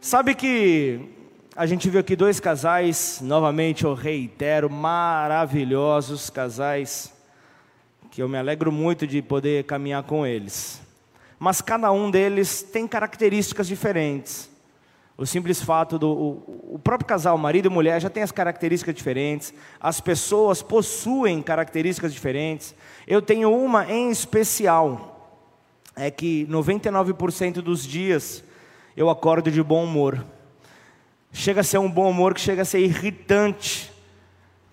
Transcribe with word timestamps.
Sabe 0.00 0.32
que 0.36 1.00
a 1.56 1.66
gente 1.66 1.90
viu 1.90 1.98
aqui 1.98 2.14
dois 2.14 2.38
casais, 2.38 3.18
novamente 3.20 3.82
eu 3.82 3.94
reitero, 3.94 4.70
maravilhosos 4.70 6.30
casais, 6.30 7.12
que 8.08 8.22
eu 8.22 8.28
me 8.28 8.38
alegro 8.38 8.70
muito 8.70 9.08
de 9.08 9.20
poder 9.20 9.64
caminhar 9.64 10.04
com 10.04 10.24
eles. 10.24 10.80
Mas 11.36 11.60
cada 11.60 11.90
um 11.90 12.12
deles 12.12 12.62
tem 12.62 12.86
características 12.86 13.66
diferentes. 13.66 14.48
O 15.16 15.26
simples 15.26 15.60
fato 15.60 15.98
do 15.98 16.08
o, 16.08 16.74
o 16.74 16.78
próprio 16.78 17.08
casal, 17.08 17.36
marido 17.36 17.66
e 17.66 17.68
mulher, 17.68 18.00
já 18.00 18.08
tem 18.08 18.22
as 18.22 18.30
características 18.30 18.94
diferentes. 18.94 19.52
As 19.80 20.00
pessoas 20.00 20.62
possuem 20.62 21.42
características 21.42 22.14
diferentes. 22.14 22.72
Eu 23.04 23.20
tenho 23.20 23.52
uma 23.52 23.84
em 23.90 24.12
especial, 24.12 25.42
é 25.96 26.08
que 26.08 26.46
99% 26.46 27.54
dos 27.54 27.84
dias 27.84 28.44
eu 28.98 29.08
acordo 29.08 29.48
de 29.48 29.62
bom 29.62 29.84
humor. 29.84 30.26
Chega 31.32 31.60
a 31.60 31.64
ser 31.64 31.78
um 31.78 31.88
bom 31.88 32.10
humor 32.10 32.34
que 32.34 32.40
chega 32.40 32.62
a 32.62 32.64
ser 32.64 32.80
irritante 32.80 33.92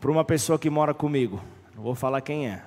para 0.02 0.10
uma 0.10 0.26
pessoa 0.26 0.58
que 0.58 0.68
mora 0.68 0.96
comigo. 0.96 1.40
Não 1.76 1.84
vou 1.84 1.94
falar 1.94 2.22
quem 2.22 2.48
é. 2.50 2.64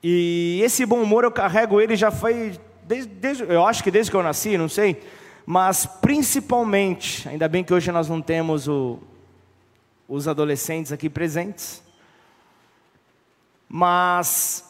E 0.00 0.60
esse 0.62 0.86
bom 0.86 1.02
humor 1.02 1.24
eu 1.24 1.32
carrego 1.32 1.80
ele 1.80 1.96
já 1.96 2.12
foi 2.12 2.56
desde, 2.84 3.12
desde, 3.12 3.42
eu 3.42 3.66
acho 3.66 3.82
que 3.82 3.90
desde 3.90 4.12
que 4.12 4.16
eu 4.16 4.22
nasci, 4.22 4.56
não 4.56 4.68
sei, 4.68 5.02
mas 5.44 5.84
principalmente, 5.84 7.28
ainda 7.28 7.48
bem 7.48 7.64
que 7.64 7.74
hoje 7.74 7.90
nós 7.90 8.08
não 8.08 8.22
temos 8.22 8.68
o, 8.68 9.00
os 10.06 10.28
adolescentes 10.28 10.92
aqui 10.92 11.10
presentes, 11.10 11.82
mas 13.68 14.67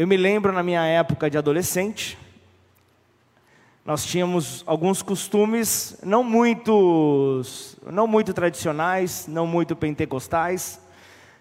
eu 0.00 0.06
me 0.06 0.16
lembro 0.16 0.50
na 0.50 0.62
minha 0.62 0.82
época 0.86 1.28
de 1.28 1.36
adolescente, 1.36 2.16
nós 3.84 4.02
tínhamos 4.02 4.64
alguns 4.66 5.02
costumes 5.02 5.98
não 6.02 6.24
muito, 6.24 7.42
não 7.84 8.06
muito 8.06 8.32
tradicionais, 8.32 9.26
não 9.28 9.46
muito 9.46 9.76
pentecostais, 9.76 10.80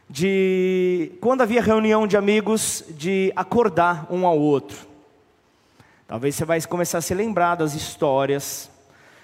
de 0.09 1.13
quando 1.21 1.39
havia 1.39 1.61
reunião 1.61 2.05
de 2.05 2.17
amigos, 2.17 2.83
de 2.89 3.31
acordar 3.33 4.05
um 4.11 4.27
ao 4.27 4.37
outro. 4.37 4.77
Talvez 6.05 6.35
você 6.35 6.43
vai 6.43 6.61
começar 6.63 6.97
a 6.97 7.01
se 7.01 7.13
lembrar 7.13 7.55
das 7.55 7.73
histórias, 7.73 8.69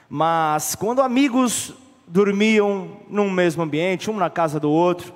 mas 0.07 0.75
quando 0.75 1.01
amigos 1.01 1.73
dormiam 2.07 3.01
num 3.09 3.29
mesmo 3.29 3.63
ambiente, 3.63 4.09
um 4.09 4.15
na 4.15 4.29
casa 4.29 4.61
do 4.61 4.71
outro, 4.71 5.13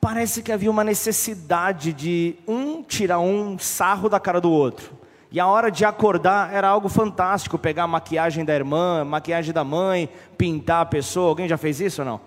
parece 0.00 0.42
que 0.42 0.52
havia 0.52 0.70
uma 0.70 0.84
necessidade 0.84 1.92
de 1.92 2.36
um 2.46 2.82
tirar 2.82 3.18
um 3.20 3.58
sarro 3.58 4.08
da 4.08 4.20
cara 4.20 4.40
do 4.40 4.50
outro. 4.50 4.96
E 5.30 5.38
a 5.38 5.46
hora 5.46 5.70
de 5.70 5.84
acordar 5.84 6.54
era 6.54 6.68
algo 6.68 6.88
fantástico, 6.88 7.58
pegar 7.58 7.82
a 7.82 7.86
maquiagem 7.86 8.44
da 8.44 8.54
irmã, 8.54 9.04
maquiagem 9.04 9.52
da 9.52 9.62
mãe, 9.62 10.08
pintar 10.38 10.80
a 10.80 10.86
pessoa. 10.86 11.28
Alguém 11.28 11.46
já 11.46 11.58
fez 11.58 11.80
isso 11.80 12.00
ou 12.00 12.06
não? 12.06 12.20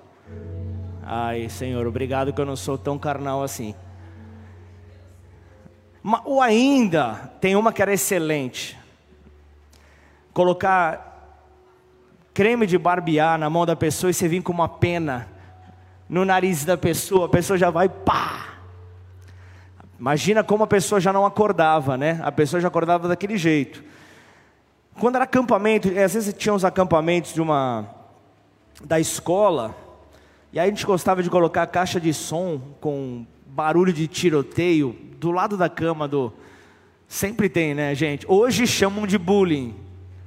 Ai, 1.04 1.50
Senhor, 1.50 1.86
obrigado 1.88 2.32
que 2.32 2.40
eu 2.40 2.46
não 2.46 2.56
sou 2.56 2.78
tão 2.78 3.00
carnal 3.00 3.42
assim. 3.42 3.74
Ou 6.26 6.42
ainda, 6.42 7.32
tem 7.40 7.56
uma 7.56 7.74
que 7.74 7.82
era 7.82 7.94
excelente. 7.94 8.78
Colocar 10.32 11.10
creme 12.34 12.68
de 12.68 12.78
barbear 12.78 13.38
na 13.38 13.50
mão 13.50 13.66
da 13.66 13.76
pessoa 13.76 14.12
e 14.12 14.14
você 14.14 14.28
vir 14.28 14.42
com 14.44 14.54
uma 14.54 14.70
pena 14.70 15.28
no 16.12 16.26
nariz 16.26 16.66
da 16.66 16.78
pessoa, 16.78 17.28
a 17.28 17.30
pessoa 17.30 17.58
já 17.58 17.70
vai 17.70 17.88
pá. 17.88 18.58
Imagina 19.98 20.44
como 20.44 20.62
a 20.66 20.68
pessoa 20.68 21.00
já 21.00 21.14
não 21.14 21.26
acordava, 21.26 21.96
né? 21.96 22.20
A 22.22 22.30
pessoa 22.30 22.60
já 22.60 22.68
acordava 22.68 23.08
daquele 23.08 23.38
jeito. 23.38 23.82
Quando 25.00 25.16
era 25.16 25.24
acampamento, 25.24 25.88
às 25.88 26.14
vezes 26.14 26.34
tinha 26.34 26.54
uns 26.54 26.66
acampamentos 26.66 27.34
de 27.34 27.42
uma 27.42 27.88
da 28.84 29.00
escola, 29.00 29.74
e 30.52 30.60
aí 30.60 30.68
a 30.68 30.70
gente 30.70 30.86
gostava 30.86 31.24
de 31.24 31.30
colocar 31.30 31.62
a 31.62 31.68
caixa 31.68 31.98
de 31.98 32.14
som 32.14 32.60
com 32.82 33.26
barulho 33.46 33.94
de 33.94 34.06
tiroteio 34.06 34.94
do 35.18 35.32
lado 35.32 35.56
da 35.56 35.70
cama 35.70 36.10
do. 36.10 36.34
Sempre 37.08 37.48
tem, 37.48 37.74
né, 37.74 37.96
gente? 37.96 38.26
Hoje 38.28 38.68
chamam 38.68 39.08
de 39.08 39.18
bullying. 39.18 39.74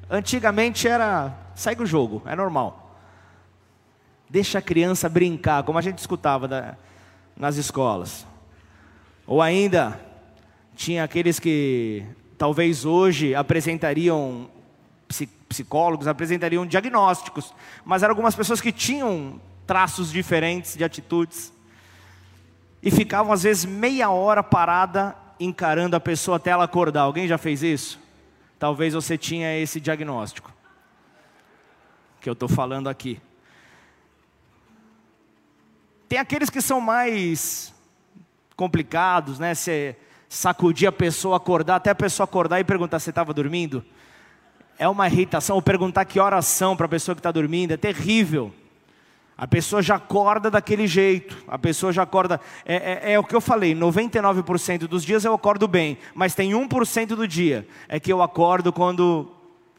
Antigamente 0.09 0.89
era. 0.89 1.37
Segue 1.55 1.83
o 1.83 1.87
jogo, 1.87 2.23
é 2.25 2.35
normal. 2.35 2.84
Deixa 4.29 4.59
a 4.59 4.63
criança 4.63 5.09
brincar, 5.09 5.63
como 5.63 5.79
a 5.79 5.83
gente 5.83 5.99
escutava 5.99 6.49
da... 6.49 6.77
nas 7.37 7.57
escolas. 7.57 8.27
Ou 9.27 9.41
ainda, 9.41 10.01
tinha 10.75 11.05
aqueles 11.05 11.39
que 11.39 12.05
talvez 12.37 12.85
hoje 12.85 13.35
apresentariam 13.35 14.49
psicólogos, 15.49 16.07
apresentariam 16.07 16.67
diagnósticos, 16.67 17.55
mas 17.85 18.03
eram 18.03 18.13
algumas 18.13 18.35
pessoas 18.35 18.61
que 18.61 18.73
tinham 18.73 19.41
traços 19.67 20.11
diferentes 20.11 20.77
de 20.77 20.85
atitudes. 20.85 21.53
E 22.83 22.91
ficavam 22.91 23.33
às 23.33 23.45
vezes 23.45 23.65
meia 23.65 24.11
hora 24.11 24.43
parada 24.43 25.17
encarando 25.39 25.97
a 25.97 26.01
pessoa 26.01 26.37
até 26.37 26.51
ela 26.51 26.65
acordar. 26.65 27.03
Alguém 27.03 27.27
já 27.27 27.39
fez 27.39 27.63
isso? 27.63 27.99
Talvez 28.59 28.95
você 28.95 29.17
tinha 29.17 29.57
esse 29.59 29.81
diagnóstico 29.81 30.53
que 32.21 32.29
eu 32.29 32.33
estou 32.33 32.49
falando 32.49 32.89
aqui. 32.89 33.21
Tem 36.15 36.21
aqueles 36.21 36.49
que 36.49 36.61
são 36.61 36.81
mais 36.81 37.75
complicados, 38.55 39.41
né? 39.41 39.53
Você 39.53 39.97
sacudir 40.29 40.87
a 40.87 40.93
pessoa, 40.93 41.39
acordar, 41.39 41.75
até 41.75 41.91
a 41.91 41.95
pessoa 41.95 42.23
acordar 42.23 42.61
e 42.61 42.65
perguntar: 42.65 43.01
você 43.01 43.11
estava 43.11 43.35
dormindo? 43.35 43.85
É 44.79 44.89
uma 44.89 45.09
irritação. 45.09 45.57
Ou 45.57 45.61
perguntar 45.61 46.05
que 46.05 46.21
horas 46.21 46.47
são 46.47 46.77
para 46.77 46.87
a 46.87 46.89
pessoa 46.89 47.17
que 47.17 47.19
está 47.19 47.33
dormindo, 47.33 47.73
é 47.73 47.77
terrível. 47.77 48.55
A 49.37 49.49
pessoa 49.49 49.83
já 49.83 49.97
acorda 49.97 50.53
daquele 50.53 50.87
jeito, 50.87 51.37
a 51.49 51.59
pessoa 51.59 51.93
já 51.93 52.05
acorda. 52.05 52.41
É, 52.65 53.11
é, 53.11 53.13
é 53.15 53.19
o 53.19 53.25
que 53.25 53.35
eu 53.35 53.41
falei: 53.41 53.75
99% 53.75 54.87
dos 54.87 55.05
dias 55.05 55.25
eu 55.25 55.35
acordo 55.35 55.67
bem, 55.67 55.99
mas 56.15 56.33
tem 56.33 56.53
1% 56.53 57.07
do 57.09 57.27
dia 57.27 57.67
é 57.89 57.99
que 57.99 58.13
eu 58.13 58.23
acordo 58.23 58.73
quando 58.73 59.33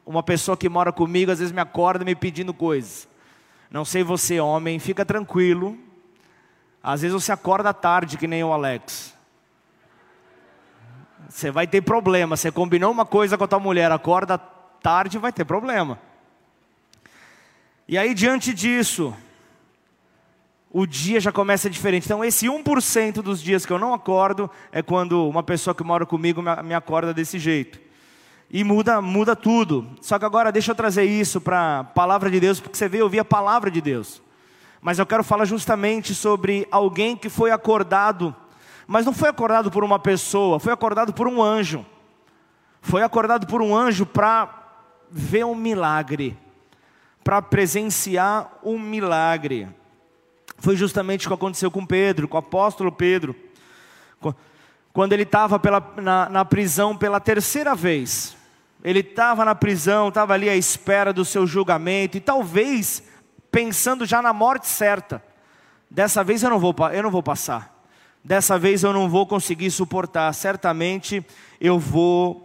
uma 0.05 0.21
pessoa 0.21 0.57
que 0.57 0.67
mora 0.67 0.91
comigo 0.91 1.31
às 1.31 1.39
vezes 1.39 1.53
me 1.53 1.61
acorda 1.61 2.03
me 2.03 2.13
pedindo 2.13 2.53
coisas. 2.53 3.07
Não 3.71 3.85
sei 3.85 4.03
você, 4.03 4.37
homem, 4.41 4.79
fica 4.79 5.05
tranquilo. 5.05 5.79
Às 6.85 7.01
vezes 7.01 7.15
você 7.15 7.31
acorda 7.31 7.73
tarde, 7.73 8.15
que 8.15 8.27
nem 8.27 8.43
o 8.43 8.53
Alex. 8.53 9.11
Você 11.27 11.49
vai 11.49 11.65
ter 11.65 11.81
problema. 11.81 12.37
Você 12.37 12.51
combinou 12.51 12.91
uma 12.91 13.07
coisa 13.07 13.35
com 13.35 13.43
a 13.43 13.47
tua 13.47 13.59
mulher, 13.59 13.91
acorda 13.91 14.37
tarde, 14.37 15.17
vai 15.17 15.33
ter 15.33 15.45
problema. 15.45 15.99
E 17.87 17.97
aí, 17.97 18.13
diante 18.13 18.53
disso, 18.53 19.15
o 20.71 20.85
dia 20.85 21.19
já 21.19 21.31
começa 21.31 21.71
diferente. 21.71 22.05
Então, 22.05 22.23
esse 22.23 22.45
1% 22.45 23.13
dos 23.13 23.41
dias 23.41 23.65
que 23.65 23.73
eu 23.73 23.79
não 23.79 23.91
acordo 23.91 24.47
é 24.71 24.83
quando 24.83 25.27
uma 25.27 25.41
pessoa 25.41 25.73
que 25.73 25.83
mora 25.83 26.05
comigo 26.05 26.39
me 26.63 26.75
acorda 26.75 27.15
desse 27.15 27.39
jeito. 27.39 27.79
E 28.47 28.63
muda, 28.63 29.01
muda 29.01 29.35
tudo. 29.35 29.89
Só 30.01 30.19
que 30.19 30.25
agora 30.25 30.51
deixa 30.51 30.69
eu 30.69 30.75
trazer 30.75 31.05
isso 31.05 31.41
para 31.41 31.79
a 31.79 31.83
palavra 31.83 32.29
de 32.29 32.39
Deus, 32.39 32.59
porque 32.59 32.77
você 32.77 32.87
veio 32.87 33.05
ouvir 33.05 33.17
a 33.17 33.25
palavra 33.25 33.71
de 33.71 33.81
Deus. 33.81 34.21
Mas 34.85 34.99
eu 34.99 35.05
quero 35.07 35.23
falar 35.23 35.45
justamente 35.45 36.13
sobre 36.13 36.67
alguém 36.69 37.17
que 37.17 37.27
foi 37.27 37.49
acordado, 37.49 38.35
mas 38.85 39.03
não 39.03 39.13
foi 39.13 39.29
acordado 39.29 39.71
por 39.71 39.83
uma 39.83 39.97
pessoa, 39.97 40.59
foi 40.59 40.71
acordado 40.71 41.11
por 41.11 41.27
um 41.27 41.41
anjo. 41.41 41.83
Foi 42.83 43.01
acordado 43.01 43.47
por 43.47 43.63
um 43.63 43.75
anjo 43.75 44.05
para 44.05 44.47
ver 45.09 45.43
um 45.43 45.55
milagre, 45.55 46.37
para 47.23 47.41
presenciar 47.41 48.59
um 48.63 48.77
milagre 48.77 49.67
foi 50.57 50.75
justamente 50.75 51.25
o 51.25 51.29
que 51.29 51.33
aconteceu 51.33 51.69
com 51.69 51.85
Pedro, 51.85 52.27
com 52.27 52.37
o 52.37 52.39
apóstolo 52.39 52.91
Pedro. 52.91 53.35
Quando 54.93 55.13
ele 55.13 55.23
estava 55.23 55.61
na, 56.01 56.29
na 56.29 56.45
prisão 56.45 56.95
pela 56.95 57.19
terceira 57.19 57.75
vez, 57.75 58.35
ele 58.83 58.99
estava 58.99 59.43
na 59.43 59.53
prisão, 59.53 60.07
estava 60.07 60.33
ali 60.33 60.49
à 60.49 60.55
espera 60.55 61.11
do 61.11 61.25
seu 61.25 61.45
julgamento, 61.45 62.17
e 62.17 62.21
talvez 62.21 63.03
pensando 63.55 64.05
já 64.05 64.21
na 64.21 64.33
morte 64.33 64.67
certa. 64.67 65.23
Dessa 65.89 66.25
vez 66.25 66.43
eu 66.43 66.49
não 66.49 66.59
vou, 66.59 66.75
eu 66.93 67.01
não 67.01 67.09
vou 67.09 67.23
passar. 67.23 67.73
Dessa 68.21 68.59
vez 68.59 68.83
eu 68.83 68.91
não 68.91 69.07
vou 69.07 69.25
conseguir 69.25 69.71
suportar. 69.71 70.33
Certamente 70.33 71.25
eu 71.61 71.79
vou 71.79 72.41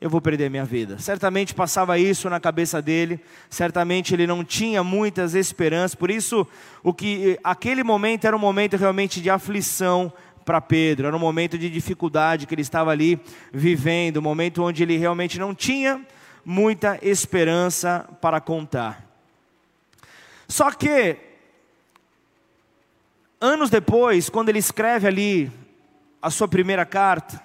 eu 0.00 0.08
vou 0.08 0.20
perder 0.20 0.48
minha 0.48 0.64
vida. 0.64 0.96
Certamente 1.00 1.54
passava 1.54 1.98
isso 1.98 2.30
na 2.30 2.38
cabeça 2.38 2.80
dele, 2.80 3.20
certamente 3.50 4.14
ele 4.14 4.28
não 4.28 4.44
tinha 4.44 4.82
muitas 4.84 5.34
esperanças, 5.34 5.94
por 5.96 6.10
isso 6.10 6.46
o 6.82 6.92
que 6.92 7.38
aquele 7.42 7.82
momento 7.82 8.24
era 8.24 8.36
um 8.36 8.40
momento 8.40 8.76
realmente 8.76 9.20
de 9.20 9.30
aflição 9.30 10.12
para 10.44 10.60
Pedro, 10.60 11.06
era 11.08 11.16
um 11.16 11.20
momento 11.20 11.56
de 11.58 11.68
dificuldade 11.68 12.46
que 12.46 12.54
ele 12.54 12.62
estava 12.62 12.92
ali 12.92 13.20
vivendo, 13.52 14.18
um 14.18 14.22
momento 14.22 14.62
onde 14.62 14.84
ele 14.84 14.96
realmente 14.96 15.38
não 15.38 15.52
tinha 15.52 16.00
muita 16.44 16.98
esperança 17.00 18.08
para 18.20 18.40
contar. 18.40 19.11
Só 20.52 20.70
que 20.70 21.16
anos 23.40 23.70
depois, 23.70 24.28
quando 24.28 24.50
ele 24.50 24.58
escreve 24.58 25.08
ali 25.08 25.50
a 26.20 26.28
sua 26.28 26.46
primeira 26.46 26.84
carta, 26.84 27.42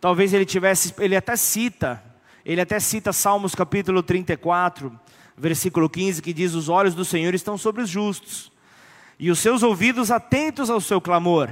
talvez 0.00 0.34
ele 0.34 0.44
tivesse, 0.44 0.92
ele 0.98 1.14
até 1.14 1.36
cita, 1.36 2.02
ele 2.44 2.60
até 2.60 2.80
cita 2.80 3.12
Salmos 3.12 3.54
capítulo 3.54 4.02
34, 4.02 4.98
versículo 5.36 5.88
15, 5.88 6.20
que 6.20 6.32
diz: 6.32 6.54
Os 6.54 6.68
olhos 6.68 6.92
do 6.92 7.04
Senhor 7.04 7.32
estão 7.36 7.56
sobre 7.56 7.82
os 7.82 7.88
justos, 7.88 8.50
e 9.16 9.30
os 9.30 9.38
seus 9.38 9.62
ouvidos 9.62 10.10
atentos 10.10 10.68
ao 10.68 10.80
seu 10.80 11.00
clamor. 11.00 11.50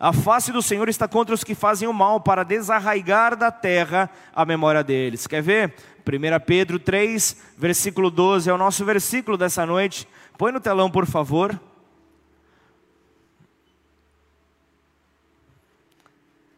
A 0.00 0.12
face 0.12 0.52
do 0.52 0.62
Senhor 0.62 0.88
está 0.88 1.08
contra 1.08 1.34
os 1.34 1.42
que 1.42 1.54
fazem 1.54 1.88
o 1.88 1.92
mal, 1.92 2.20
para 2.20 2.44
desarraigar 2.44 3.36
da 3.36 3.50
terra 3.50 4.08
a 4.32 4.44
memória 4.44 4.84
deles. 4.84 5.26
Quer 5.26 5.42
ver? 5.42 5.74
1 6.06 6.44
Pedro 6.46 6.78
3, 6.78 7.36
versículo 7.56 8.10
12, 8.10 8.48
é 8.48 8.52
o 8.52 8.58
nosso 8.58 8.84
versículo 8.84 9.36
dessa 9.36 9.66
noite. 9.66 10.08
Põe 10.36 10.52
no 10.52 10.60
telão, 10.60 10.88
por 10.88 11.04
favor. 11.04 11.60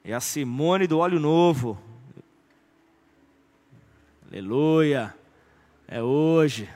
É 0.05 0.13
a 0.13 0.21
Simone 0.21 0.87
do 0.87 0.99
óleo 0.99 1.19
novo. 1.19 1.79
Aleluia. 4.31 5.15
É 5.89 6.03
hoje. 6.03 6.69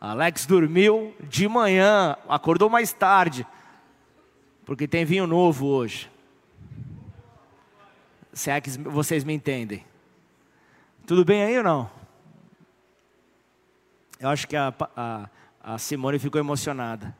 Alex 0.00 0.46
dormiu 0.46 1.14
de 1.20 1.46
manhã, 1.46 2.16
acordou 2.26 2.70
mais 2.70 2.92
tarde, 2.92 3.46
porque 4.70 4.86
tem 4.86 5.04
vinho 5.04 5.26
novo 5.26 5.66
hoje. 5.66 6.08
Se 8.32 8.52
é 8.52 8.60
que 8.60 8.70
vocês 8.70 9.24
me 9.24 9.32
entendem. 9.32 9.84
Tudo 11.04 11.24
bem 11.24 11.42
aí 11.42 11.58
ou 11.58 11.64
não? 11.64 11.90
Eu 14.20 14.28
acho 14.28 14.46
que 14.46 14.54
a, 14.54 14.72
a, 14.96 15.28
a 15.60 15.76
Simone 15.76 16.20
ficou 16.20 16.40
emocionada. 16.40 17.16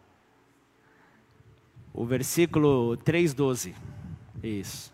O 1.93 2.07
versículo 2.07 2.97
3,12. 2.99 3.75
Isso. 4.45 4.93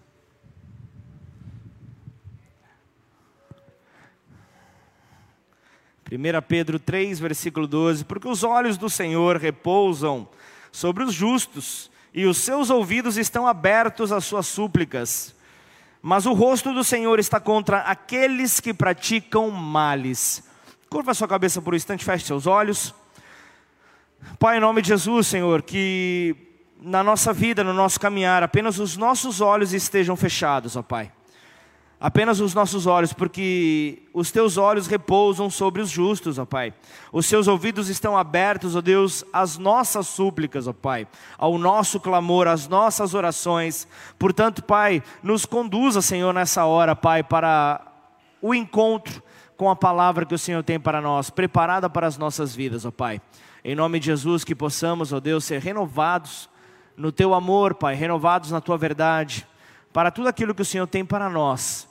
Primeira 6.04 6.40
Pedro 6.40 6.78
3, 6.78 7.18
versículo 7.18 7.66
12, 7.66 8.06
porque 8.06 8.26
os 8.26 8.42
olhos 8.42 8.78
do 8.78 8.88
Senhor 8.88 9.36
repousam 9.36 10.26
sobre 10.72 11.04
os 11.04 11.12
justos, 11.12 11.90
e 12.16 12.24
os 12.24 12.38
seus 12.38 12.70
ouvidos 12.70 13.18
estão 13.18 13.46
abertos 13.46 14.10
às 14.10 14.24
suas 14.24 14.46
súplicas. 14.46 15.36
Mas 16.00 16.24
o 16.24 16.32
rosto 16.32 16.72
do 16.72 16.82
Senhor 16.82 17.18
está 17.18 17.38
contra 17.38 17.80
aqueles 17.80 18.58
que 18.58 18.72
praticam 18.72 19.50
males. 19.50 20.42
Curva 20.88 21.12
sua 21.12 21.28
cabeça 21.28 21.60
por 21.60 21.74
um 21.74 21.76
instante, 21.76 22.06
feche 22.06 22.24
seus 22.24 22.46
olhos. 22.46 22.94
Pai, 24.38 24.56
em 24.56 24.60
nome 24.60 24.80
de 24.80 24.88
Jesus, 24.88 25.26
Senhor, 25.26 25.60
que 25.60 26.34
na 26.80 27.04
nossa 27.04 27.34
vida, 27.34 27.62
no 27.62 27.74
nosso 27.74 28.00
caminhar, 28.00 28.42
apenas 28.42 28.78
os 28.78 28.96
nossos 28.96 29.42
olhos 29.42 29.74
estejam 29.74 30.16
fechados, 30.16 30.74
ó 30.74 30.80
Pai. 30.82 31.12
Apenas 31.98 32.40
os 32.40 32.52
nossos 32.52 32.86
olhos, 32.86 33.14
porque 33.14 34.02
os 34.12 34.30
teus 34.30 34.58
olhos 34.58 34.86
repousam 34.86 35.48
sobre 35.48 35.80
os 35.80 35.88
justos, 35.88 36.38
ó 36.38 36.44
Pai. 36.44 36.74
Os 37.10 37.24
seus 37.24 37.48
ouvidos 37.48 37.88
estão 37.88 38.18
abertos, 38.18 38.76
ó 38.76 38.82
Deus, 38.82 39.24
às 39.32 39.56
nossas 39.56 40.06
súplicas, 40.06 40.66
ó 40.66 40.74
Pai, 40.74 41.08
ao 41.38 41.56
nosso 41.56 41.98
clamor, 41.98 42.48
às 42.48 42.68
nossas 42.68 43.14
orações. 43.14 43.88
Portanto, 44.18 44.62
Pai, 44.62 45.02
nos 45.22 45.46
conduza, 45.46 46.02
Senhor, 46.02 46.34
nessa 46.34 46.66
hora, 46.66 46.94
Pai, 46.94 47.22
para 47.22 47.80
o 48.42 48.54
encontro 48.54 49.22
com 49.56 49.70
a 49.70 49.76
palavra 49.76 50.26
que 50.26 50.34
o 50.34 50.38
Senhor 50.38 50.62
tem 50.62 50.78
para 50.78 51.00
nós, 51.00 51.30
preparada 51.30 51.88
para 51.88 52.06
as 52.06 52.18
nossas 52.18 52.54
vidas, 52.54 52.84
ó 52.84 52.90
Pai. 52.90 53.22
Em 53.64 53.74
nome 53.74 53.98
de 53.98 54.06
Jesus, 54.06 54.44
que 54.44 54.54
possamos, 54.54 55.14
ó 55.14 55.18
Deus, 55.18 55.44
ser 55.44 55.62
renovados 55.62 56.48
no 56.94 57.10
teu 57.10 57.32
amor, 57.32 57.74
Pai, 57.74 57.94
renovados 57.94 58.50
na 58.50 58.60
tua 58.60 58.76
verdade, 58.76 59.46
para 59.96 60.10
tudo 60.10 60.28
aquilo 60.28 60.54
que 60.54 60.60
o 60.60 60.64
Senhor 60.66 60.86
tem 60.86 61.06
para 61.06 61.30
nós 61.30 61.88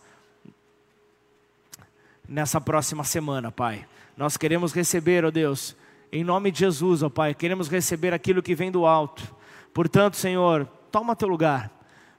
nessa 2.30 2.62
próxima 2.62 3.04
semana, 3.04 3.52
Pai. 3.52 3.84
Nós 4.16 4.38
queremos 4.38 4.72
receber, 4.74 5.26
ó 5.26 5.32
Deus, 5.32 5.76
em 6.12 6.24
nome 6.24 6.52
de 6.52 6.60
Jesus, 6.60 7.02
ó 7.02 7.10
Pai, 7.10 7.34
queremos 7.34 7.68
receber 7.68 8.14
aquilo 8.14 8.44
que 8.44 8.54
vem 8.54 8.72
do 8.72 8.86
alto. 8.86 9.24
Portanto, 9.74 10.18
Senhor, 10.18 10.68
toma 10.92 11.16
teu 11.16 11.28
lugar, 11.28 11.72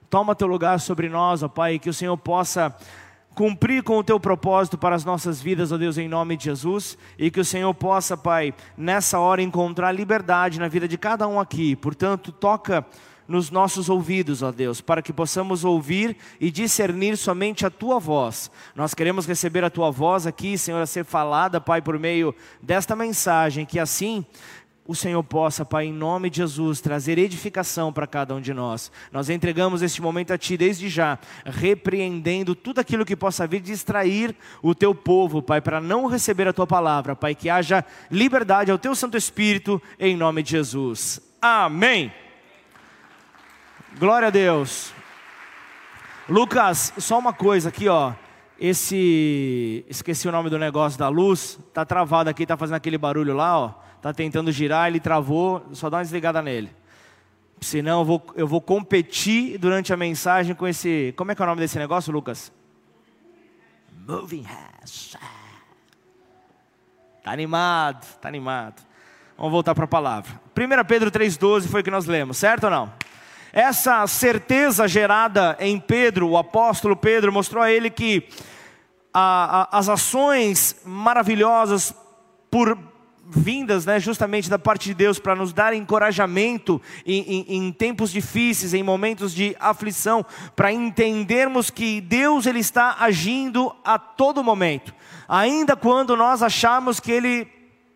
toma 0.09 0.35
teu 0.35 0.45
lugar 0.45 0.81
sobre 0.81 1.07
nós, 1.07 1.41
ó 1.41 1.47
Pai, 1.47 1.79
que 1.79 1.89
o 1.89 1.93
Senhor 1.93 2.17
possa 2.17 2.75
cumprir 3.33 3.81
com 3.81 3.97
o 3.97 4.03
teu 4.03 4.19
propósito 4.19 4.77
para 4.77 4.93
as 4.93 5.05
nossas 5.05 5.41
vidas, 5.41 5.71
ó 5.71 5.77
Deus, 5.77 5.97
em 5.97 6.09
nome 6.09 6.35
de 6.35 6.43
Jesus, 6.43 6.97
e 7.17 7.31
que 7.31 7.39
o 7.39 7.45
Senhor 7.45 7.73
possa, 7.73 8.17
Pai, 8.17 8.53
nessa 8.77 9.19
hora 9.19 9.41
encontrar 9.41 9.93
liberdade 9.93 10.59
na 10.59 10.67
vida 10.67 10.85
de 10.85 10.97
cada 10.97 11.25
um 11.29 11.39
aqui. 11.39 11.77
Portanto, 11.77 12.33
toca 12.33 12.85
nos 13.27 13.51
nossos 13.51 13.89
ouvidos, 13.89 14.41
ó 14.41 14.51
Deus, 14.51 14.81
para 14.81 15.01
que 15.01 15.11
possamos 15.11 15.65
ouvir 15.65 16.17
e 16.39 16.49
discernir 16.49 17.17
somente 17.17 17.65
a 17.65 17.69
tua 17.69 17.99
voz. 17.99 18.49
Nós 18.75 18.93
queremos 18.93 19.25
receber 19.25 19.63
a 19.63 19.69
tua 19.69 19.91
voz 19.91 20.25
aqui, 20.25 20.57
Senhor, 20.57 20.81
a 20.81 20.85
ser 20.85 21.03
falada, 21.03 21.59
Pai, 21.59 21.81
por 21.81 21.99
meio 21.99 22.33
desta 22.61 22.95
mensagem, 22.95 23.65
que 23.65 23.79
assim 23.79 24.25
o 24.87 24.95
Senhor 24.95 25.21
possa, 25.21 25.65
Pai, 25.65 25.87
em 25.87 25.93
nome 25.93 26.29
de 26.29 26.37
Jesus, 26.37 26.79
trazer 26.79 27.17
edificação 27.17 27.91
para 27.91 28.07
cada 28.07 28.33
um 28.33 28.39
de 28.39 28.53
nós. 28.53 28.89
Nós 29.11 29.29
entregamos 29.29 29.81
este 29.81 30.01
momento 30.01 30.31
a 30.31 30.37
Ti 30.37 30.55
desde 30.55 30.87
já, 30.87 31.19
repreendendo 31.45 32.55
tudo 32.55 32.79
aquilo 32.79 33.05
que 33.05 33.15
possa 33.15 33.45
vir 33.45 33.59
distrair 33.59 34.33
o 34.61 34.73
Teu 34.73 34.95
povo, 34.95 35.41
Pai, 35.41 35.59
para 35.59 35.81
não 35.81 36.05
receber 36.05 36.47
a 36.47 36.53
Tua 36.53 36.65
palavra, 36.65 37.15
Pai, 37.15 37.35
que 37.35 37.49
haja 37.49 37.83
liberdade 38.09 38.71
ao 38.71 38.77
Teu 38.77 38.95
Santo 38.95 39.17
Espírito, 39.17 39.81
em 39.99 40.15
nome 40.15 40.41
de 40.41 40.51
Jesus. 40.51 41.19
Amém. 41.41 42.26
Glória 43.97 44.27
a 44.27 44.31
Deus. 44.31 44.93
Lucas, 46.29 46.93
só 46.97 47.17
uma 47.17 47.33
coisa 47.33 47.69
aqui, 47.69 47.87
ó. 47.87 48.13
Esse, 48.59 49.85
esqueci 49.87 50.27
o 50.27 50.31
nome 50.31 50.49
do 50.49 50.57
negócio 50.57 50.97
da 50.97 51.09
luz, 51.09 51.59
tá 51.73 51.85
travado 51.85 52.29
aqui, 52.29 52.45
tá 52.45 52.57
fazendo 52.57 52.75
aquele 52.75 52.97
barulho 52.97 53.35
lá, 53.35 53.59
ó 53.59 53.87
está 53.97 54.13
tentando 54.13 54.51
girar, 54.51 54.87
ele 54.87 54.99
travou, 54.99 55.65
só 55.73 55.89
dá 55.89 55.97
uma 55.97 56.03
desligada 56.03 56.41
nele. 56.41 56.71
Senão 57.59 57.99
eu 57.99 58.05
vou, 58.05 58.25
eu 58.35 58.47
vou 58.47 58.61
competir 58.61 59.57
durante 59.57 59.91
a 59.91 59.97
mensagem 59.97 60.55
com 60.55 60.67
esse. 60.67 61.13
Como 61.17 61.31
é 61.31 61.35
que 61.35 61.41
é 61.41 61.45
o 61.45 61.47
nome 61.47 61.59
desse 61.59 61.77
negócio, 61.77 62.13
Lucas? 62.13 62.51
Moving 64.07 64.43
Hands. 64.43 65.17
Está 67.17 67.31
animado, 67.31 68.03
está 68.03 68.27
animado. 68.27 68.81
Vamos 69.35 69.51
voltar 69.51 69.75
para 69.75 69.85
a 69.85 69.87
palavra. 69.87 70.39
1 70.55 70.85
Pedro 70.85 71.11
3,12 71.11 71.67
foi 71.67 71.81
o 71.81 71.83
que 71.83 71.91
nós 71.91 72.05
lemos, 72.05 72.37
certo 72.37 72.65
ou 72.65 72.69
não? 72.69 72.93
Essa 73.53 74.05
certeza 74.07 74.87
gerada 74.87 75.57
em 75.59 75.79
Pedro, 75.79 76.29
o 76.29 76.37
apóstolo 76.37 76.95
Pedro, 76.95 77.31
mostrou 77.31 77.63
a 77.63 77.71
ele 77.71 77.89
que 77.89 78.27
a, 79.13 79.67
a, 79.71 79.79
as 79.79 79.89
ações 79.89 80.75
maravilhosas 80.85 81.93
por 82.51 82.77
vindas 83.29 83.85
né, 83.85 83.99
justamente 83.99 84.49
da 84.49 84.57
parte 84.57 84.85
de 84.85 84.93
Deus 84.93 85.19
para 85.19 85.35
nos 85.35 85.51
dar 85.51 85.73
encorajamento 85.73 86.81
em, 87.05 87.21
em, 87.21 87.57
em, 87.57 87.71
tempos 87.71 88.11
difíceis, 88.11 88.73
em 88.73 88.83
momentos 88.83 89.33
de 89.33 89.55
aflição, 89.59 90.25
para 90.55 90.71
entendermos 90.71 91.69
que 91.69 91.99
Deus 91.99 92.45
ele 92.45 92.59
está 92.59 92.97
agindo 92.99 93.75
a 93.83 93.99
todo 93.99 94.43
momento, 94.43 94.93
ainda 95.27 95.75
quando 95.75 96.15
nós 96.15 96.41
achamos 96.41 96.99
que 96.99 97.11
Ele 97.11 97.47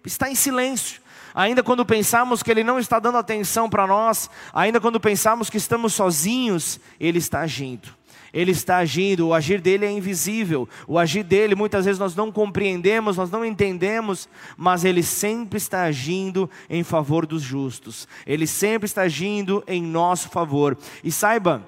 está 0.06 0.30
em 0.30 0.36
silêncio. 0.36 1.01
Ainda 1.34 1.64
quando 1.64 1.86
pensamos 1.86 2.44
que 2.44 2.52
Ele 2.52 2.64
não 2.64 2.80
está 2.80 3.00
dando 3.00 3.18
atenção 3.18 3.70
para 3.70 3.88
nós, 3.88 4.30
ainda 4.54 4.80
quando 4.80 5.00
pensamos 5.00 5.50
que 5.50 5.58
estamos 5.58 5.94
sozinhos, 5.94 6.80
Ele 7.00 7.18
está 7.18 7.42
agindo. 7.42 8.02
Ele 8.34 8.52
está 8.52 8.78
agindo, 8.78 9.28
o 9.28 9.34
agir 9.34 9.60
dele 9.60 9.86
é 9.86 9.92
invisível, 9.92 10.68
o 10.88 10.98
agir 10.98 11.24
dele 11.24 11.54
muitas 11.54 11.84
vezes 11.84 12.00
nós 12.00 12.16
não 12.16 12.32
compreendemos, 12.32 13.18
nós 13.18 13.30
não 13.30 13.44
entendemos, 13.44 14.30
mas 14.56 14.86
ele 14.86 15.04
sempre 15.04 15.58
está 15.58 15.84
agindo 15.84 16.50
em 16.70 16.82
favor 16.82 17.26
dos 17.26 17.42
justos, 17.42 18.08
ele 18.26 18.48
sempre 18.48 18.86
está 18.86 19.02
agindo 19.02 19.62
em 19.68 19.82
nosso 19.84 20.30
favor. 20.30 20.78
E 21.04 21.12
saiba, 21.12 21.62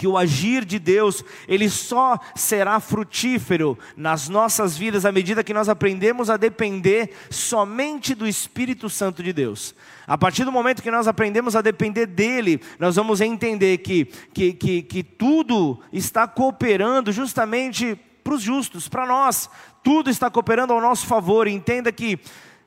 que 0.00 0.08
o 0.08 0.16
agir 0.16 0.64
de 0.64 0.78
Deus, 0.78 1.22
ele 1.46 1.68
só 1.68 2.18
será 2.34 2.80
frutífero 2.80 3.78
nas 3.94 4.30
nossas 4.30 4.74
vidas 4.74 5.04
à 5.04 5.12
medida 5.12 5.44
que 5.44 5.52
nós 5.52 5.68
aprendemos 5.68 6.30
a 6.30 6.38
depender 6.38 7.12
somente 7.28 8.14
do 8.14 8.26
Espírito 8.26 8.88
Santo 8.88 9.22
de 9.22 9.30
Deus. 9.30 9.74
A 10.06 10.16
partir 10.16 10.46
do 10.46 10.50
momento 10.50 10.82
que 10.82 10.90
nós 10.90 11.06
aprendemos 11.06 11.54
a 11.54 11.60
depender 11.60 12.06
dele, 12.06 12.62
nós 12.78 12.96
vamos 12.96 13.20
entender 13.20 13.76
que, 13.76 14.06
que, 14.32 14.54
que, 14.54 14.80
que 14.80 15.02
tudo 15.02 15.78
está 15.92 16.26
cooperando 16.26 17.12
justamente 17.12 17.94
para 18.24 18.32
os 18.32 18.40
justos, 18.40 18.88
para 18.88 19.04
nós, 19.04 19.50
tudo 19.82 20.08
está 20.08 20.30
cooperando 20.30 20.72
ao 20.72 20.80
nosso 20.80 21.06
favor. 21.06 21.46
Entenda 21.46 21.92
que 21.92 22.18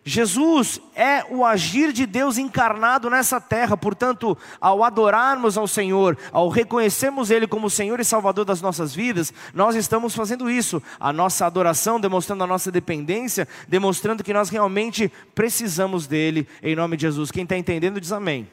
Jesus 0.05 0.81
é 0.95 1.23
o 1.29 1.45
agir 1.45 1.93
de 1.93 2.05
Deus 2.05 2.37
encarnado 2.37 3.09
nessa 3.09 3.39
terra, 3.39 3.77
portanto, 3.77 4.37
ao 4.59 4.83
adorarmos 4.83 5.57
ao 5.57 5.65
Senhor, 5.65 6.17
ao 6.31 6.49
reconhecermos 6.49 7.31
Ele 7.31 7.47
como 7.47 7.69
Senhor 7.69 7.99
e 8.01 8.03
Salvador 8.03 8.43
das 8.43 8.61
nossas 8.61 8.93
vidas, 8.93 9.33
nós 9.53 9.75
estamos 9.75 10.13
fazendo 10.13 10.49
isso, 10.49 10.83
a 10.99 11.13
nossa 11.13 11.45
adoração, 11.45 12.01
demonstrando 12.01 12.43
a 12.43 12.47
nossa 12.47 12.69
dependência, 12.69 13.47
demonstrando 13.67 14.25
que 14.25 14.33
nós 14.33 14.49
realmente 14.49 15.09
precisamos 15.33 16.05
dEle, 16.05 16.47
em 16.61 16.75
nome 16.75 16.97
de 16.97 17.03
Jesus. 17.03 17.31
Quem 17.31 17.43
está 17.43 17.57
entendendo 17.57 18.01
diz 18.01 18.11
amém. 18.11 18.45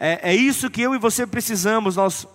É, 0.00 0.30
é 0.30 0.34
isso 0.34 0.70
que 0.70 0.80
eu 0.80 0.94
e 0.94 0.98
você 0.98 1.26
precisamos, 1.26 1.96
nós 1.96 2.26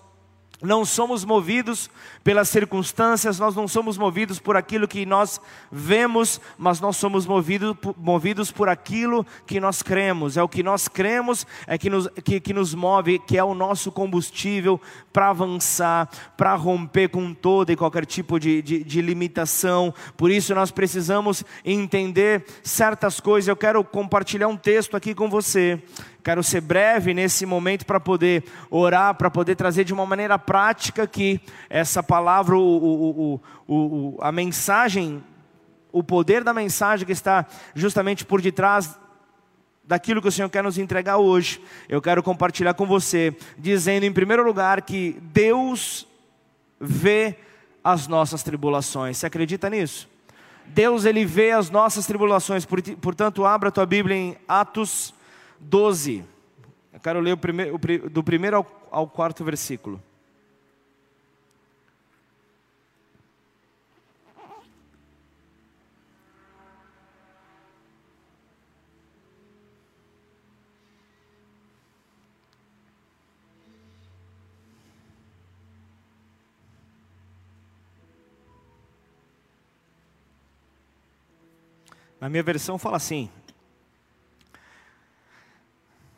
não 0.64 0.86
somos 0.86 1.26
movidos 1.26 1.90
pelas 2.24 2.48
circunstâncias, 2.48 3.38
nós 3.38 3.54
não 3.54 3.68
somos 3.68 3.98
movidos 3.98 4.40
por 4.40 4.56
aquilo 4.56 4.88
que 4.88 5.06
nós 5.06 5.42
vemos, 5.70 6.40
mas 6.58 6.80
nós 6.80 6.96
somos 6.96 7.26
movidos, 7.26 7.76
movidos 7.98 8.50
por 8.50 8.70
aquilo 8.70 9.26
que 9.46 9.60
nós 9.60 9.82
cremos. 9.82 10.38
É 10.38 10.42
o 10.42 10.48
que 10.48 10.64
nós 10.64 10.88
cremos 10.88 11.46
é 11.68 11.78
que 11.78 11.90
nos, 11.90 12.08
que, 12.24 12.40
que 12.40 12.54
nos 12.54 12.74
move, 12.74 13.20
que 13.20 13.38
é 13.38 13.44
o 13.44 13.54
nosso 13.54 13.92
combustível 13.92 14.80
para 15.12 15.30
avançar, 15.30 16.10
para 16.38 16.56
romper 16.56 17.10
com 17.10 17.34
toda 17.34 17.74
e 17.74 17.76
qualquer 17.76 18.06
tipo 18.06 18.40
de, 18.40 18.62
de, 18.62 18.84
de 18.86 19.02
limitação. 19.02 19.94
Por 20.16 20.32
isso 20.32 20.56
nós 20.56 20.72
precisamos 20.72 21.44
entender 21.66 22.46
certas 22.64 23.20
coisas. 23.20 23.50
Eu 23.50 23.58
quero 23.58 23.84
compartilhar 23.84 24.48
um 24.48 24.58
texto 24.58 24.96
aqui 24.96 25.14
com 25.14 25.30
você 25.30 25.84
Quero 26.24 26.42
ser 26.42 26.62
breve 26.62 27.14
nesse 27.14 27.46
momento 27.46 27.86
para 27.86 28.00
poder 28.00 28.46
orar, 28.70 29.14
para 29.16 29.30
poder 29.30 29.56
trazer 29.56 29.84
de 29.84 29.94
uma 29.94 30.06
maneira 30.06 30.40
prática 30.40 31.06
que 31.06 31.42
essa 31.70 32.02
palavra, 32.02 32.58
o, 32.58 32.62
o, 32.62 33.42
o, 33.68 34.18
a 34.22 34.32
mensagem, 34.32 35.22
o 35.92 36.02
poder 36.02 36.42
da 36.42 36.54
mensagem 36.54 37.06
que 37.06 37.12
está 37.12 37.46
justamente 37.76 38.24
por 38.24 38.42
detrás 38.42 38.98
daquilo 39.84 40.22
que 40.22 40.30
o 40.30 40.32
Senhor 40.32 40.48
quer 40.50 40.64
nos 40.64 40.78
entregar 40.78 41.18
hoje. 41.18 41.62
Eu 41.90 42.02
quero 42.02 42.24
compartilhar 42.24 42.74
com 42.74 42.86
você, 42.86 43.36
dizendo 43.58 44.06
em 44.06 44.14
primeiro 44.14 44.46
lugar 44.46 44.82
que 44.82 45.20
Deus 45.22 46.08
vê 46.80 47.36
as 47.84 48.08
nossas 48.08 48.42
tribulações. 48.44 49.18
Você 49.18 49.26
acredita 49.26 49.70
nisso? 49.70 50.08
Deus 50.68 51.04
ele 51.04 51.26
vê 51.26 51.52
as 51.52 51.70
nossas 51.70 52.08
tribulações. 52.08 52.66
Portanto, 53.02 53.46
abra 53.46 53.68
a 53.68 53.72
tua 53.74 53.86
Bíblia 53.86 54.16
em 54.16 54.38
Atos 54.48 55.14
12. 55.64 56.24
Eu 56.92 57.00
quero 57.00 57.20
ler 57.20 57.34
o 57.34 57.38
primeiro, 57.38 57.80
do 58.10 58.24
primeiro 58.24 58.66
ao 58.92 59.08
quarto 59.08 59.44
versículo. 59.44 60.02
Na 82.24 82.30
minha 82.30 82.42
versão 82.42 82.78
fala 82.78 82.96
assim: 82.96 83.30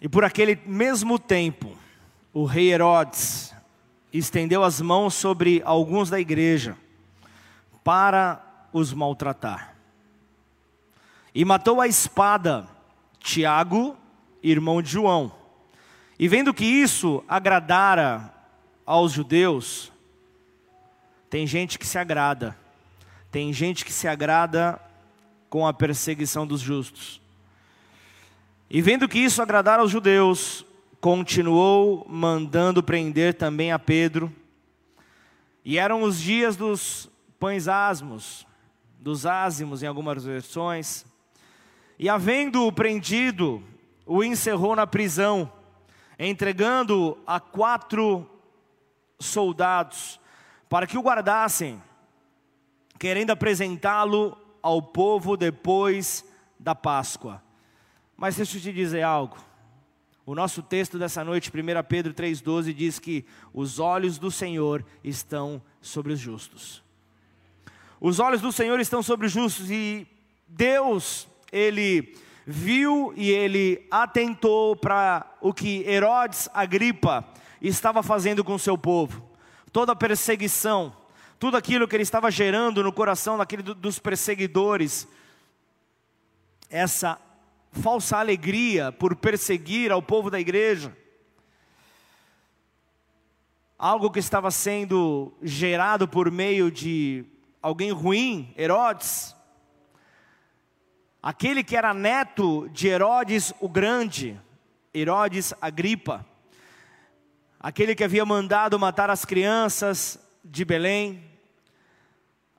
e 0.05 0.07
por 0.07 0.23
aquele 0.23 0.55
mesmo 0.67 1.17
tempo, 1.17 1.75
o 2.31 2.45
rei 2.45 2.71
Herodes 2.71 3.51
estendeu 4.13 4.63
as 4.63 4.79
mãos 4.79 5.15
sobre 5.15 5.63
alguns 5.65 6.11
da 6.11 6.19
igreja 6.19 6.77
para 7.83 8.39
os 8.71 8.93
maltratar. 8.93 9.75
E 11.33 11.43
matou 11.43 11.81
a 11.81 11.87
espada 11.87 12.67
Tiago, 13.19 13.97
irmão 14.43 14.79
de 14.79 14.91
João. 14.91 15.31
E 16.19 16.27
vendo 16.27 16.53
que 16.53 16.65
isso 16.65 17.23
agradara 17.27 18.31
aos 18.85 19.11
judeus, 19.11 19.91
tem 21.31 21.47
gente 21.47 21.79
que 21.79 21.87
se 21.87 21.97
agrada, 21.97 22.55
tem 23.31 23.51
gente 23.51 23.83
que 23.83 23.91
se 23.91 24.07
agrada 24.07 24.79
com 25.49 25.65
a 25.65 25.73
perseguição 25.73 26.45
dos 26.45 26.61
justos. 26.61 27.24
E 28.69 28.81
vendo 28.81 29.07
que 29.07 29.19
isso 29.19 29.41
agradara 29.41 29.81
aos 29.81 29.91
judeus, 29.91 30.65
continuou 30.99 32.03
mandando 32.09 32.81
prender 32.81 33.35
também 33.35 33.71
a 33.71 33.77
Pedro. 33.77 34.33
E 35.63 35.77
eram 35.77 36.01
os 36.01 36.19
dias 36.19 36.55
dos 36.55 37.09
pães 37.39 37.67
asmos, 37.67 38.47
dos 38.99 39.25
ázimos 39.25 39.83
em 39.83 39.87
algumas 39.87 40.23
versões. 40.23 41.05
E 41.99 42.09
havendo-o 42.09 42.71
prendido, 42.71 43.61
o 44.03 44.23
encerrou 44.23 44.75
na 44.75 44.87
prisão, 44.87 45.51
entregando 46.17 47.17
a 47.25 47.39
quatro 47.39 48.27
soldados 49.19 50.19
para 50.67 50.87
que 50.87 50.97
o 50.97 51.01
guardassem, 51.01 51.81
querendo 52.97 53.29
apresentá-lo 53.29 54.35
ao 54.61 54.81
povo 54.81 55.37
depois 55.37 56.25
da 56.59 56.73
Páscoa. 56.73 57.44
Mas 58.17 58.35
deixa 58.35 58.57
eu 58.57 58.61
te 58.61 58.71
dizer 58.71 59.01
algo. 59.01 59.37
O 60.25 60.33
nosso 60.33 60.63
texto 60.63 60.97
dessa 60.97 61.23
noite, 61.23 61.51
1 61.51 61.83
Pedro 61.87 62.13
3,12, 62.13 62.73
diz 62.73 62.97
que 62.97 63.25
os 63.53 63.79
olhos 63.79 64.17
do 64.17 64.31
Senhor 64.31 64.83
estão 65.03 65.61
sobre 65.81 66.13
os 66.13 66.19
justos. 66.19 66.83
Os 68.01 68.19
olhos 68.19 68.41
do 68.41 68.51
Senhor 68.51 68.79
estão 68.79 69.03
sobre 69.03 69.27
os 69.27 69.31
justos 69.31 69.69
e 69.69 70.07
Deus, 70.47 71.27
Ele 71.51 72.15
viu 72.45 73.13
e 73.15 73.29
Ele 73.29 73.85
atentou 73.91 74.75
para 74.75 75.31
o 75.41 75.53
que 75.53 75.83
Herodes 75.87 76.49
Agripa 76.53 77.27
estava 77.61 78.01
fazendo 78.01 78.43
com 78.43 78.57
seu 78.57 78.77
povo. 78.77 79.29
Toda 79.71 79.91
a 79.91 79.95
perseguição, 79.95 80.95
tudo 81.37 81.57
aquilo 81.57 81.87
que 81.87 81.95
ele 81.95 82.03
estava 82.03 82.31
gerando 82.31 82.83
no 82.83 82.93
coração 82.93 83.37
daquele, 83.37 83.61
dos 83.61 83.99
perseguidores, 83.99 85.07
essa 86.69 87.19
falsa 87.75 88.17
alegria 88.17 88.91
por 88.91 89.15
perseguir 89.15 89.91
ao 89.91 90.01
povo 90.01 90.29
da 90.29 90.39
igreja. 90.39 90.95
Algo 93.77 94.09
que 94.09 94.19
estava 94.19 94.49
sendo 94.49 95.33
gerado 95.41 96.07
por 96.07 96.31
meio 96.31 96.71
de 96.71 97.25
alguém 97.61 97.91
ruim, 97.91 98.53
Herodes. 98.57 99.35
Aquele 101.21 101.63
que 101.63 101.75
era 101.75 101.93
neto 101.93 102.69
de 102.69 102.87
Herodes 102.87 103.53
o 103.59 103.67
Grande, 103.67 104.39
Herodes 104.93 105.53
Agripa. 105.61 106.25
Aquele 107.59 107.95
que 107.95 108.03
havia 108.03 108.25
mandado 108.25 108.79
matar 108.79 109.09
as 109.09 109.25
crianças 109.25 110.19
de 110.43 110.63
Belém. 110.63 111.23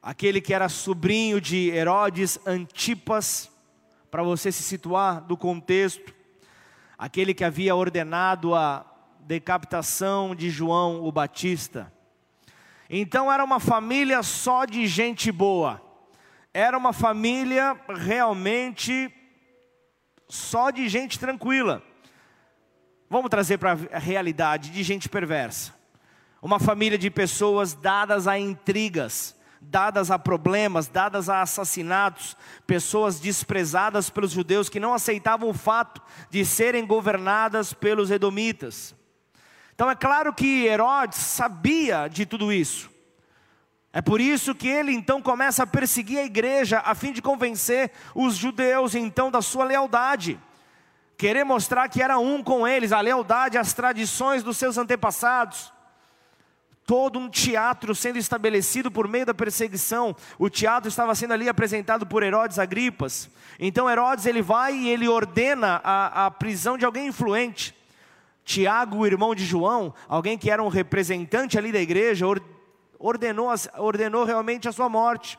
Aquele 0.02 0.40
que 0.40 0.52
era 0.52 0.68
sobrinho 0.68 1.40
de 1.40 1.70
Herodes 1.70 2.38
Antipas 2.46 3.55
para 4.10 4.22
você 4.22 4.50
se 4.52 4.62
situar 4.62 5.20
do 5.22 5.36
contexto, 5.36 6.14
aquele 6.98 7.34
que 7.34 7.44
havia 7.44 7.74
ordenado 7.74 8.54
a 8.54 8.86
decapitação 9.20 10.34
de 10.34 10.48
João 10.50 11.04
o 11.04 11.10
Batista. 11.10 11.92
Então 12.88 13.32
era 13.32 13.44
uma 13.44 13.58
família 13.58 14.22
só 14.22 14.64
de 14.64 14.86
gente 14.86 15.32
boa, 15.32 15.82
era 16.54 16.78
uma 16.78 16.92
família 16.92 17.78
realmente 17.88 19.12
só 20.28 20.70
de 20.70 20.88
gente 20.88 21.18
tranquila. 21.18 21.82
Vamos 23.08 23.30
trazer 23.30 23.58
para 23.58 23.72
a 23.92 23.98
realidade 23.98 24.70
de 24.70 24.82
gente 24.82 25.08
perversa. 25.08 25.74
Uma 26.42 26.58
família 26.58 26.98
de 26.98 27.10
pessoas 27.10 27.72
dadas 27.72 28.26
a 28.26 28.38
intrigas, 28.38 29.35
dadas 29.60 30.10
a 30.10 30.18
problemas, 30.18 30.88
dadas 30.88 31.28
a 31.28 31.42
assassinatos, 31.42 32.36
pessoas 32.66 33.18
desprezadas 33.18 34.10
pelos 34.10 34.32
judeus 34.32 34.68
que 34.68 34.80
não 34.80 34.94
aceitavam 34.94 35.48
o 35.48 35.54
fato 35.54 36.00
de 36.30 36.44
serem 36.44 36.86
governadas 36.86 37.72
pelos 37.72 38.10
edomitas. 38.10 38.94
Então 39.74 39.90
é 39.90 39.94
claro 39.94 40.32
que 40.32 40.64
Herodes 40.64 41.18
sabia 41.18 42.08
de 42.08 42.24
tudo 42.24 42.52
isso. 42.52 42.90
É 43.92 44.02
por 44.02 44.20
isso 44.20 44.54
que 44.54 44.68
ele 44.68 44.92
então 44.92 45.22
começa 45.22 45.62
a 45.62 45.66
perseguir 45.66 46.18
a 46.18 46.24
igreja 46.24 46.82
a 46.84 46.94
fim 46.94 47.12
de 47.12 47.22
convencer 47.22 47.90
os 48.14 48.36
judeus 48.36 48.94
então 48.94 49.30
da 49.30 49.40
sua 49.40 49.64
lealdade. 49.64 50.38
Querer 51.16 51.44
mostrar 51.44 51.88
que 51.88 52.02
era 52.02 52.18
um 52.18 52.42
com 52.42 52.68
eles, 52.68 52.92
a 52.92 53.00
lealdade 53.00 53.56
às 53.56 53.72
tradições 53.72 54.42
dos 54.42 54.58
seus 54.58 54.76
antepassados 54.76 55.72
todo 56.86 57.18
um 57.18 57.28
teatro 57.28 57.94
sendo 57.94 58.16
estabelecido 58.16 58.90
por 58.90 59.08
meio 59.08 59.26
da 59.26 59.34
perseguição. 59.34 60.14
O 60.38 60.48
teatro 60.48 60.88
estava 60.88 61.14
sendo 61.16 61.34
ali 61.34 61.48
apresentado 61.48 62.06
por 62.06 62.22
Herodes 62.22 62.60
Agripas. 62.60 63.28
Então 63.58 63.90
Herodes 63.90 64.24
ele 64.24 64.40
vai 64.40 64.72
e 64.74 64.88
ele 64.88 65.08
ordena 65.08 65.80
a, 65.82 66.26
a 66.26 66.30
prisão 66.30 66.78
de 66.78 66.84
alguém 66.84 67.08
influente. 67.08 67.74
Tiago, 68.44 68.98
o 68.98 69.06
irmão 69.06 69.34
de 69.34 69.44
João, 69.44 69.92
alguém 70.06 70.38
que 70.38 70.48
era 70.48 70.62
um 70.62 70.68
representante 70.68 71.58
ali 71.58 71.72
da 71.72 71.80
igreja, 71.80 72.24
ordenou, 72.96 73.52
ordenou 73.78 74.24
realmente 74.24 74.68
a 74.68 74.72
sua 74.72 74.88
morte. 74.88 75.36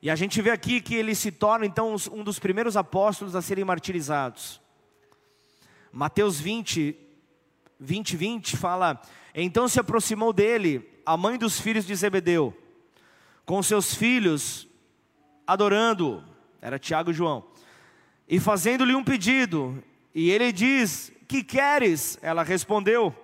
E 0.00 0.08
a 0.08 0.14
gente 0.14 0.40
vê 0.40 0.50
aqui 0.50 0.80
que 0.80 0.94
ele 0.94 1.14
se 1.14 1.32
torna 1.32 1.66
então 1.66 1.96
um 2.12 2.22
dos 2.22 2.38
primeiros 2.38 2.76
apóstolos 2.76 3.34
a 3.34 3.42
serem 3.42 3.64
martirizados. 3.64 4.60
Mateus 5.90 6.38
20, 6.38 6.96
20, 7.80 8.16
20 8.16 8.56
fala: 8.56 9.00
Então 9.34 9.66
se 9.68 9.80
aproximou 9.80 10.32
dele 10.32 10.88
a 11.04 11.16
mãe 11.16 11.36
dos 11.36 11.60
filhos 11.60 11.84
de 11.84 11.94
Zebedeu, 11.94 12.56
com 13.44 13.62
seus 13.62 13.94
filhos, 13.94 14.68
adorando, 15.46 16.22
era 16.62 16.78
Tiago 16.78 17.10
e 17.10 17.14
João, 17.14 17.44
e 18.28 18.38
fazendo-lhe 18.38 18.94
um 18.94 19.04
pedido. 19.04 19.82
E 20.14 20.30
ele 20.30 20.52
diz: 20.52 21.12
Que 21.26 21.42
queres? 21.42 22.18
Ela 22.22 22.42
respondeu: 22.42 23.14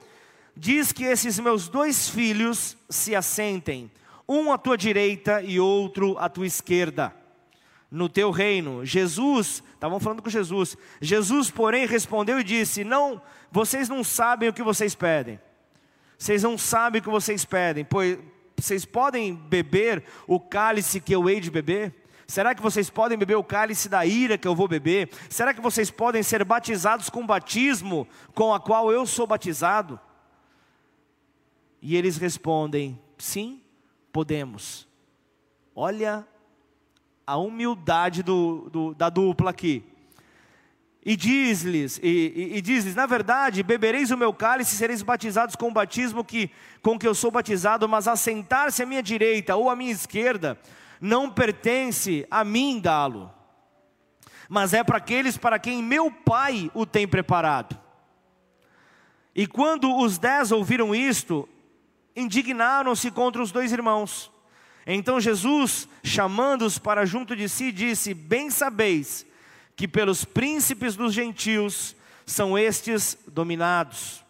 diz 0.56 0.92
que 0.92 1.04
esses 1.04 1.38
meus 1.38 1.68
dois 1.68 2.08
filhos 2.08 2.76
se 2.88 3.14
assentem, 3.14 3.90
um 4.28 4.52
à 4.52 4.58
tua 4.58 4.76
direita 4.76 5.42
e 5.42 5.58
outro 5.58 6.16
à 6.18 6.28
tua 6.28 6.46
esquerda, 6.46 7.14
no 7.90 8.08
teu 8.08 8.30
reino. 8.30 8.84
Jesus, 8.84 9.62
estavam 9.74 9.98
falando 9.98 10.22
com 10.22 10.28
Jesus. 10.28 10.76
Jesus, 11.00 11.50
porém, 11.50 11.86
respondeu 11.86 12.38
e 12.38 12.44
disse: 12.44 12.84
Não, 12.84 13.20
vocês 13.50 13.88
não 13.88 14.04
sabem 14.04 14.48
o 14.48 14.52
que 14.52 14.62
vocês 14.62 14.94
pedem. 14.94 15.40
Vocês 16.20 16.42
não 16.42 16.58
sabem 16.58 17.00
o 17.00 17.02
que 17.02 17.08
vocês 17.08 17.46
pedem, 17.46 17.82
pois 17.82 18.18
vocês 18.54 18.84
podem 18.84 19.34
beber 19.34 20.04
o 20.26 20.38
cálice 20.38 21.00
que 21.00 21.14
eu 21.14 21.30
hei 21.30 21.40
de 21.40 21.50
beber? 21.50 21.94
Será 22.26 22.54
que 22.54 22.60
vocês 22.60 22.90
podem 22.90 23.16
beber 23.16 23.36
o 23.36 23.42
cálice 23.42 23.88
da 23.88 24.04
ira 24.04 24.36
que 24.36 24.46
eu 24.46 24.54
vou 24.54 24.68
beber? 24.68 25.08
Será 25.30 25.54
que 25.54 25.62
vocês 25.62 25.90
podem 25.90 26.22
ser 26.22 26.44
batizados 26.44 27.08
com 27.08 27.22
o 27.22 27.26
batismo 27.26 28.06
com 28.34 28.52
a 28.52 28.60
qual 28.60 28.92
eu 28.92 29.06
sou 29.06 29.26
batizado? 29.26 29.98
E 31.80 31.96
eles 31.96 32.18
respondem: 32.18 33.00
sim, 33.16 33.62
podemos. 34.12 34.86
Olha 35.74 36.28
a 37.26 37.38
humildade 37.38 38.22
do, 38.22 38.68
do, 38.70 38.94
da 38.94 39.08
dupla 39.08 39.48
aqui. 39.48 39.89
E 41.04 41.16
diz-lhes, 41.16 41.98
e, 42.02 42.08
e, 42.08 42.58
e 42.58 42.60
diz-lhes, 42.60 42.94
na 42.94 43.06
verdade, 43.06 43.62
bebereis 43.62 44.10
o 44.10 44.18
meu 44.18 44.34
cálice 44.34 44.74
e 44.74 44.76
sereis 44.76 45.00
batizados 45.02 45.56
com 45.56 45.68
o 45.68 45.72
batismo 45.72 46.22
que, 46.22 46.50
com 46.82 46.98
que 46.98 47.08
eu 47.08 47.14
sou 47.14 47.30
batizado, 47.30 47.88
mas 47.88 48.06
assentar-se 48.06 48.82
à 48.82 48.86
minha 48.86 49.02
direita 49.02 49.56
ou 49.56 49.70
à 49.70 49.76
minha 49.76 49.92
esquerda, 49.92 50.60
não 51.00 51.30
pertence 51.30 52.26
a 52.30 52.44
mim 52.44 52.78
dá-lo, 52.78 53.32
mas 54.46 54.74
é 54.74 54.84
para 54.84 54.98
aqueles 54.98 55.38
para 55.38 55.58
quem 55.58 55.82
meu 55.82 56.10
Pai 56.10 56.70
o 56.74 56.84
tem 56.84 57.08
preparado. 57.08 57.78
E 59.34 59.46
quando 59.46 59.96
os 59.96 60.18
dez 60.18 60.52
ouviram 60.52 60.94
isto, 60.94 61.48
indignaram-se 62.14 63.10
contra 63.10 63.40
os 63.40 63.50
dois 63.50 63.72
irmãos. 63.72 64.30
Então 64.86 65.18
Jesus, 65.18 65.88
chamando-os 66.02 66.78
para 66.78 67.06
junto 67.06 67.34
de 67.34 67.48
si, 67.48 67.72
disse: 67.72 68.12
Bem 68.12 68.50
sabeis 68.50 69.24
que 69.80 69.88
pelos 69.88 70.26
príncipes 70.26 70.94
dos 70.94 71.14
gentios 71.14 71.96
são 72.26 72.58
estes 72.58 73.16
dominados, 73.26 74.22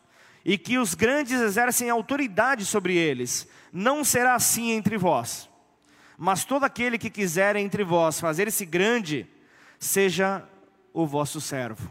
e 0.45 0.57
que 0.57 0.79
os 0.79 0.95
grandes 0.95 1.41
exercem 1.41 1.91
autoridade 1.91 2.65
sobre 2.65 2.95
eles. 2.95 3.49
Não 3.73 4.05
será 4.05 4.37
assim 4.37 4.71
entre 4.71 4.97
vós. 4.97 5.51
Mas 6.17 6.45
todo 6.45 6.63
aquele 6.63 6.97
que 6.97 7.11
quiser 7.11 7.57
entre 7.57 7.83
vós 7.83 8.21
fazer-se 8.21 8.65
grande, 8.65 9.27
seja 9.77 10.49
o 10.93 11.05
vosso 11.05 11.41
servo. 11.41 11.91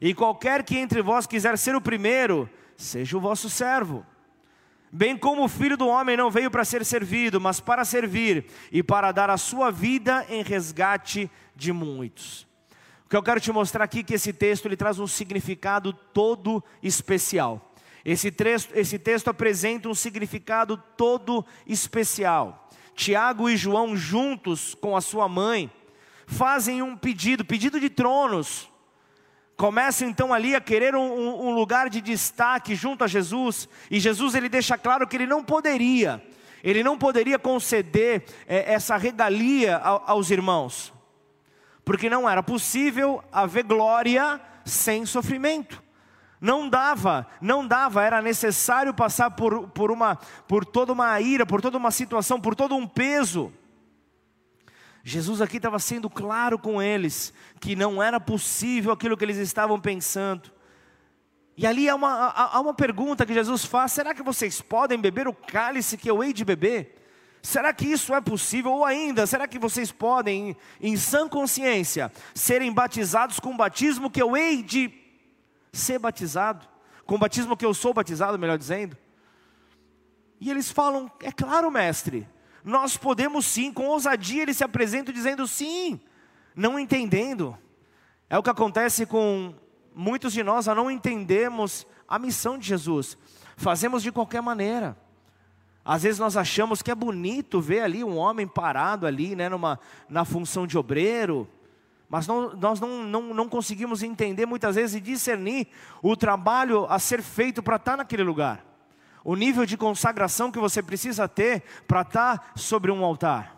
E 0.00 0.12
qualquer 0.12 0.64
que 0.64 0.76
entre 0.76 1.00
vós 1.02 1.24
quiser 1.24 1.56
ser 1.58 1.76
o 1.76 1.80
primeiro, 1.80 2.50
seja 2.76 3.16
o 3.16 3.20
vosso 3.20 3.48
servo. 3.48 4.04
Bem 4.90 5.16
como 5.16 5.44
o 5.44 5.48
filho 5.48 5.76
do 5.76 5.86
homem 5.86 6.16
não 6.16 6.32
veio 6.32 6.50
para 6.50 6.64
ser 6.64 6.84
servido, 6.84 7.40
mas 7.40 7.60
para 7.60 7.84
servir 7.84 8.46
e 8.72 8.82
para 8.82 9.12
dar 9.12 9.30
a 9.30 9.38
sua 9.38 9.70
vida 9.70 10.26
em 10.28 10.42
resgate 10.42 11.30
de 11.54 11.72
muitos. 11.72 12.50
Que 13.12 13.16
eu 13.18 13.22
quero 13.22 13.38
te 13.38 13.52
mostrar 13.52 13.84
aqui 13.84 13.98
é 13.98 14.02
que 14.02 14.14
esse 14.14 14.32
texto 14.32 14.64
ele 14.64 14.74
traz 14.74 14.98
um 14.98 15.06
significado 15.06 15.92
todo 15.92 16.64
especial. 16.82 17.74
Esse 18.02 18.30
texto, 18.30 18.72
esse 18.74 18.98
texto 18.98 19.28
apresenta 19.28 19.86
um 19.86 19.94
significado 19.94 20.82
todo 20.96 21.44
especial. 21.66 22.70
Tiago 22.94 23.50
e 23.50 23.56
João, 23.58 23.94
juntos 23.94 24.74
com 24.74 24.96
a 24.96 25.02
sua 25.02 25.28
mãe, 25.28 25.70
fazem 26.26 26.80
um 26.80 26.96
pedido, 26.96 27.44
pedido 27.44 27.78
de 27.78 27.90
tronos. 27.90 28.70
Começam 29.58 30.08
então 30.08 30.32
ali 30.32 30.54
a 30.54 30.60
querer 30.62 30.94
um, 30.94 31.48
um 31.48 31.54
lugar 31.54 31.90
de 31.90 32.00
destaque 32.00 32.74
junto 32.74 33.04
a 33.04 33.06
Jesus, 33.06 33.68
e 33.90 34.00
Jesus 34.00 34.34
ele 34.34 34.48
deixa 34.48 34.78
claro 34.78 35.06
que 35.06 35.16
ele 35.16 35.26
não 35.26 35.44
poderia, 35.44 36.26
ele 36.64 36.82
não 36.82 36.96
poderia 36.96 37.38
conceder 37.38 38.24
é, 38.46 38.72
essa 38.72 38.96
regalia 38.96 39.76
aos 39.76 40.30
irmãos, 40.30 40.91
porque 41.84 42.08
não 42.08 42.28
era 42.28 42.42
possível 42.42 43.22
haver 43.32 43.64
glória 43.64 44.40
sem 44.64 45.04
sofrimento 45.04 45.82
não 46.42 46.68
dava, 46.68 47.24
não 47.40 47.64
dava, 47.64 48.02
era 48.02 48.20
necessário 48.20 48.92
passar 48.92 49.30
por, 49.30 49.68
por, 49.68 49.92
uma, 49.92 50.16
por 50.48 50.64
toda 50.64 50.92
uma 50.92 51.20
ira, 51.20 51.46
por 51.46 51.62
toda 51.62 51.78
uma 51.78 51.92
situação, 51.92 52.40
por 52.40 52.56
todo 52.56 52.74
um 52.74 52.84
peso. 52.84 53.52
Jesus 55.04 55.40
aqui 55.40 55.58
estava 55.58 55.78
sendo 55.78 56.10
claro 56.10 56.58
com 56.58 56.82
eles 56.82 57.32
que 57.60 57.76
não 57.76 58.02
era 58.02 58.18
possível 58.18 58.90
aquilo 58.90 59.16
que 59.16 59.24
eles 59.24 59.36
estavam 59.36 59.80
pensando. 59.80 60.50
E 61.56 61.64
ali 61.64 61.88
há 61.88 61.94
uma, 61.94 62.30
há 62.30 62.60
uma 62.60 62.74
pergunta 62.74 63.24
que 63.24 63.34
Jesus 63.34 63.64
faz: 63.64 63.92
será 63.92 64.12
que 64.12 64.22
vocês 64.22 64.60
podem 64.60 64.98
beber 64.98 65.28
o 65.28 65.32
cálice 65.32 65.96
que 65.96 66.10
eu 66.10 66.24
hei 66.24 66.32
de 66.32 66.44
beber? 66.44 67.01
Será 67.42 67.72
que 67.72 67.86
isso 67.86 68.14
é 68.14 68.20
possível? 68.20 68.70
Ou 68.70 68.84
ainda, 68.84 69.26
será 69.26 69.48
que 69.48 69.58
vocês 69.58 69.90
podem, 69.90 70.56
em, 70.80 70.96
sã 70.96 71.28
consciência, 71.28 72.12
serem 72.32 72.72
batizados 72.72 73.40
com 73.40 73.50
o 73.50 73.56
batismo 73.56 74.08
que 74.08 74.22
eu 74.22 74.36
hei 74.36 74.62
de 74.62 74.92
ser 75.72 75.98
batizado, 75.98 76.64
com 77.04 77.16
o 77.16 77.18
batismo 77.18 77.56
que 77.56 77.66
eu 77.66 77.74
sou 77.74 77.92
batizado, 77.92 78.38
melhor 78.38 78.56
dizendo. 78.56 78.96
E 80.40 80.50
eles 80.50 80.70
falam: 80.70 81.10
é 81.20 81.32
claro, 81.32 81.68
mestre, 81.68 82.28
nós 82.62 82.96
podemos 82.96 83.44
sim, 83.44 83.72
com 83.72 83.86
ousadia 83.86 84.42
eles 84.42 84.56
se 84.56 84.64
apresentam 84.64 85.12
dizendo 85.12 85.46
sim, 85.48 86.00
não 86.54 86.78
entendendo. 86.78 87.58
É 88.30 88.38
o 88.38 88.42
que 88.42 88.50
acontece 88.50 89.04
com 89.04 89.52
muitos 89.94 90.32
de 90.32 90.44
nós, 90.44 90.68
a 90.68 90.74
não 90.74 90.88
entendemos 90.88 91.86
a 92.06 92.20
missão 92.20 92.56
de 92.56 92.68
Jesus, 92.68 93.18
fazemos 93.56 94.00
de 94.00 94.12
qualquer 94.12 94.40
maneira. 94.40 94.96
Às 95.84 96.04
vezes 96.04 96.18
nós 96.18 96.36
achamos 96.36 96.80
que 96.80 96.90
é 96.90 96.94
bonito 96.94 97.60
ver 97.60 97.80
ali 97.80 98.04
um 98.04 98.16
homem 98.16 98.46
parado 98.46 99.06
ali, 99.06 99.34
né, 99.34 99.48
numa, 99.48 99.80
na 100.08 100.24
função 100.24 100.66
de 100.66 100.78
obreiro, 100.78 101.48
mas 102.08 102.26
não, 102.26 102.54
nós 102.54 102.78
não, 102.78 103.02
não, 103.04 103.34
não 103.34 103.48
conseguimos 103.48 104.02
entender 104.02 104.44
muitas 104.46 104.76
vezes 104.76 104.96
e 104.96 105.00
discernir 105.00 105.66
o 106.02 106.14
trabalho 106.14 106.86
a 106.88 106.98
ser 106.98 107.22
feito 107.22 107.62
para 107.62 107.76
estar 107.76 107.96
naquele 107.96 108.22
lugar. 108.22 108.64
O 109.24 109.34
nível 109.34 109.64
de 109.64 109.76
consagração 109.76 110.52
que 110.52 110.58
você 110.58 110.82
precisa 110.82 111.26
ter 111.26 111.62
para 111.88 112.02
estar 112.02 112.52
sobre 112.54 112.90
um 112.90 113.04
altar. 113.04 113.56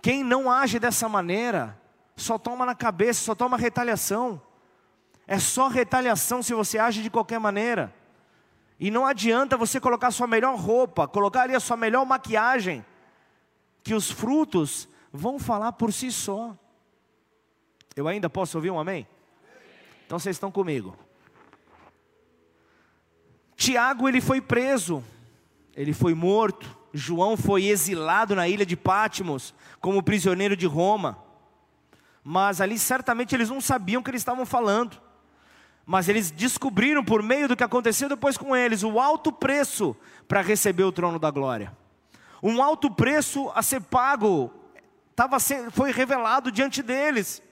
Quem 0.00 0.22
não 0.22 0.50
age 0.50 0.78
dessa 0.78 1.08
maneira, 1.08 1.78
só 2.16 2.38
toma 2.38 2.64
na 2.64 2.74
cabeça, 2.74 3.24
só 3.24 3.34
toma 3.34 3.56
retaliação. 3.56 4.40
É 5.26 5.38
só 5.38 5.68
retaliação 5.68 6.42
se 6.42 6.54
você 6.54 6.78
age 6.78 7.02
de 7.02 7.10
qualquer 7.10 7.38
maneira. 7.38 7.94
E 8.82 8.90
não 8.90 9.06
adianta 9.06 9.56
você 9.56 9.78
colocar 9.78 10.10
sua 10.10 10.26
melhor 10.26 10.58
roupa, 10.58 11.06
colocar 11.06 11.42
ali 11.42 11.54
a 11.54 11.60
sua 11.60 11.76
melhor 11.76 12.04
maquiagem, 12.04 12.84
que 13.80 13.94
os 13.94 14.10
frutos 14.10 14.88
vão 15.12 15.38
falar 15.38 15.70
por 15.74 15.92
si 15.92 16.10
só. 16.10 16.58
Eu 17.94 18.08
ainda 18.08 18.28
posso 18.28 18.58
ouvir 18.58 18.72
um 18.72 18.80
amém? 18.80 19.06
Então 20.04 20.18
vocês 20.18 20.34
estão 20.34 20.50
comigo. 20.50 20.96
Tiago 23.54 24.08
ele 24.08 24.20
foi 24.20 24.40
preso, 24.40 25.04
ele 25.76 25.92
foi 25.92 26.12
morto. 26.12 26.76
João 26.92 27.36
foi 27.36 27.66
exilado 27.66 28.34
na 28.34 28.48
ilha 28.48 28.66
de 28.66 28.76
Pátimos 28.76 29.54
como 29.80 30.02
prisioneiro 30.02 30.56
de 30.56 30.66
Roma. 30.66 31.22
Mas 32.24 32.60
ali 32.60 32.76
certamente 32.76 33.32
eles 33.32 33.48
não 33.48 33.60
sabiam 33.60 34.00
o 34.00 34.04
que 34.04 34.10
eles 34.10 34.22
estavam 34.22 34.44
falando. 34.44 35.00
Mas 35.92 36.08
eles 36.08 36.30
descobriram 36.30 37.04
por 37.04 37.22
meio 37.22 37.46
do 37.46 37.54
que 37.54 37.62
aconteceu 37.62 38.08
depois 38.08 38.38
com 38.38 38.56
eles 38.56 38.82
o 38.82 38.98
alto 38.98 39.30
preço 39.30 39.94
para 40.26 40.40
receber 40.40 40.84
o 40.84 40.90
trono 40.90 41.18
da 41.18 41.30
glória. 41.30 41.70
Um 42.42 42.62
alto 42.62 42.90
preço 42.90 43.52
a 43.54 43.62
ser 43.62 43.82
pago 43.82 44.50
tava, 45.14 45.36
foi 45.70 45.92
revelado 45.92 46.50
diante 46.50 46.82
deles. 46.82 47.42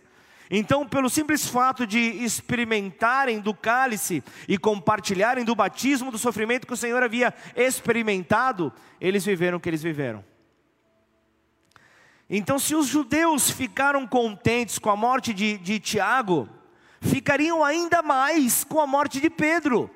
Então, 0.51 0.89
pelo 0.89 1.11
simples 1.11 1.47
fato 1.47 1.87
de 1.87 1.99
experimentarem 1.99 3.41
do 3.41 3.53
cálice 3.53 4.25
e 4.49 4.57
compartilharem 4.57 5.45
do 5.45 5.55
batismo 5.55 6.11
do 6.11 6.17
sofrimento 6.17 6.67
que 6.67 6.73
o 6.73 6.79
Senhor 6.79 7.03
havia 7.03 7.35
experimentado, 7.55 8.73
eles 8.99 9.23
viveram 9.23 9.59
o 9.59 9.61
que 9.61 9.69
eles 9.69 9.83
viveram. 9.83 10.25
Então, 12.31 12.59
se 12.59 12.75
os 12.75 12.87
judeus 12.87 13.51
ficaram 13.51 14.07
contentes 14.07 14.79
com 14.79 14.89
a 14.89 14.97
morte 14.97 15.35
de, 15.35 15.59
de 15.59 15.79
Tiago, 15.79 16.49
ficariam 17.01 17.65
ainda 17.65 18.03
mais 18.03 18.65
com 18.65 18.81
a 18.81 18.87
morte 18.87 19.21
de 19.21 19.31
Pedro, 19.31 19.91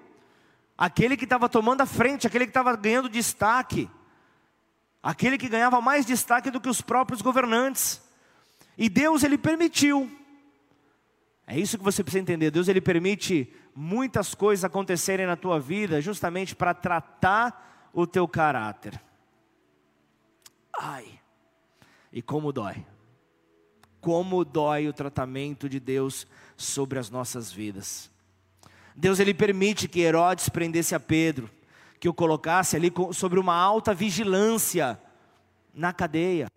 aquele 0.77 1.17
que 1.17 1.25
estava 1.25 1.49
tomando 1.49 1.83
a 1.83 1.87
frente, 1.87 2.27
aquele 2.27 2.47
que 2.47 2.51
estava 2.51 2.75
ganhando 2.77 3.09
destaque, 3.09 3.89
aquele 5.03 5.37
que 5.37 5.49
ganhava 5.49 5.81
mais 5.81 6.07
destaque 6.07 6.51
do 6.51 6.61
que 6.61 6.69
os 6.69 6.81
próprios 6.81 7.23
governantes. 7.23 8.03
E 8.77 8.89
Deus 8.89 9.23
ele 9.23 9.39
permitiu 9.39 10.11
é 11.47 11.59
isso 11.59 11.77
que 11.77 11.85
você 11.85 12.03
precisa 12.03 12.23
entender. 12.23 12.51
Deus 12.51 12.69
ele 12.69 12.81
permite 12.81 13.53
muitas 13.75 14.35
coisas 14.35 14.65
acontecerem 14.65 15.27
na 15.27 15.37
tua 15.37 15.61
vida 15.61 16.01
justamente 16.01 16.55
para 16.55 16.73
tratar 16.73 17.91
o 17.93 18.07
teu 18.07 18.27
caráter. 18.27 19.01
Ai. 20.79 21.21
E 22.13 22.23
como 22.23 22.53
dói. 22.53 22.85
Como 24.05 24.45
dói 24.45 24.87
o 24.87 24.93
tratamento 24.93 25.67
de 25.67 25.81
Deus 25.81 26.27
sobre 26.59 26.99
as 26.99 27.09
nossas 27.09 27.51
vidas. 27.51 28.11
Deus 28.95 29.19
ele 29.19 29.33
permite 29.33 29.89
que 29.89 30.01
Herodes 30.03 30.51
prendesse 30.51 30.95
a 30.95 31.01
Pedro, 31.01 31.49
que 31.99 32.07
o 32.07 32.13
colocasse 32.13 32.77
ali 32.77 32.93
sobre 33.15 33.41
uma 33.41 33.57
alta 33.57 33.95
vigilância 33.95 35.01
na 35.73 35.91
cadeia. 35.91 36.49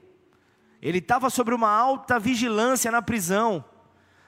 Ele 0.81 0.97
estava 0.97 1.29
sobre 1.29 1.55
uma 1.55 1.69
alta 1.69 2.19
vigilância 2.19 2.91
na 2.91 3.01
prisão. 3.01 3.63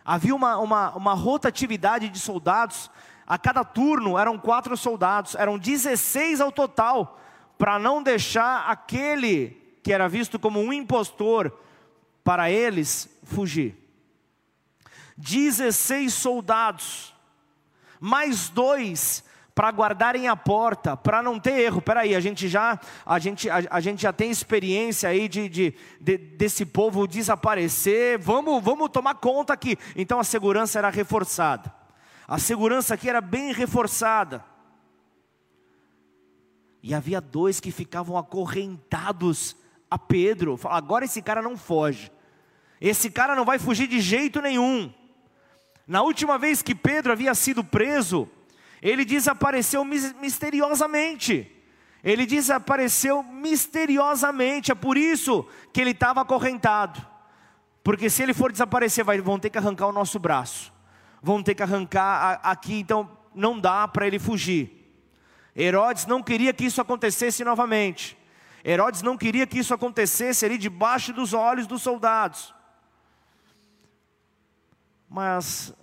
Havia 0.06 0.34
uma, 0.34 0.58
uma, 0.58 0.96
uma 0.96 1.14
rotatividade 1.14 2.08
de 2.08 2.22
soldados. 2.22 2.90
A 3.28 3.38
cada 3.38 3.66
turno 3.66 4.18
eram 4.18 4.40
quatro 4.40 4.78
soldados, 4.78 5.36
eram 5.36 5.60
16 5.60 6.40
ao 6.40 6.54
total, 6.54 7.20
para 7.58 7.78
não 7.78 8.02
deixar 8.02 8.70
aquele 8.70 9.78
que 9.84 9.92
era 9.92 10.08
visto 10.08 10.40
como 10.40 10.62
um 10.62 10.72
impostor 10.72 11.54
para 12.30 12.52
eles 12.52 13.10
fugir. 13.24 13.76
16 15.18 16.14
soldados, 16.14 17.12
mais 18.00 18.50
dois 18.50 19.24
para 19.56 19.72
guardarem 19.72 20.28
a 20.28 20.36
porta, 20.36 20.96
para 20.96 21.24
não 21.24 21.40
ter 21.40 21.60
erro. 21.60 21.82
Peraí, 21.82 22.16
a 22.16 22.20
gente 22.20 22.48
já 22.48 22.80
a 23.04 23.18
gente, 23.18 23.50
a, 23.50 23.64
a 23.72 23.80
gente 23.80 24.04
já 24.04 24.14
tem 24.14 24.30
experiência 24.30 25.10
aí 25.10 25.28
de, 25.28 25.50
de, 25.50 25.74
de, 26.00 26.18
desse 26.20 26.68
povo 26.68 27.08
desaparecer. 27.08 28.20
Vamos 28.20 28.64
vamos 28.64 28.90
tomar 28.90 29.16
conta 29.16 29.54
aqui. 29.54 29.76
Então 29.96 30.20
a 30.20 30.24
segurança 30.24 30.78
era 30.78 30.92
reforçada. 30.92 31.74
A 32.28 32.38
segurança 32.38 32.94
aqui 32.94 33.10
era 33.10 33.22
bem 33.22 33.52
reforçada. 33.54 34.46
E 36.84 36.94
havia 36.94 37.20
dois 37.20 37.60
que 37.60 37.72
ficavam 37.72 38.16
acorrentados 38.20 39.56
a 39.90 39.98
Pedro. 39.98 40.60
Agora 40.66 41.06
esse 41.06 41.24
cara 41.24 41.42
não 41.42 41.58
foge. 41.58 42.12
Esse 42.80 43.10
cara 43.10 43.36
não 43.36 43.46
vai 43.46 43.60
fugir 43.60 43.88
de 43.88 44.00
jeito 44.00 44.42
nenhum. 44.42 44.94
Na 45.86 46.02
última 46.02 46.38
vez 46.38 46.62
que 46.62 46.76
Pedro 46.76 47.12
havia 47.12 47.34
sido 47.34 47.64
preso, 47.64 48.30
ele 48.82 49.04
desapareceu 49.04 49.84
misteriosamente. 49.84 51.52
Ele 52.04 52.26
desapareceu 52.26 53.24
misteriosamente. 53.24 54.72
É 54.72 54.76
por 54.76 54.98
isso 54.98 55.46
que 55.74 55.82
ele 55.82 55.92
estava 55.92 56.22
acorrentado. 56.22 57.06
Porque 57.84 58.10
se 58.10 58.24
ele 58.24 58.34
for 58.34 58.52
desaparecer, 58.52 59.04
vai, 59.04 59.20
vão 59.20 59.40
ter 59.40 59.50
que 59.50 59.58
arrancar 59.58 59.88
o 59.88 59.92
nosso 59.92 60.20
braço. 60.20 60.72
Vão 61.22 61.44
ter 61.44 61.56
que 61.56 61.64
arrancar 61.64 62.40
aqui, 62.44 62.76
então 62.80 63.10
não 63.36 63.60
dá 63.60 63.88
para 63.88 64.08
ele 64.08 64.20
fugir. 64.20 64.80
Herodes 65.56 66.06
não 66.06 66.24
queria 66.24 66.54
que 66.54 66.66
isso 66.66 66.80
acontecesse 66.80 67.44
novamente. 67.44 68.18
Herodes 68.64 69.02
não 69.02 69.18
queria 69.18 69.48
que 69.48 69.60
isso 69.60 69.74
acontecesse 69.74 70.46
ali 70.46 70.58
debaixo 70.58 71.12
dos 71.12 71.34
olhos 71.34 71.68
dos 71.68 71.82
soldados. 71.82 72.54
Mas 75.10 75.74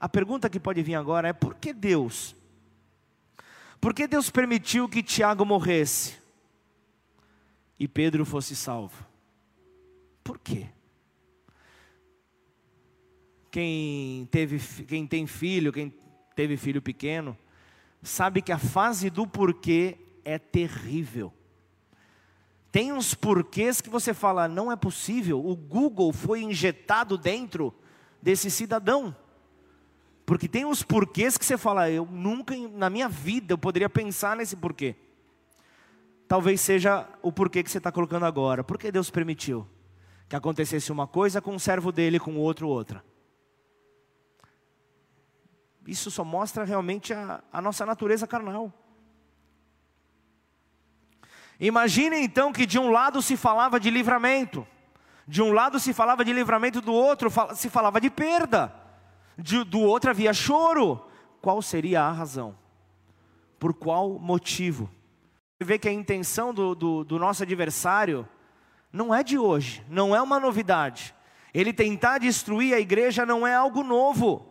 a 0.00 0.08
pergunta 0.08 0.50
que 0.50 0.58
pode 0.58 0.82
vir 0.82 0.96
agora 0.96 1.28
é: 1.28 1.32
por 1.32 1.54
que 1.54 1.72
Deus? 1.72 2.34
Por 3.80 3.94
que 3.94 4.08
Deus 4.08 4.28
permitiu 4.28 4.88
que 4.88 5.02
Tiago 5.02 5.44
morresse 5.44 6.16
e 7.78 7.86
Pedro 7.86 8.24
fosse 8.24 8.56
salvo? 8.56 9.06
Por 10.24 10.38
quê? 10.38 10.66
Quem, 13.50 14.26
teve, 14.26 14.58
quem 14.84 15.06
tem 15.06 15.26
filho, 15.26 15.72
quem 15.72 15.94
teve 16.34 16.56
filho 16.56 16.82
pequeno, 16.82 17.38
sabe 18.02 18.42
que 18.42 18.52
a 18.52 18.58
fase 18.58 19.08
do 19.08 19.26
porquê 19.26 19.96
é 20.24 20.38
terrível. 20.38 21.32
Tem 22.70 22.92
uns 22.92 23.14
porquês 23.14 23.80
que 23.80 23.88
você 23.88 24.12
fala, 24.12 24.46
não 24.46 24.70
é 24.70 24.76
possível, 24.76 25.44
o 25.44 25.56
Google 25.56 26.12
foi 26.12 26.42
injetado 26.42 27.16
dentro 27.16 27.74
desse 28.20 28.50
cidadão. 28.50 29.16
Porque 30.26 30.46
tem 30.46 30.66
uns 30.66 30.82
porquês 30.82 31.38
que 31.38 31.46
você 31.46 31.56
fala, 31.56 31.90
eu 31.90 32.04
nunca 32.04 32.54
na 32.56 32.90
minha 32.90 33.08
vida 33.08 33.54
eu 33.54 33.58
poderia 33.58 33.88
pensar 33.88 34.36
nesse 34.36 34.54
porquê. 34.54 34.94
Talvez 36.28 36.60
seja 36.60 37.08
o 37.22 37.32
porquê 37.32 37.62
que 37.62 37.70
você 37.70 37.78
está 37.78 37.90
colocando 37.90 38.26
agora. 38.26 38.62
Por 38.62 38.76
que 38.76 38.92
Deus 38.92 39.08
permitiu 39.08 39.66
que 40.28 40.36
acontecesse 40.36 40.92
uma 40.92 41.06
coisa 41.06 41.40
com 41.40 41.54
um 41.54 41.58
servo 41.58 41.90
dele, 41.90 42.20
com 42.20 42.32
o 42.32 42.40
outro 42.40 42.68
outra? 42.68 43.02
Isso 45.86 46.10
só 46.10 46.22
mostra 46.22 46.64
realmente 46.64 47.14
a, 47.14 47.42
a 47.50 47.62
nossa 47.62 47.86
natureza 47.86 48.26
carnal. 48.26 48.70
Imagine 51.60 52.18
então 52.18 52.52
que 52.52 52.66
de 52.66 52.78
um 52.78 52.90
lado 52.90 53.20
se 53.20 53.36
falava 53.36 53.80
de 53.80 53.90
livramento, 53.90 54.66
de 55.26 55.42
um 55.42 55.52
lado 55.52 55.80
se 55.80 55.92
falava 55.92 56.24
de 56.24 56.32
livramento, 56.32 56.80
do 56.80 56.92
outro 56.92 57.30
se 57.54 57.68
falava 57.68 58.00
de 58.00 58.10
perda 58.10 58.78
de, 59.38 59.62
do 59.62 59.80
outro 59.80 60.10
havia 60.10 60.34
choro. 60.34 61.00
Qual 61.40 61.62
seria 61.62 62.02
a 62.02 62.10
razão? 62.10 62.56
Por 63.58 63.72
qual 63.72 64.18
motivo? 64.18 64.90
Você 65.56 65.64
vê 65.64 65.78
que 65.78 65.88
a 65.88 65.92
intenção 65.92 66.52
do, 66.52 66.74
do, 66.74 67.04
do 67.04 67.18
nosso 67.18 67.44
adversário 67.44 68.28
não 68.92 69.14
é 69.14 69.22
de 69.22 69.38
hoje, 69.38 69.84
não 69.88 70.14
é 70.14 70.20
uma 70.20 70.40
novidade. 70.40 71.14
Ele 71.54 71.72
tentar 71.72 72.18
destruir 72.18 72.74
a 72.74 72.80
igreja 72.80 73.24
não 73.24 73.46
é 73.46 73.54
algo 73.54 73.82
novo. 73.82 74.47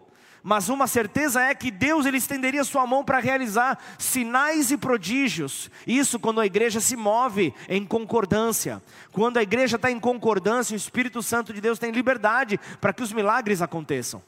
Mas 0.48 0.70
uma 0.70 0.88
certeza 0.88 1.42
é 1.42 1.54
que 1.54 1.70
Deus 1.70 2.06
ele 2.06 2.16
estenderia 2.16 2.64
sua 2.64 2.88
mão 2.88 3.04
para 3.04 3.20
realizar 3.20 3.78
sinais 4.00 4.72
e 4.72 4.78
prodígios. 4.78 5.70
Isso 5.86 6.18
quando 6.18 6.40
a 6.40 6.46
igreja 6.46 6.80
se 6.80 6.96
move 6.96 7.54
em 7.68 7.86
concordância. 7.86 8.82
Quando 9.12 9.36
a 9.36 9.44
igreja 9.44 9.76
está 9.76 9.92
em 9.92 10.00
concordância, 10.00 10.74
o 10.74 10.78
Espírito 10.78 11.22
Santo 11.22 11.52
de 11.52 11.60
Deus 11.60 11.78
tem 11.78 11.92
liberdade 11.92 12.58
para 12.80 12.94
que 12.94 13.04
os 13.04 13.12
milagres 13.12 13.62
aconteçam 13.62 14.24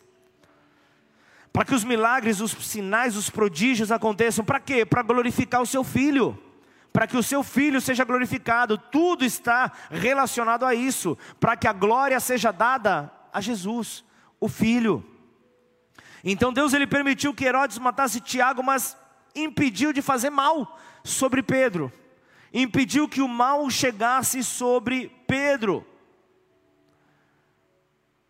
para 1.54 1.66
que 1.66 1.74
os 1.74 1.84
milagres, 1.84 2.42
os 2.42 2.52
sinais, 2.52 3.16
os 3.16 3.30
prodígios 3.30 3.92
aconteçam. 3.92 4.46
Para 4.46 4.60
quê? 4.60 4.86
Para 4.86 5.02
glorificar 5.02 5.62
o 5.62 5.66
seu 5.66 5.84
filho. 5.84 6.38
Para 6.94 7.08
que 7.08 7.18
o 7.18 7.24
seu 7.24 7.44
filho 7.44 7.82
seja 7.82 8.04
glorificado. 8.04 8.78
Tudo 8.78 9.26
está 9.26 9.72
relacionado 9.90 10.64
a 10.64 10.76
isso. 10.76 11.18
Para 11.40 11.58
que 11.58 11.68
a 11.68 11.74
glória 11.74 12.20
seja 12.20 12.52
dada 12.52 13.12
a 13.34 13.42
Jesus, 13.42 14.06
o 14.40 14.48
filho. 14.48 15.04
Então 16.24 16.52
Deus 16.54 16.74
ele 16.74 16.88
permitiu 16.88 17.34
que 17.34 17.46
Herodes 17.46 17.78
matasse 17.78 18.20
Tiago, 18.20 18.64
mas 18.64 18.98
impediu 19.36 19.94
de 19.94 20.02
fazer 20.02 20.30
mal 20.30 20.80
sobre 21.04 21.42
Pedro. 21.42 21.92
Impediu 22.54 23.08
que 23.08 23.22
o 23.22 23.28
mal 23.28 23.70
chegasse 23.70 24.44
sobre 24.44 25.10
Pedro. 25.28 25.86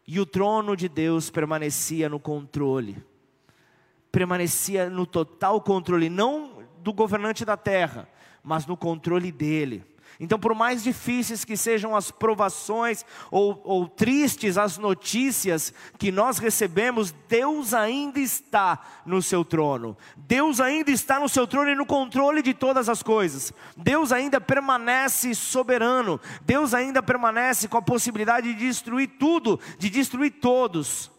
E 0.08 0.20
o 0.20 0.26
trono 0.26 0.76
de 0.76 0.90
Deus 0.90 1.30
permanecia 1.30 2.10
no 2.10 2.20
controle 2.20 3.04
permanecia 4.12 4.90
no 4.90 5.06
total 5.06 5.62
controle, 5.62 6.10
não 6.10 6.64
do 6.80 6.94
governante 6.94 7.46
da 7.46 7.56
terra, 7.56 8.08
mas 8.44 8.66
no 8.66 8.76
controle 8.76 9.32
dele. 9.32 9.84
Então, 10.20 10.38
por 10.38 10.54
mais 10.54 10.84
difíceis 10.84 11.46
que 11.46 11.56
sejam 11.56 11.96
as 11.96 12.12
provações 12.12 13.06
ou, 13.32 13.62
ou, 13.64 13.88
tristes 13.88 14.58
as 14.58 14.78
notícias 14.78 15.74
que 15.98 16.12
nós 16.12 16.40
recebemos, 16.40 17.16
Deus 17.30 17.74
ainda 17.74 18.20
está 18.20 18.86
no 19.06 19.22
seu 19.22 19.46
trono. 19.46 19.98
Deus 20.18 20.60
ainda 20.60 20.92
está 20.92 21.22
no 21.22 21.30
seu 21.30 21.48
trono 21.48 21.70
e 21.70 21.76
no 21.76 21.86
controle 21.86 22.42
de 22.42 22.54
todas 22.54 22.90
as 22.90 23.02
coisas. 23.02 23.54
Deus 23.78 24.12
ainda 24.12 24.42
permanece 24.42 25.34
soberano. 25.34 26.20
Deus 26.42 26.74
ainda 26.74 27.02
permanece 27.02 27.70
com 27.70 27.78
a 27.78 27.82
possibilidade 27.82 28.54
de 28.54 28.60
destruir 28.60 29.12
tudo, 29.18 29.58
de 29.78 29.90
destruir 29.90 30.32
todos. 30.32 31.10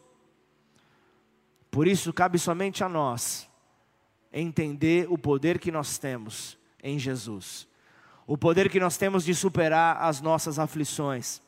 Por 1.71 1.87
isso, 1.87 2.13
cabe 2.13 2.39
somente 2.39 2.85
a 2.85 2.89
nós 2.89 3.49
entender 4.31 5.07
o 5.09 5.17
poder 5.17 5.59
que 5.59 5.73
nós 5.73 5.97
temos 5.97 6.59
em 6.83 6.99
Jesus, 6.99 7.67
o 8.31 8.39
poder 8.39 8.71
que 8.71 8.79
nós 8.79 8.97
temos 8.97 9.25
de 9.25 9.35
superar 9.35 9.97
as 10.03 10.21
nossas 10.21 10.57
aflições. 10.57 11.43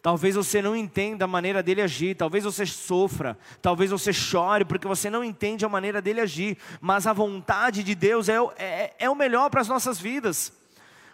Talvez 0.00 0.34
você 0.34 0.62
não 0.62 0.74
entenda 0.74 1.26
a 1.26 1.28
maneira 1.28 1.62
dele 1.62 1.82
agir, 1.82 2.16
talvez 2.16 2.44
você 2.44 2.64
sofra, 2.64 3.36
talvez 3.60 3.90
você 3.90 4.14
chore, 4.14 4.64
porque 4.64 4.88
você 4.88 5.10
não 5.10 5.22
entende 5.22 5.62
a 5.62 5.68
maneira 5.68 6.00
dele 6.00 6.22
agir, 6.22 6.56
mas 6.80 7.06
a 7.06 7.12
vontade 7.12 7.84
de 7.84 7.94
Deus 7.94 8.30
é, 8.30 8.38
é, 8.56 8.94
é 8.98 9.10
o 9.10 9.14
melhor 9.14 9.50
para 9.50 9.60
as 9.60 9.68
nossas 9.68 10.00
vidas. 10.00 10.54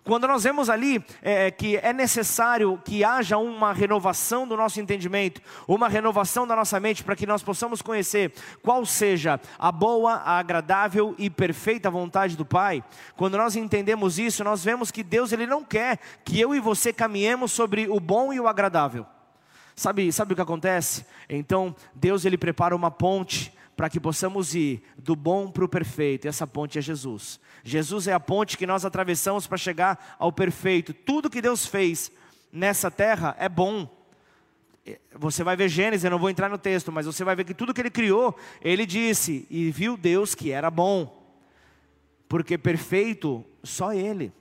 Quando 0.08 0.26
nós 0.26 0.42
vemos 0.42 0.70
ali 0.70 1.04
é, 1.20 1.50
que 1.50 1.76
é 1.76 1.92
necessário 1.92 2.80
que 2.82 3.04
haja 3.04 3.36
uma 3.36 3.74
renovação 3.74 4.48
do 4.48 4.56
nosso 4.56 4.80
entendimento, 4.80 5.42
uma 5.68 5.86
renovação 5.86 6.46
da 6.46 6.56
nossa 6.56 6.80
mente, 6.80 7.04
para 7.04 7.14
que 7.14 7.26
nós 7.26 7.42
possamos 7.42 7.82
conhecer 7.82 8.32
qual 8.62 8.86
seja 8.86 9.38
a 9.58 9.70
boa, 9.70 10.14
a 10.14 10.38
agradável 10.38 11.14
e 11.18 11.28
perfeita 11.28 11.90
vontade 11.90 12.38
do 12.38 12.46
Pai, 12.46 12.82
quando 13.16 13.36
nós 13.36 13.54
entendemos 13.54 14.18
isso, 14.18 14.42
nós 14.42 14.64
vemos 14.64 14.90
que 14.90 15.02
Deus 15.02 15.30
ele 15.30 15.46
não 15.46 15.62
quer 15.62 15.98
que 16.24 16.40
eu 16.40 16.54
e 16.54 16.58
você 16.58 16.90
caminhemos 16.90 17.52
sobre 17.52 17.86
o 17.86 18.00
bom 18.00 18.32
e 18.32 18.40
o 18.40 18.48
agradável. 18.48 19.04
Sabe, 19.76 20.10
sabe 20.10 20.32
o 20.32 20.36
que 20.36 20.40
acontece? 20.40 21.04
Então, 21.28 21.76
Deus 21.94 22.24
ele 22.24 22.38
prepara 22.38 22.74
uma 22.74 22.90
ponte 22.90 23.52
para 23.78 23.88
que 23.88 24.00
possamos 24.00 24.56
ir 24.56 24.82
do 24.98 25.14
bom 25.14 25.48
para 25.48 25.64
o 25.64 25.68
perfeito, 25.68 26.24
e 26.24 26.28
essa 26.28 26.48
ponte 26.48 26.80
é 26.80 26.82
Jesus. 26.82 27.38
Jesus 27.62 28.08
é 28.08 28.12
a 28.12 28.18
ponte 28.18 28.58
que 28.58 28.66
nós 28.66 28.84
atravessamos 28.84 29.46
para 29.46 29.56
chegar 29.56 30.16
ao 30.18 30.32
perfeito. 30.32 30.92
Tudo 30.92 31.30
que 31.30 31.40
Deus 31.40 31.64
fez 31.64 32.10
nessa 32.52 32.90
terra 32.90 33.36
é 33.38 33.48
bom. 33.48 33.88
você 35.14 35.44
vai 35.44 35.54
ver 35.54 35.68
Gênesis, 35.68 36.02
eu 36.02 36.10
não 36.10 36.18
vou 36.18 36.28
entrar 36.28 36.48
no 36.48 36.58
texto, 36.58 36.90
mas 36.90 37.06
você 37.06 37.22
vai 37.22 37.36
ver 37.36 37.44
que 37.44 37.54
tudo 37.54 37.72
que 37.72 37.80
ele 37.80 37.88
criou, 37.88 38.36
ele 38.60 38.84
disse, 38.84 39.46
e 39.48 39.70
viu 39.70 39.96
Deus 39.96 40.34
que 40.34 40.50
era 40.50 40.72
bom, 40.72 41.16
porque 42.28 42.58
perfeito 42.58 43.44
só 43.62 43.92
ele. 43.92 44.32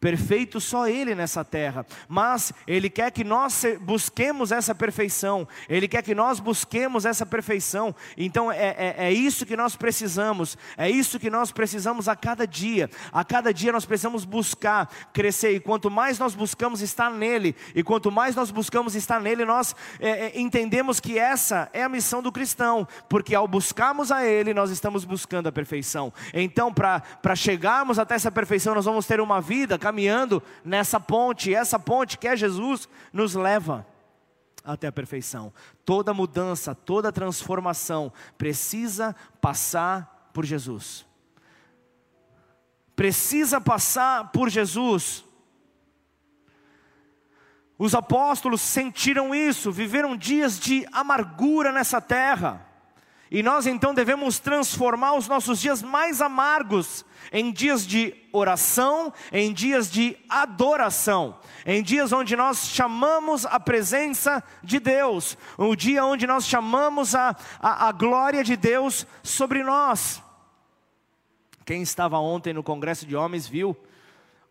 Perfeito 0.00 0.60
só 0.60 0.86
Ele 0.86 1.14
nessa 1.14 1.42
terra, 1.42 1.86
mas 2.06 2.52
Ele 2.66 2.90
quer 2.90 3.10
que 3.10 3.24
nós 3.24 3.64
busquemos 3.80 4.52
essa 4.52 4.74
perfeição, 4.74 5.48
Ele 5.70 5.88
quer 5.88 6.02
que 6.02 6.14
nós 6.14 6.38
busquemos 6.38 7.06
essa 7.06 7.24
perfeição, 7.24 7.94
então 8.14 8.52
é, 8.52 8.74
é, 8.76 8.94
é, 8.98 9.12
isso 9.12 9.46
que 9.46 9.56
nós 9.56 9.74
precisamos, 9.74 10.58
é 10.76 10.90
isso 10.90 11.18
que 11.18 11.30
nós 11.30 11.50
precisamos 11.50 12.08
a 12.08 12.14
cada 12.14 12.46
dia, 12.46 12.90
a 13.10 13.24
cada 13.24 13.54
dia 13.54 13.72
nós 13.72 13.86
precisamos 13.86 14.26
buscar 14.26 14.90
crescer, 15.14 15.54
e 15.54 15.60
quanto 15.60 15.90
mais 15.90 16.18
nós 16.18 16.34
buscamos 16.34 16.82
estar 16.82 17.10
nele, 17.10 17.56
e 17.74 17.82
quanto 17.82 18.12
mais 18.12 18.36
nós 18.36 18.50
buscamos 18.50 18.94
estar 18.94 19.18
nele, 19.18 19.46
nós 19.46 19.74
é, 19.98 20.26
é 20.26 20.38
entendemos 20.38 21.00
que 21.00 21.18
essa 21.18 21.70
é 21.72 21.82
a 21.82 21.88
missão 21.88 22.22
do 22.22 22.30
cristão, 22.30 22.86
porque 23.08 23.34
ao 23.34 23.48
buscarmos 23.48 24.12
a 24.12 24.26
Ele, 24.26 24.52
nós 24.52 24.70
estamos 24.70 25.06
buscando 25.06 25.46
a 25.46 25.52
perfeição, 25.52 26.12
então 26.34 26.70
para 26.70 27.34
chegarmos 27.34 27.98
até 27.98 28.14
essa 28.14 28.30
perfeição, 28.30 28.74
nós 28.74 28.84
vamos 28.84 29.06
ter 29.06 29.22
uma 29.22 29.40
vida 29.40 29.78
caminhando 29.86 30.42
nessa 30.64 30.98
ponte, 30.98 31.50
e 31.50 31.54
essa 31.54 31.78
ponte 31.78 32.18
que 32.18 32.26
é 32.26 32.36
Jesus 32.36 32.88
nos 33.12 33.36
leva 33.36 33.86
até 34.64 34.88
a 34.88 34.92
perfeição. 34.92 35.52
Toda 35.84 36.12
mudança, 36.12 36.74
toda 36.74 37.12
transformação 37.12 38.12
precisa 38.36 39.14
passar 39.40 40.30
por 40.34 40.44
Jesus. 40.44 41.06
Precisa 42.96 43.60
passar 43.60 44.32
por 44.32 44.48
Jesus. 44.48 45.24
Os 47.78 47.94
apóstolos 47.94 48.60
sentiram 48.60 49.32
isso, 49.32 49.70
viveram 49.70 50.16
dias 50.16 50.58
de 50.58 50.84
amargura 50.90 51.70
nessa 51.70 52.00
terra. 52.00 52.65
E 53.30 53.42
nós 53.42 53.66
então 53.66 53.92
devemos 53.92 54.38
transformar 54.38 55.14
os 55.14 55.26
nossos 55.26 55.60
dias 55.60 55.82
mais 55.82 56.20
amargos 56.20 57.04
em 57.32 57.50
dias 57.52 57.86
de 57.86 58.14
oração, 58.32 59.12
em 59.32 59.52
dias 59.52 59.90
de 59.90 60.16
adoração, 60.28 61.38
em 61.64 61.82
dias 61.82 62.12
onde 62.12 62.36
nós 62.36 62.68
chamamos 62.68 63.44
a 63.44 63.58
presença 63.58 64.42
de 64.62 64.78
Deus, 64.78 65.36
o 65.58 65.74
dia 65.74 66.04
onde 66.04 66.26
nós 66.26 66.46
chamamos 66.46 67.14
a, 67.14 67.36
a, 67.60 67.88
a 67.88 67.92
glória 67.92 68.44
de 68.44 68.56
Deus 68.56 69.06
sobre 69.22 69.64
nós. 69.64 70.22
Quem 71.64 71.82
estava 71.82 72.18
ontem 72.18 72.52
no 72.52 72.62
Congresso 72.62 73.04
de 73.06 73.16
Homens 73.16 73.48
viu 73.48 73.76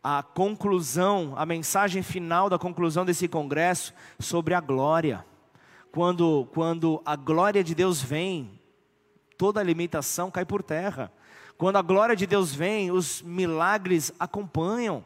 a 0.03 0.21
conclusão, 0.21 1.33
a 1.37 1.45
mensagem 1.45 2.03
final 2.03 2.49
da 2.49 2.59
conclusão 2.59 3.05
desse 3.05 3.27
congresso 3.27 3.93
sobre 4.19 4.53
a 4.53 4.59
glória. 4.59 5.25
Quando, 5.91 6.47
quando 6.53 7.01
a 7.05 7.15
glória 7.15 7.63
de 7.63 7.73
Deus 7.73 8.01
vem, 8.01 8.54
toda 9.37 9.63
limitação 9.63 10.31
cai 10.31 10.45
por 10.45 10.63
terra. 10.63 11.11
Quando 11.57 11.77
a 11.77 11.81
glória 11.81 12.15
de 12.15 12.25
Deus 12.25 12.53
vem, 12.53 12.91
os 12.91 13.21
milagres 13.21 14.11
acompanham. 14.19 15.03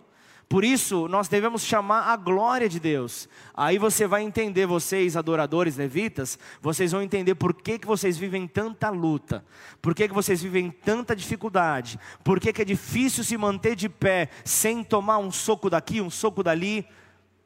Por 0.50 0.64
isso, 0.64 1.08
nós 1.08 1.28
devemos 1.28 1.62
chamar 1.62 2.12
a 2.12 2.16
glória 2.16 2.68
de 2.68 2.80
Deus. 2.80 3.30
Aí 3.54 3.78
você 3.78 4.08
vai 4.08 4.24
entender, 4.24 4.66
vocês 4.66 5.16
adoradores 5.16 5.78
levitas, 5.78 6.40
vocês 6.60 6.92
vão 6.92 7.04
entender 7.04 7.36
por 7.36 7.54
que, 7.54 7.78
que 7.78 7.86
vocês 7.86 8.18
vivem 8.18 8.48
tanta 8.48 8.90
luta, 8.90 9.46
por 9.80 9.94
que, 9.94 10.08
que 10.08 10.14
vocês 10.14 10.42
vivem 10.42 10.72
tanta 10.72 11.16
dificuldade, 11.16 12.00
por 12.24 12.40
que, 12.40 12.52
que 12.52 12.64
é 12.64 12.66
difícil 12.66 13.24
se 13.24 13.38
manter 13.38 13.76
de 13.76 13.88
pé 13.88 14.30
sem 14.44 14.84
tomar 14.84 15.20
um 15.20 15.32
soco 15.32 15.70
daqui, 15.70 16.02
um 16.02 16.10
soco 16.10 16.42
dali. 16.42 16.84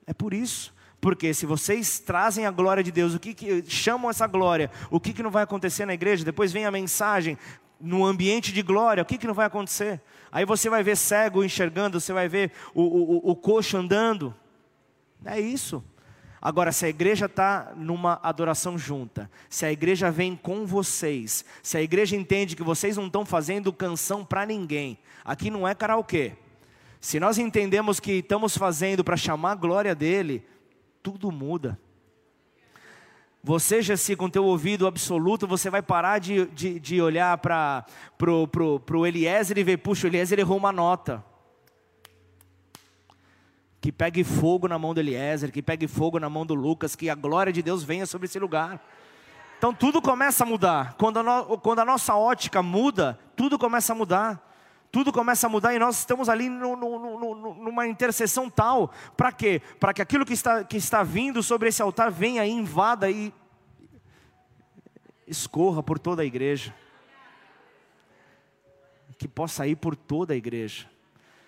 É 0.07 0.13
por 0.13 0.33
isso. 0.33 0.72
Porque 1.03 1.33
se 1.33 1.45
vocês 1.45 1.99
trazem 1.99 2.45
a 2.45 2.51
glória 2.51 2.81
de 2.81 2.89
Deus, 2.89 3.13
o 3.13 3.19
que, 3.19 3.33
que 3.33 3.61
chamam 3.67 4.09
essa 4.09 4.25
glória, 4.25 4.71
o 4.89 5.01
que, 5.01 5.11
que 5.11 5.21
não 5.21 5.29
vai 5.29 5.43
acontecer 5.43 5.85
na 5.85 5.93
igreja? 5.93 6.23
Depois 6.23 6.53
vem 6.53 6.65
a 6.65 6.71
mensagem, 6.71 7.37
no 7.77 8.05
ambiente 8.05 8.53
de 8.53 8.61
glória, 8.61 9.03
o 9.03 9.05
que, 9.05 9.17
que 9.17 9.27
não 9.27 9.33
vai 9.33 9.45
acontecer? 9.45 9.99
Aí 10.31 10.45
você 10.45 10.69
vai 10.69 10.81
ver 10.81 10.95
cego 10.95 11.43
enxergando, 11.43 11.99
você 11.99 12.13
vai 12.13 12.29
ver 12.29 12.53
o, 12.73 12.83
o, 12.83 13.31
o 13.31 13.35
coxo 13.35 13.75
andando. 13.75 14.33
É 15.25 15.37
isso. 15.41 15.83
Agora, 16.41 16.71
se 16.71 16.85
a 16.85 16.89
igreja 16.89 17.25
está 17.25 17.73
numa 17.75 18.17
adoração 18.23 18.77
junta, 18.77 19.29
se 19.49 19.65
a 19.65 19.73
igreja 19.73 20.09
vem 20.09 20.37
com 20.37 20.65
vocês, 20.65 21.43
se 21.61 21.77
a 21.77 21.81
igreja 21.81 22.15
entende 22.15 22.55
que 22.55 22.63
vocês 22.63 22.95
não 22.95 23.07
estão 23.07 23.25
fazendo 23.25 23.73
canção 23.73 24.23
para 24.23 24.45
ninguém, 24.45 24.97
aqui 25.25 25.51
não 25.51 25.67
é 25.67 25.75
karaokê. 25.75 26.31
Se 27.01 27.19
nós 27.19 27.37
entendemos 27.37 27.99
que 27.99 28.19
estamos 28.19 28.57
fazendo 28.57 29.03
para 29.03 29.17
chamar 29.17 29.51
a 29.51 29.55
glória 29.55 29.93
dele, 29.93 30.41
tudo 31.03 31.29
muda. 31.29 31.77
Você, 33.43 33.81
Jessi, 33.81 34.15
com 34.15 34.29
teu 34.29 34.45
ouvido 34.45 34.87
absoluto, 34.87 35.45
você 35.45 35.69
vai 35.69 35.81
parar 35.81 36.17
de, 36.17 36.45
de, 36.45 36.79
de 36.79 37.01
olhar 37.01 37.37
para 37.39 37.85
o 38.21 38.47
pro, 38.47 38.79
pro 38.79 39.05
Eliezer 39.05 39.57
e 39.57 39.63
ver, 39.63 39.77
puxa, 39.77 40.07
o 40.07 40.09
Eliezer 40.09 40.39
errou 40.39 40.57
uma 40.57 40.71
nota. 40.71 41.21
Que 43.81 43.91
pegue 43.91 44.23
fogo 44.23 44.69
na 44.69 44.79
mão 44.79 44.93
do 44.93 45.01
Eliezer, 45.01 45.51
que 45.51 45.61
pegue 45.61 45.89
fogo 45.89 46.17
na 46.19 46.29
mão 46.29 46.45
do 46.45 46.53
Lucas, 46.53 46.95
que 46.95 47.09
a 47.09 47.15
glória 47.15 47.51
de 47.51 47.61
Deus 47.61 47.83
venha 47.83 48.05
sobre 48.05 48.27
esse 48.27 48.39
lugar. 48.39 48.81
Então 49.57 49.73
tudo 49.73 50.01
começa 50.01 50.45
a 50.45 50.47
mudar. 50.47 50.93
Quando 50.93 51.19
a, 51.19 51.23
no, 51.23 51.57
quando 51.57 51.79
a 51.79 51.85
nossa 51.85 52.15
ótica 52.15 52.63
muda, 52.63 53.19
tudo 53.35 53.59
começa 53.59 53.91
a 53.91 53.95
mudar 53.95 54.52
tudo 54.93 55.11
começa 55.11 55.47
a 55.47 55.49
mudar 55.49 55.73
e 55.73 55.79
nós 55.79 55.97
estamos 55.97 56.29
ali 56.29 56.47
no, 56.47 56.75
no, 56.75 56.99
no, 57.17 57.53
numa 57.55 57.87
intercessão 57.87 58.47
tal. 58.47 58.93
Para 59.17 59.31
quê? 59.31 59.59
Para 59.79 59.91
que 59.91 60.03
aquilo 60.03 60.23
que 60.23 60.33
está, 60.33 60.63
que 60.63 60.77
está 60.77 61.01
vindo 61.01 61.41
sobre 61.41 61.69
esse 61.69 61.81
altar 61.81 62.11
venha 62.11 62.45
e 62.45 62.51
invada 62.51 63.09
e 63.09 63.33
escorra 65.25 65.81
por 65.81 65.97
toda 65.97 66.21
a 66.21 66.25
igreja. 66.25 66.75
Que 69.17 69.27
possa 69.27 69.65
ir 69.65 69.77
por 69.77 69.95
toda 69.95 70.35
a 70.35 70.37
igreja. 70.37 70.87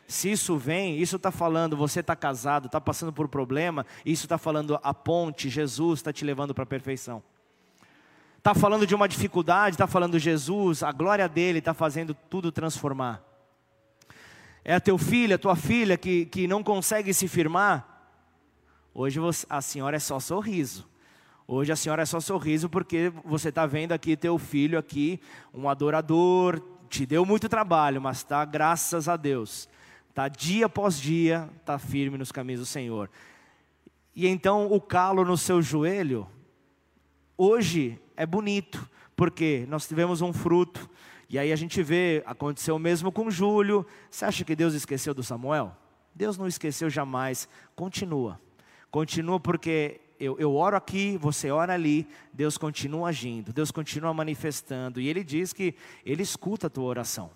Se 0.07 0.31
isso 0.31 0.57
vem, 0.57 0.97
isso 0.97 1.17
está 1.17 1.29
falando, 1.29 1.77
você 1.77 1.99
está 1.99 2.15
casado, 2.15 2.65
está 2.65 2.81
passando 2.81 3.13
por 3.13 3.27
problema, 3.27 3.85
isso 4.03 4.25
está 4.25 4.39
falando 4.39 4.79
a 4.81 4.91
ponte, 4.91 5.51
Jesus 5.51 5.99
está 5.99 6.11
te 6.11 6.25
levando 6.25 6.55
para 6.55 6.63
a 6.63 6.67
perfeição. 6.67 7.21
Está 8.39 8.55
falando 8.55 8.87
de 8.87 8.95
uma 8.95 9.07
dificuldade, 9.07 9.75
está 9.75 9.85
falando 9.85 10.17
Jesus, 10.17 10.81
a 10.81 10.91
glória 10.91 11.29
dele 11.29 11.59
está 11.59 11.75
fazendo 11.75 12.15
tudo 12.15 12.51
transformar 12.51 13.34
é 14.67 14.73
a 14.73 14.79
teu 14.79 14.97
filho, 14.97 15.35
a 15.35 15.37
tua 15.37 15.55
filha 15.55 15.95
que, 15.95 16.25
que 16.25 16.47
não 16.47 16.63
consegue 16.63 17.13
se 17.13 17.27
firmar, 17.27 18.09
hoje 18.95 19.19
você, 19.19 19.45
a 19.47 19.61
senhora 19.61 19.95
é 19.95 19.99
só 19.99 20.19
sorriso. 20.19 20.89
Hoje 21.47 21.71
a 21.71 21.75
senhora 21.75 22.01
é 22.01 22.05
só 22.05 22.19
sorriso 22.19 22.67
porque 22.67 23.13
você 23.23 23.49
está 23.49 23.67
vendo 23.67 23.91
aqui 23.91 24.17
teu 24.17 24.39
filho 24.39 24.79
aqui, 24.79 25.21
um 25.53 25.69
adorador, 25.69 26.59
te 26.89 27.05
deu 27.05 27.23
muito 27.23 27.47
trabalho, 27.47 28.01
mas 28.01 28.17
está, 28.17 28.43
graças 28.43 29.07
a 29.07 29.15
Deus, 29.15 29.69
está 30.09 30.27
dia 30.27 30.65
após 30.65 30.99
dia, 30.99 31.47
está 31.59 31.77
firme 31.77 32.17
nos 32.17 32.31
caminhos 32.31 32.61
do 32.61 32.65
Senhor. 32.65 33.11
E 34.15 34.27
então 34.27 34.71
o 34.71 34.81
calo 34.81 35.23
no 35.23 35.37
seu 35.37 35.61
joelho, 35.61 36.27
hoje 37.37 38.01
é 38.17 38.25
bonito, 38.25 38.89
porque 39.15 39.67
nós 39.69 39.87
tivemos 39.87 40.21
um 40.21 40.33
fruto, 40.33 40.89
e 41.29 41.39
aí 41.39 41.51
a 41.51 41.55
gente 41.55 41.81
vê, 41.81 42.23
aconteceu 42.25 42.75
o 42.75 42.79
mesmo 42.79 43.11
com 43.11 43.29
Júlio. 43.29 43.85
Você 44.09 44.25
acha 44.25 44.43
que 44.43 44.55
Deus 44.55 44.73
esqueceu 44.73 45.13
do 45.13 45.23
Samuel? 45.23 45.75
Deus 46.13 46.37
não 46.37 46.47
esqueceu 46.47 46.89
jamais. 46.89 47.47
Continua. 47.75 48.39
Continua 48.91 49.39
porque 49.39 50.01
eu, 50.19 50.37
eu 50.39 50.55
oro 50.55 50.77
aqui, 50.77 51.17
você 51.17 51.51
ora 51.51 51.73
ali, 51.73 52.07
Deus 52.31 52.57
continua 52.57 53.09
agindo, 53.09 53.51
Deus 53.51 53.71
continua 53.71 54.13
manifestando. 54.13 55.01
E 55.01 55.07
Ele 55.07 55.23
diz 55.23 55.51
que 55.51 55.75
Ele 56.05 56.23
escuta 56.23 56.67
a 56.67 56.69
tua 56.69 56.85
oração. 56.85 57.31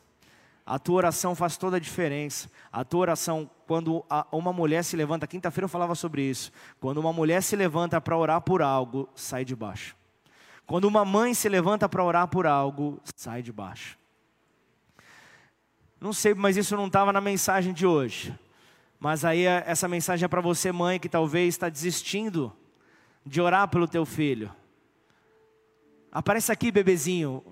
A 0.65 0.78
tua 0.78 0.97
oração 0.97 1.34
faz 1.34 1.58
toda 1.58 1.78
a 1.78 1.80
diferença. 1.80 2.47
A 2.71 2.84
tua 2.84 2.99
oração, 2.99 3.49
quando 3.65 4.06
uma 4.32 4.54
mulher 4.54 4.84
se 4.84 4.95
levanta, 4.95 5.25
quinta-feira 5.25 5.65
eu 5.65 5.69
falava 5.69 5.95
sobre 5.95 6.21
isso. 6.21 6.52
Quando 6.80 6.99
uma 6.99 7.12
mulher 7.12 7.41
se 7.41 7.56
levanta 7.56 7.99
para 7.99 8.15
orar 8.15 8.39
por 8.41 8.62
algo, 8.62 9.10
sai 9.15 9.43
de 9.43 9.56
baixo. 9.56 9.99
Quando 10.70 10.86
uma 10.86 11.04
mãe 11.04 11.34
se 11.34 11.50
levanta 11.50 11.90
para 11.90 12.04
orar 12.04 12.28
por 12.28 12.46
algo, 12.46 13.02
sai 13.16 13.42
de 13.42 13.52
baixo. 13.52 13.98
Não 16.00 16.14
sei, 16.14 16.36
mas 16.36 16.58
isso 16.58 16.78
não 16.78 16.86
estava 16.86 17.12
na 17.12 17.20
mensagem 17.20 17.74
de 17.74 17.88
hoje. 17.88 18.38
Mas 19.00 19.26
aí 19.26 19.48
é, 19.48 19.64
essa 19.66 19.88
mensagem 19.88 20.26
é 20.26 20.28
para 20.28 20.42
você, 20.42 20.72
mãe, 20.72 21.00
que 21.00 21.10
talvez 21.10 21.56
está 21.56 21.70
desistindo 21.70 22.56
de 23.26 23.42
orar 23.42 23.68
pelo 23.68 23.88
teu 23.88 24.06
filho. 24.06 24.54
Aparece 26.12 26.52
aqui, 26.52 26.72
bebezinho. 26.72 27.44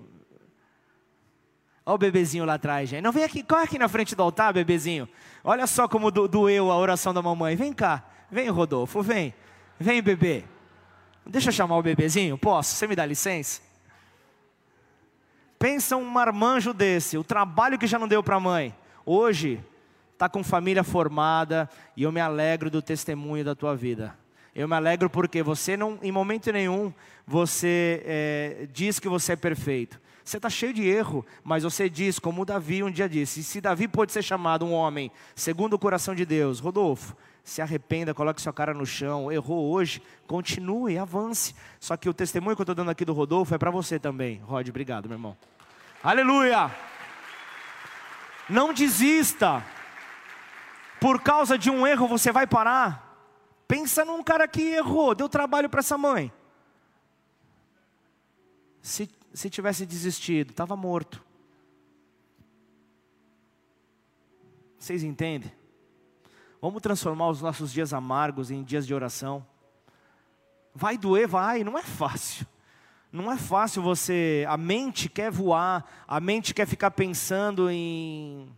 Olha 1.84 1.96
o 1.96 1.98
bebezinho 1.98 2.44
lá 2.44 2.54
atrás, 2.54 2.88
gente. 2.88 3.02
Não 3.02 3.10
vem 3.10 3.24
aqui, 3.24 3.42
corre 3.42 3.64
aqui 3.64 3.80
na 3.80 3.88
frente 3.88 4.14
do 4.14 4.22
altar, 4.22 4.52
bebezinho. 4.52 5.08
Olha 5.42 5.66
só 5.66 5.88
como 5.88 6.12
doeu 6.12 6.70
a 6.70 6.78
oração 6.78 7.12
da 7.12 7.20
mamãe. 7.20 7.56
Vem 7.56 7.72
cá, 7.72 8.04
vem, 8.30 8.48
Rodolfo, 8.48 9.02
vem. 9.02 9.34
Vem, 9.76 10.00
bebê. 10.00 10.44
Deixa 11.28 11.50
eu 11.50 11.52
chamar 11.52 11.76
o 11.76 11.82
bebezinho? 11.82 12.38
Posso? 12.38 12.74
Você 12.74 12.86
me 12.86 12.96
dá 12.96 13.04
licença? 13.04 13.60
Pensa 15.58 15.94
um 15.94 16.04
marmanjo 16.04 16.72
desse, 16.72 17.18
o 17.18 17.24
trabalho 17.24 17.78
que 17.78 17.86
já 17.86 17.98
não 17.98 18.08
deu 18.08 18.22
para 18.22 18.36
a 18.36 18.40
mãe. 18.40 18.74
Hoje, 19.04 19.62
está 20.14 20.26
com 20.26 20.42
família 20.42 20.82
formada 20.82 21.68
e 21.94 22.04
eu 22.04 22.10
me 22.10 22.20
alegro 22.20 22.70
do 22.70 22.80
testemunho 22.80 23.44
da 23.44 23.54
tua 23.54 23.76
vida. 23.76 24.16
Eu 24.54 24.66
me 24.66 24.74
alegro 24.74 25.10
porque 25.10 25.42
você 25.42 25.76
não, 25.76 25.98
em 26.02 26.10
momento 26.10 26.50
nenhum, 26.50 26.92
você 27.26 28.02
é, 28.06 28.68
diz 28.72 28.98
que 28.98 29.08
você 29.08 29.34
é 29.34 29.36
perfeito. 29.36 30.00
Você 30.24 30.38
está 30.38 30.48
cheio 30.48 30.72
de 30.72 30.86
erro, 30.86 31.24
mas 31.44 31.62
você 31.62 31.90
diz, 31.90 32.18
como 32.18 32.44
Davi 32.44 32.82
um 32.82 32.90
dia 32.90 33.08
disse: 33.08 33.42
se 33.42 33.60
Davi 33.60 33.86
pode 33.86 34.12
ser 34.12 34.22
chamado 34.22 34.64
um 34.64 34.72
homem 34.72 35.10
segundo 35.34 35.74
o 35.74 35.78
coração 35.78 36.14
de 36.14 36.24
Deus, 36.24 36.58
Rodolfo, 36.58 37.14
se 37.48 37.62
arrependa, 37.62 38.12
coloque 38.12 38.42
sua 38.42 38.52
cara 38.52 38.74
no 38.74 38.84
chão, 38.84 39.32
errou 39.32 39.72
hoje, 39.72 40.02
continue, 40.26 40.98
avance. 40.98 41.54
Só 41.80 41.96
que 41.96 42.06
o 42.06 42.12
testemunho 42.12 42.54
que 42.54 42.60
eu 42.60 42.64
estou 42.64 42.74
dando 42.74 42.90
aqui 42.90 43.06
do 43.06 43.14
Rodolfo 43.14 43.54
é 43.54 43.58
para 43.58 43.70
você 43.70 43.98
também. 43.98 44.38
Rod, 44.40 44.68
obrigado, 44.68 45.08
meu 45.08 45.16
irmão. 45.16 45.36
Aleluia! 46.02 46.70
Não 48.50 48.74
desista. 48.74 49.64
Por 51.00 51.22
causa 51.22 51.56
de 51.56 51.70
um 51.70 51.86
erro 51.86 52.06
você 52.06 52.30
vai 52.30 52.46
parar. 52.46 53.16
Pensa 53.66 54.04
num 54.04 54.22
cara 54.22 54.46
que 54.46 54.60
errou, 54.60 55.14
deu 55.14 55.28
trabalho 55.28 55.70
para 55.70 55.80
essa 55.80 55.96
mãe. 55.96 56.30
Se, 58.82 59.10
se 59.32 59.48
tivesse 59.48 59.86
desistido, 59.86 60.50
estava 60.50 60.76
morto. 60.76 61.24
Vocês 64.78 65.02
entendem? 65.02 65.57
Vamos 66.60 66.82
transformar 66.82 67.28
os 67.28 67.40
nossos 67.40 67.72
dias 67.72 67.92
amargos 67.92 68.50
em 68.50 68.64
dias 68.64 68.86
de 68.86 68.92
oração. 68.92 69.46
Vai 70.74 70.98
doer, 70.98 71.28
vai, 71.28 71.62
não 71.62 71.78
é 71.78 71.82
fácil. 71.82 72.46
Não 73.12 73.30
é 73.30 73.36
fácil 73.36 73.80
você. 73.80 74.44
A 74.48 74.56
mente 74.56 75.08
quer 75.08 75.30
voar, 75.30 75.84
a 76.06 76.20
mente 76.20 76.52
quer 76.52 76.66
ficar 76.66 76.90
pensando 76.90 77.70
em, 77.70 78.48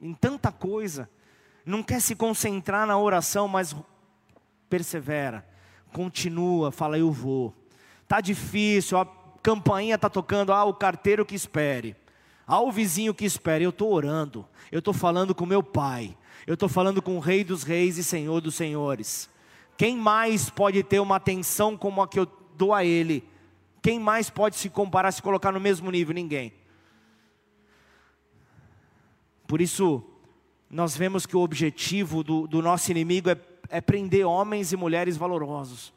em 0.00 0.14
tanta 0.14 0.50
coisa. 0.50 1.08
Não 1.64 1.82
quer 1.82 2.00
se 2.00 2.16
concentrar 2.16 2.86
na 2.86 2.98
oração, 2.98 3.46
mas 3.46 3.76
persevera, 4.68 5.46
continua, 5.92 6.72
fala 6.72 6.98
eu 6.98 7.12
vou. 7.12 7.54
Tá 8.08 8.20
difícil, 8.20 8.98
a 8.98 9.06
campainha 9.42 9.98
tá 9.98 10.08
tocando, 10.08 10.52
ah, 10.52 10.64
o 10.64 10.74
carteiro 10.74 11.26
que 11.26 11.34
espere. 11.34 11.94
Ah, 12.46 12.60
o 12.60 12.72
vizinho 12.72 13.14
que 13.14 13.24
espere, 13.24 13.64
eu 13.64 13.70
estou 13.70 13.92
orando, 13.92 14.46
eu 14.72 14.80
estou 14.80 14.92
falando 14.92 15.34
com 15.34 15.46
meu 15.46 15.62
pai, 15.62 16.16
eu 16.46 16.54
estou 16.54 16.68
falando 16.68 17.00
com 17.00 17.16
o 17.16 17.20
Rei 17.20 17.44
dos 17.44 17.62
Reis 17.62 17.98
e 17.98 18.04
Senhor 18.04 18.40
dos 18.40 18.54
Senhores. 18.54 19.28
Quem 19.76 19.96
mais 19.96 20.50
pode 20.50 20.82
ter 20.82 21.00
uma 21.00 21.16
atenção 21.16 21.76
como 21.76 22.02
a 22.02 22.08
que 22.08 22.18
eu 22.18 22.26
dou 22.56 22.72
a 22.72 22.84
Ele? 22.84 23.24
Quem 23.80 23.98
mais 23.98 24.30
pode 24.30 24.56
se 24.56 24.68
comparar, 24.68 25.12
se 25.12 25.22
colocar 25.22 25.52
no 25.52 25.60
mesmo 25.60 25.90
nível? 25.90 26.14
Ninguém. 26.14 26.52
Por 29.46 29.60
isso, 29.60 30.02
nós 30.70 30.96
vemos 30.96 31.26
que 31.26 31.36
o 31.36 31.40
objetivo 31.40 32.22
do, 32.22 32.46
do 32.46 32.62
nosso 32.62 32.90
inimigo 32.90 33.28
é 33.28 33.36
é 33.72 33.80
prender 33.80 34.26
homens 34.26 34.70
e 34.70 34.76
mulheres 34.76 35.16
valorosos, 35.16 35.94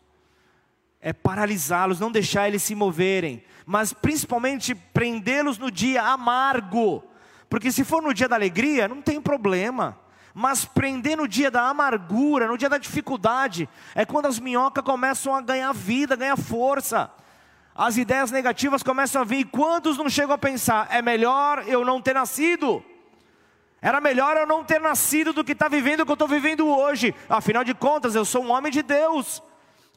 é 1.01 1.11
paralisá-los, 1.11 1.99
não 1.99 2.09
deixar 2.09 2.47
eles 2.47 2.63
se 2.63 2.73
moverem, 2.73 3.43
mas 3.65 3.91
principalmente 3.91 4.73
prendê-los 4.73 5.57
no 5.57 5.69
dia 5.69 6.01
amargo, 6.01 7.03
porque 7.49 7.71
se 7.71 7.83
for 7.83 8.01
no 8.01 8.13
dia 8.13 8.29
da 8.29 8.35
alegria, 8.37 8.87
não 8.87 9.01
tem 9.01 9.21
problema. 9.21 9.99
Mas 10.37 10.65
prender 10.65 11.15
no 11.15 11.29
dia 11.29 11.49
da 11.49 11.69
amargura, 11.69 12.45
no 12.45 12.57
dia 12.57 12.67
da 12.67 12.77
dificuldade, 12.77 13.69
é 13.95 14.05
quando 14.05 14.25
as 14.25 14.37
minhocas 14.37 14.83
começam 14.83 15.33
a 15.33 15.39
ganhar 15.39 15.71
vida, 15.71 16.17
ganhar 16.17 16.35
força. 16.35 17.09
As 17.73 17.95
ideias 17.95 18.31
negativas 18.31 18.83
começam 18.83 19.21
a 19.21 19.23
vir. 19.23 19.39
E 19.39 19.45
quantos 19.45 19.97
não 19.97 20.09
chegam 20.09 20.35
a 20.35 20.37
pensar, 20.37 20.89
é 20.91 21.01
melhor 21.01 21.63
eu 21.65 21.85
não 21.85 22.01
ter 22.01 22.13
nascido? 22.13 22.83
Era 23.81 24.01
melhor 24.01 24.35
eu 24.35 24.45
não 24.45 24.61
ter 24.61 24.81
nascido 24.81 25.31
do 25.31 25.41
que 25.41 25.53
estar 25.53 25.69
tá 25.69 25.73
vivendo 25.73 26.01
o 26.01 26.05
que 26.05 26.11
eu 26.11 26.15
estou 26.15 26.27
vivendo 26.27 26.67
hoje. 26.67 27.15
Afinal 27.29 27.63
de 27.63 27.73
contas, 27.73 28.13
eu 28.13 28.25
sou 28.25 28.43
um 28.43 28.51
homem 28.51 28.73
de 28.73 28.83
Deus. 28.83 29.41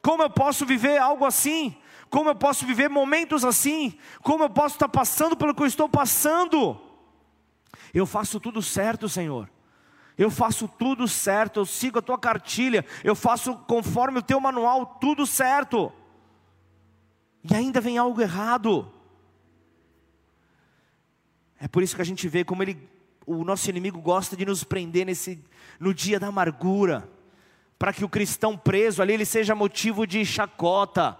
Como 0.01 0.22
eu 0.22 0.31
posso 0.31 0.64
viver 0.64 0.98
algo 0.98 1.24
assim? 1.24 1.77
Como 2.09 2.31
eu 2.31 2.37
posso 2.37 2.64
viver 2.64 2.88
momentos 2.88 3.44
assim? 3.44 3.98
Como 4.22 4.44
eu 4.44 4.51
posso 4.51 4.77
estar 4.77 4.88
passando 4.88 5.37
pelo 5.37 5.53
que 5.53 5.62
eu 5.62 5.66
estou 5.66 5.88
passando? 5.88 6.81
Eu 7.92 8.07
faço 8.07 8.38
tudo 8.38 8.62
certo, 8.62 9.09
Senhor. 9.09 9.51
Eu 10.18 10.33
faço 10.33 10.66
tudo 10.66 11.07
certo, 11.07 11.61
eu 11.61 11.64
sigo 11.64 12.00
a 12.00 12.02
tua 12.02 12.18
cartilha, 12.18 12.85
eu 13.04 13.14
faço 13.14 13.54
conforme 13.54 14.18
o 14.18 14.22
teu 14.22 14.40
manual, 14.40 14.85
tudo 15.00 15.24
certo. 15.24 15.92
E 17.48 17.54
ainda 17.54 17.81
vem 17.81 17.96
algo 17.96 18.20
errado. 18.20 18.92
É 21.61 21.68
por 21.68 21.85
isso 21.85 21.94
que 21.94 22.02
a 22.02 22.04
gente 22.04 22.28
vê 22.28 22.44
como 22.44 22.64
ele 22.64 22.76
o 23.24 23.44
nosso 23.44 23.68
inimigo 23.68 24.00
gosta 24.00 24.35
de 24.35 24.46
nos 24.46 24.64
prender 24.64 25.04
nesse, 25.04 25.38
no 25.78 25.92
dia 25.92 26.18
da 26.18 26.28
amargura, 26.28 27.07
para 27.78 27.92
que 27.92 28.02
o 28.02 28.09
cristão 28.09 28.57
preso 28.57 29.02
ali 29.02 29.12
ele 29.12 29.26
seja 29.26 29.54
motivo 29.54 30.07
de 30.07 30.24
chacota, 30.24 31.16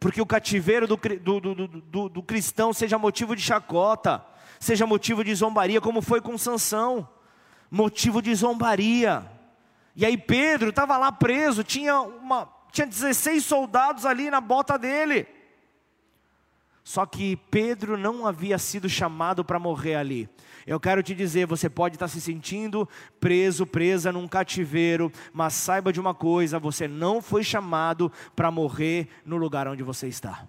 porque 0.00 0.22
o 0.22 0.26
cativeiro 0.26 0.88
do, 0.88 0.96
do, 0.96 1.40
do, 1.40 1.68
do, 1.68 2.08
do 2.08 2.22
cristão 2.22 2.72
seja 2.72 2.98
motivo 2.98 3.36
de 3.36 3.42
chacota, 3.42 4.24
seja 4.58 4.86
motivo 4.86 5.22
de 5.22 5.34
zombaria, 5.34 5.82
como 5.82 6.00
foi 6.00 6.20
com 6.22 6.38
Sansão, 6.38 7.06
motivo 7.70 8.20
de 8.20 8.34
zombaria. 8.34 9.24
E 9.94 10.04
aí 10.04 10.16
Pedro 10.16 10.70
estava 10.70 10.96
lá 10.96 11.12
preso, 11.12 11.62
tinha, 11.62 12.00
uma, 12.00 12.48
tinha 12.72 12.86
16 12.86 13.44
soldados 13.44 14.06
ali 14.06 14.30
na 14.30 14.40
bota 14.40 14.78
dele. 14.78 15.26
Só 16.82 17.06
que 17.06 17.36
Pedro 17.36 17.96
não 17.96 18.26
havia 18.26 18.58
sido 18.58 18.88
chamado 18.88 19.44
para 19.44 19.58
morrer 19.58 19.94
ali. 19.94 20.28
Eu 20.66 20.80
quero 20.80 21.02
te 21.02 21.14
dizer, 21.14 21.46
você 21.46 21.68
pode 21.68 21.96
estar 21.96 22.08
se 22.08 22.20
sentindo 22.20 22.88
preso, 23.18 23.66
presa 23.66 24.10
num 24.10 24.26
cativeiro, 24.26 25.12
mas 25.32 25.54
saiba 25.54 25.92
de 25.92 26.00
uma 26.00 26.14
coisa: 26.14 26.58
você 26.58 26.88
não 26.88 27.22
foi 27.22 27.44
chamado 27.44 28.10
para 28.34 28.50
morrer 28.50 29.08
no 29.24 29.36
lugar 29.36 29.68
onde 29.68 29.82
você 29.82 30.08
está. 30.08 30.46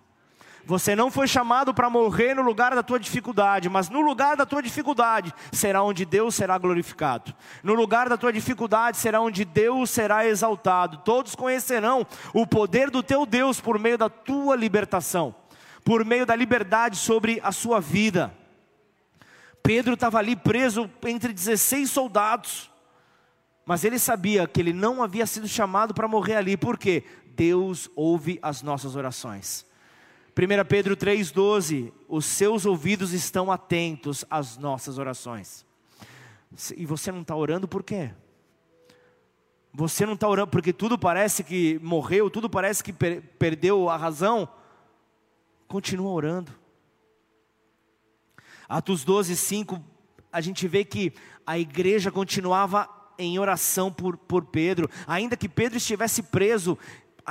Você 0.66 0.96
não 0.96 1.10
foi 1.10 1.28
chamado 1.28 1.74
para 1.74 1.90
morrer 1.90 2.36
no 2.36 2.42
lugar 2.42 2.76
da 2.76 2.84
tua 2.84 3.00
dificuldade, 3.00 3.68
mas 3.68 3.90
no 3.90 4.02
lugar 4.02 4.38
da 4.38 4.46
tua 4.46 4.62
dificuldade 4.62 5.34
será 5.52 5.82
onde 5.82 6.06
Deus 6.06 6.36
será 6.36 6.58
glorificado. 6.58 7.34
No 7.64 7.74
lugar 7.74 8.08
da 8.08 8.18
tua 8.18 8.32
dificuldade 8.32 8.98
será 8.98 9.20
onde 9.22 9.44
Deus 9.44 9.90
será 9.90 10.26
exaltado. 10.26 10.98
Todos 10.98 11.36
conhecerão 11.36 12.06
o 12.34 12.46
poder 12.46 12.90
do 12.92 13.02
teu 13.02 13.26
Deus 13.26 13.60
por 13.60 13.80
meio 13.80 13.98
da 13.98 14.10
tua 14.10 14.56
libertação, 14.56 15.34
por 15.84 16.06
meio 16.06 16.26
da 16.26 16.36
liberdade 16.36 16.98
sobre 16.98 17.40
a 17.44 17.52
sua 17.52 17.80
vida. 17.80 18.32
Pedro 19.64 19.94
estava 19.94 20.20
ali 20.20 20.36
preso 20.36 20.90
entre 21.04 21.34
16 21.34 21.90
soldados, 21.90 22.72
mas 23.66 23.84
ele 23.84 24.00
sabia 24.00 24.48
que 24.48 24.60
ele 24.60 24.74
não 24.74 25.04
havia 25.04 25.26
sido 25.26 25.48
chamado 25.48 25.94
para 25.94 26.08
morrer 26.08 26.36
ali, 26.36 26.58
porque 26.58 27.04
Deus 27.36 27.90
ouve 27.96 28.40
as 28.42 28.62
nossas 28.62 28.96
orações. 28.96 29.66
1 30.36 30.66
Pedro 30.68 30.96
3,12: 30.96 31.92
Os 32.08 32.26
seus 32.26 32.66
ouvidos 32.66 33.14
estão 33.14 33.52
atentos 33.52 34.24
às 34.30 34.58
nossas 34.58 34.98
orações. 34.98 35.66
E 36.76 36.86
você 36.86 37.12
não 37.12 37.22
está 37.22 37.36
orando 37.36 37.68
por 37.68 37.84
quê? 37.84 38.12
Você 39.74 40.06
não 40.06 40.14
está 40.14 40.28
orando 40.28 40.50
porque 40.50 40.74
tudo 40.74 40.98
parece 40.98 41.44
que 41.44 41.80
morreu, 41.82 42.30
tudo 42.30 42.50
parece 42.50 42.84
que 42.84 42.92
per 42.92 43.22
perdeu 43.38 43.90
a 43.90 43.98
razão. 43.98 44.48
Continua 45.68 46.12
orando. 46.12 46.52
Atos 48.68 49.04
12, 49.04 49.36
5, 49.36 49.84
a 50.32 50.40
gente 50.40 50.68
vê 50.68 50.86
que 50.86 51.14
a 51.46 51.60
igreja 51.60 52.10
continuava 52.10 52.90
em 53.18 53.38
oração 53.38 53.92
por, 53.92 54.18
por 54.18 54.46
Pedro, 54.46 54.90
ainda 55.06 55.38
que 55.38 55.50
Pedro 55.50 55.78
estivesse 55.78 56.24
preso, 56.24 56.78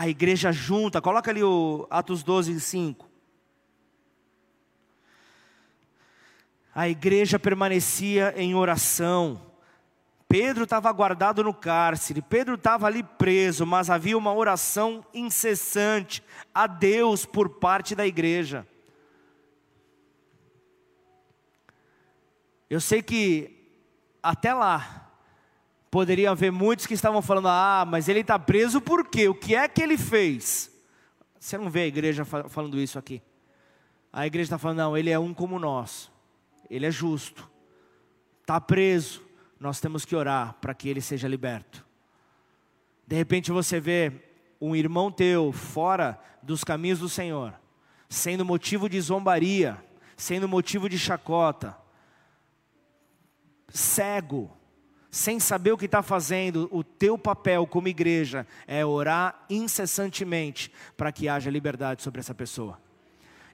a 0.00 0.08
igreja 0.08 0.50
junta, 0.50 0.98
coloca 0.98 1.30
ali 1.30 1.44
o 1.44 1.86
Atos 1.90 2.22
12, 2.22 2.58
5. 2.58 3.06
A 6.74 6.88
igreja 6.88 7.38
permanecia 7.38 8.32
em 8.34 8.54
oração. 8.54 9.52
Pedro 10.26 10.64
estava 10.64 10.90
guardado 10.90 11.44
no 11.44 11.52
cárcere, 11.52 12.22
Pedro 12.22 12.54
estava 12.54 12.86
ali 12.86 13.02
preso, 13.02 13.66
mas 13.66 13.90
havia 13.90 14.16
uma 14.16 14.32
oração 14.32 15.04
incessante 15.12 16.24
a 16.54 16.66
Deus 16.66 17.26
por 17.26 17.50
parte 17.50 17.94
da 17.94 18.06
igreja. 18.06 18.66
Eu 22.70 22.80
sei 22.80 23.02
que 23.02 23.54
até 24.22 24.54
lá 24.54 25.09
poderia 25.90 26.30
haver 26.30 26.52
muitos 26.52 26.86
que 26.86 26.94
estavam 26.94 27.20
falando: 27.20 27.48
ah, 27.48 27.84
mas 27.86 28.08
ele 28.08 28.20
está 28.20 28.38
preso 28.38 28.80
por 28.80 29.08
quê? 29.08 29.28
O 29.28 29.34
que 29.34 29.54
é 29.54 29.66
que 29.68 29.82
ele 29.82 29.98
fez? 29.98 30.70
Você 31.38 31.58
não 31.58 31.70
vê 31.70 31.80
a 31.80 31.86
igreja 31.86 32.24
falando 32.24 32.78
isso 32.78 32.98
aqui. 32.98 33.22
A 34.12 34.26
igreja 34.26 34.46
está 34.46 34.58
falando: 34.58 34.78
não, 34.78 34.96
ele 34.96 35.10
é 35.10 35.18
um 35.18 35.34
como 35.34 35.58
nós, 35.58 36.10
ele 36.68 36.86
é 36.86 36.90
justo, 36.90 37.50
está 38.40 38.60
preso, 38.60 39.22
nós 39.58 39.80
temos 39.80 40.04
que 40.04 40.14
orar 40.14 40.54
para 40.60 40.74
que 40.74 40.88
ele 40.88 41.00
seja 41.00 41.28
liberto. 41.28 41.84
De 43.06 43.16
repente 43.16 43.50
você 43.50 43.80
vê 43.80 44.12
um 44.60 44.76
irmão 44.76 45.10
teu 45.10 45.52
fora 45.52 46.20
dos 46.42 46.62
caminhos 46.62 47.00
do 47.00 47.08
Senhor, 47.08 47.54
sendo 48.08 48.44
motivo 48.44 48.88
de 48.88 49.00
zombaria, 49.00 49.82
sendo 50.16 50.48
motivo 50.48 50.88
de 50.88 50.98
chacota, 50.98 51.76
cego, 53.68 54.50
sem 55.10 55.40
saber 55.40 55.72
o 55.72 55.78
que 55.78 55.86
está 55.86 56.02
fazendo, 56.02 56.68
o 56.70 56.84
teu 56.84 57.18
papel 57.18 57.66
como 57.66 57.88
igreja 57.88 58.46
é 58.66 58.84
orar 58.86 59.44
incessantemente 59.50 60.70
para 60.96 61.10
que 61.10 61.28
haja 61.28 61.50
liberdade 61.50 62.02
sobre 62.02 62.20
essa 62.20 62.34
pessoa. 62.34 62.78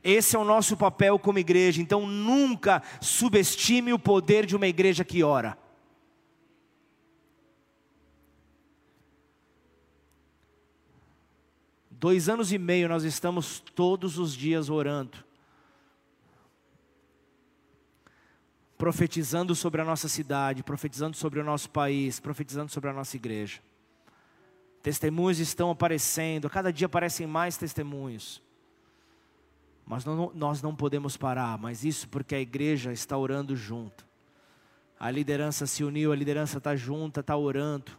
Esse 0.04 0.36
é 0.36 0.38
o 0.38 0.44
nosso 0.44 0.76
papel 0.76 1.18
como 1.18 1.38
igreja, 1.38 1.80
então 1.80 2.06
nunca 2.06 2.82
subestime 3.00 3.92
o 3.92 3.98
poder 3.98 4.46
de 4.46 4.54
uma 4.54 4.66
igreja 4.66 5.04
que 5.04 5.22
ora. 5.22 5.58
Dois 11.90 12.28
anos 12.28 12.52
e 12.52 12.58
meio 12.58 12.88
nós 12.88 13.02
estamos 13.02 13.58
todos 13.58 14.18
os 14.18 14.34
dias 14.34 14.68
orando, 14.68 15.24
profetizando 18.78 19.54
sobre 19.54 19.80
a 19.80 19.84
nossa 19.84 20.08
cidade, 20.08 20.62
profetizando 20.62 21.16
sobre 21.16 21.40
o 21.40 21.44
nosso 21.44 21.70
país, 21.70 22.20
profetizando 22.20 22.70
sobre 22.70 22.90
a 22.90 22.92
nossa 22.92 23.16
igreja. 23.16 23.60
Testemunhos 24.82 25.38
estão 25.38 25.70
aparecendo, 25.70 26.46
a 26.46 26.50
cada 26.50 26.72
dia 26.72 26.86
aparecem 26.86 27.26
mais 27.26 27.56
testemunhos. 27.56 28.42
Mas 29.86 30.04
não, 30.04 30.30
nós 30.34 30.60
não 30.60 30.74
podemos 30.74 31.16
parar, 31.16 31.58
mas 31.58 31.84
isso 31.84 32.08
porque 32.08 32.34
a 32.34 32.40
igreja 32.40 32.92
está 32.92 33.16
orando 33.16 33.56
junto. 33.56 34.04
A 34.98 35.10
liderança 35.10 35.66
se 35.66 35.84
uniu, 35.84 36.12
a 36.12 36.16
liderança 36.16 36.58
está 36.58 36.74
junta, 36.74 37.20
está 37.20 37.36
orando, 37.36 37.92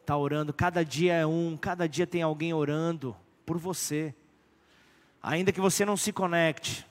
está 0.00 0.16
orando. 0.16 0.52
Cada 0.52 0.84
dia 0.84 1.14
é 1.14 1.26
um, 1.26 1.56
cada 1.56 1.88
dia 1.88 2.06
tem 2.06 2.22
alguém 2.22 2.52
orando 2.52 3.16
por 3.46 3.58
você. 3.58 4.14
Ainda 5.22 5.52
que 5.52 5.60
você 5.60 5.84
não 5.84 5.96
se 5.96 6.12
conecte, 6.12 6.86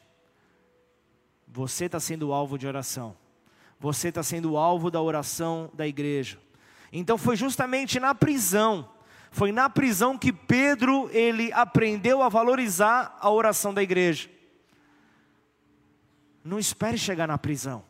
você 1.52 1.86
está 1.86 2.00
sendo 2.00 2.32
alvo 2.32 2.58
de 2.58 2.66
oração. 2.66 3.16
Você 3.78 4.08
está 4.08 4.24
sendo 4.24 4.56
alvo 4.56 4.90
da 4.90 5.02
oração 5.02 5.70
da 5.74 5.86
igreja. 5.86 6.40
Então 6.94 7.18
foi 7.18 7.36
justamente 7.36 8.00
na 8.00 8.16
prisão, 8.16 8.90
foi 9.32 9.52
na 9.52 9.70
prisão 9.70 10.18
que 10.18 10.32
Pedro 10.32 11.10
ele 11.12 11.52
aprendeu 11.52 12.22
a 12.22 12.30
valorizar 12.30 13.18
a 13.20 13.30
oração 13.30 13.74
da 13.74 13.84
igreja. 13.84 14.30
Não 16.44 16.58
espere 16.58 16.98
chegar 16.98 17.28
na 17.28 17.38
prisão. 17.38 17.84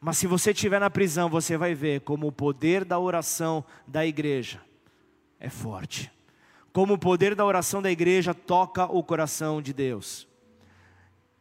Mas 0.00 0.16
se 0.16 0.26
você 0.26 0.52
estiver 0.52 0.80
na 0.80 0.88
prisão, 0.88 1.28
você 1.28 1.56
vai 1.56 1.74
ver 1.74 2.00
como 2.00 2.26
o 2.26 2.32
poder 2.32 2.84
da 2.84 2.98
oração 2.98 3.64
da 3.86 4.06
igreja 4.06 4.60
é 5.38 5.50
forte. 5.50 6.10
Como 6.72 6.94
o 6.94 6.98
poder 6.98 7.34
da 7.34 7.44
oração 7.44 7.82
da 7.82 7.90
igreja 7.90 8.32
toca 8.32 8.84
o 8.84 9.02
coração 9.02 9.60
de 9.60 9.72
Deus. 9.72 10.29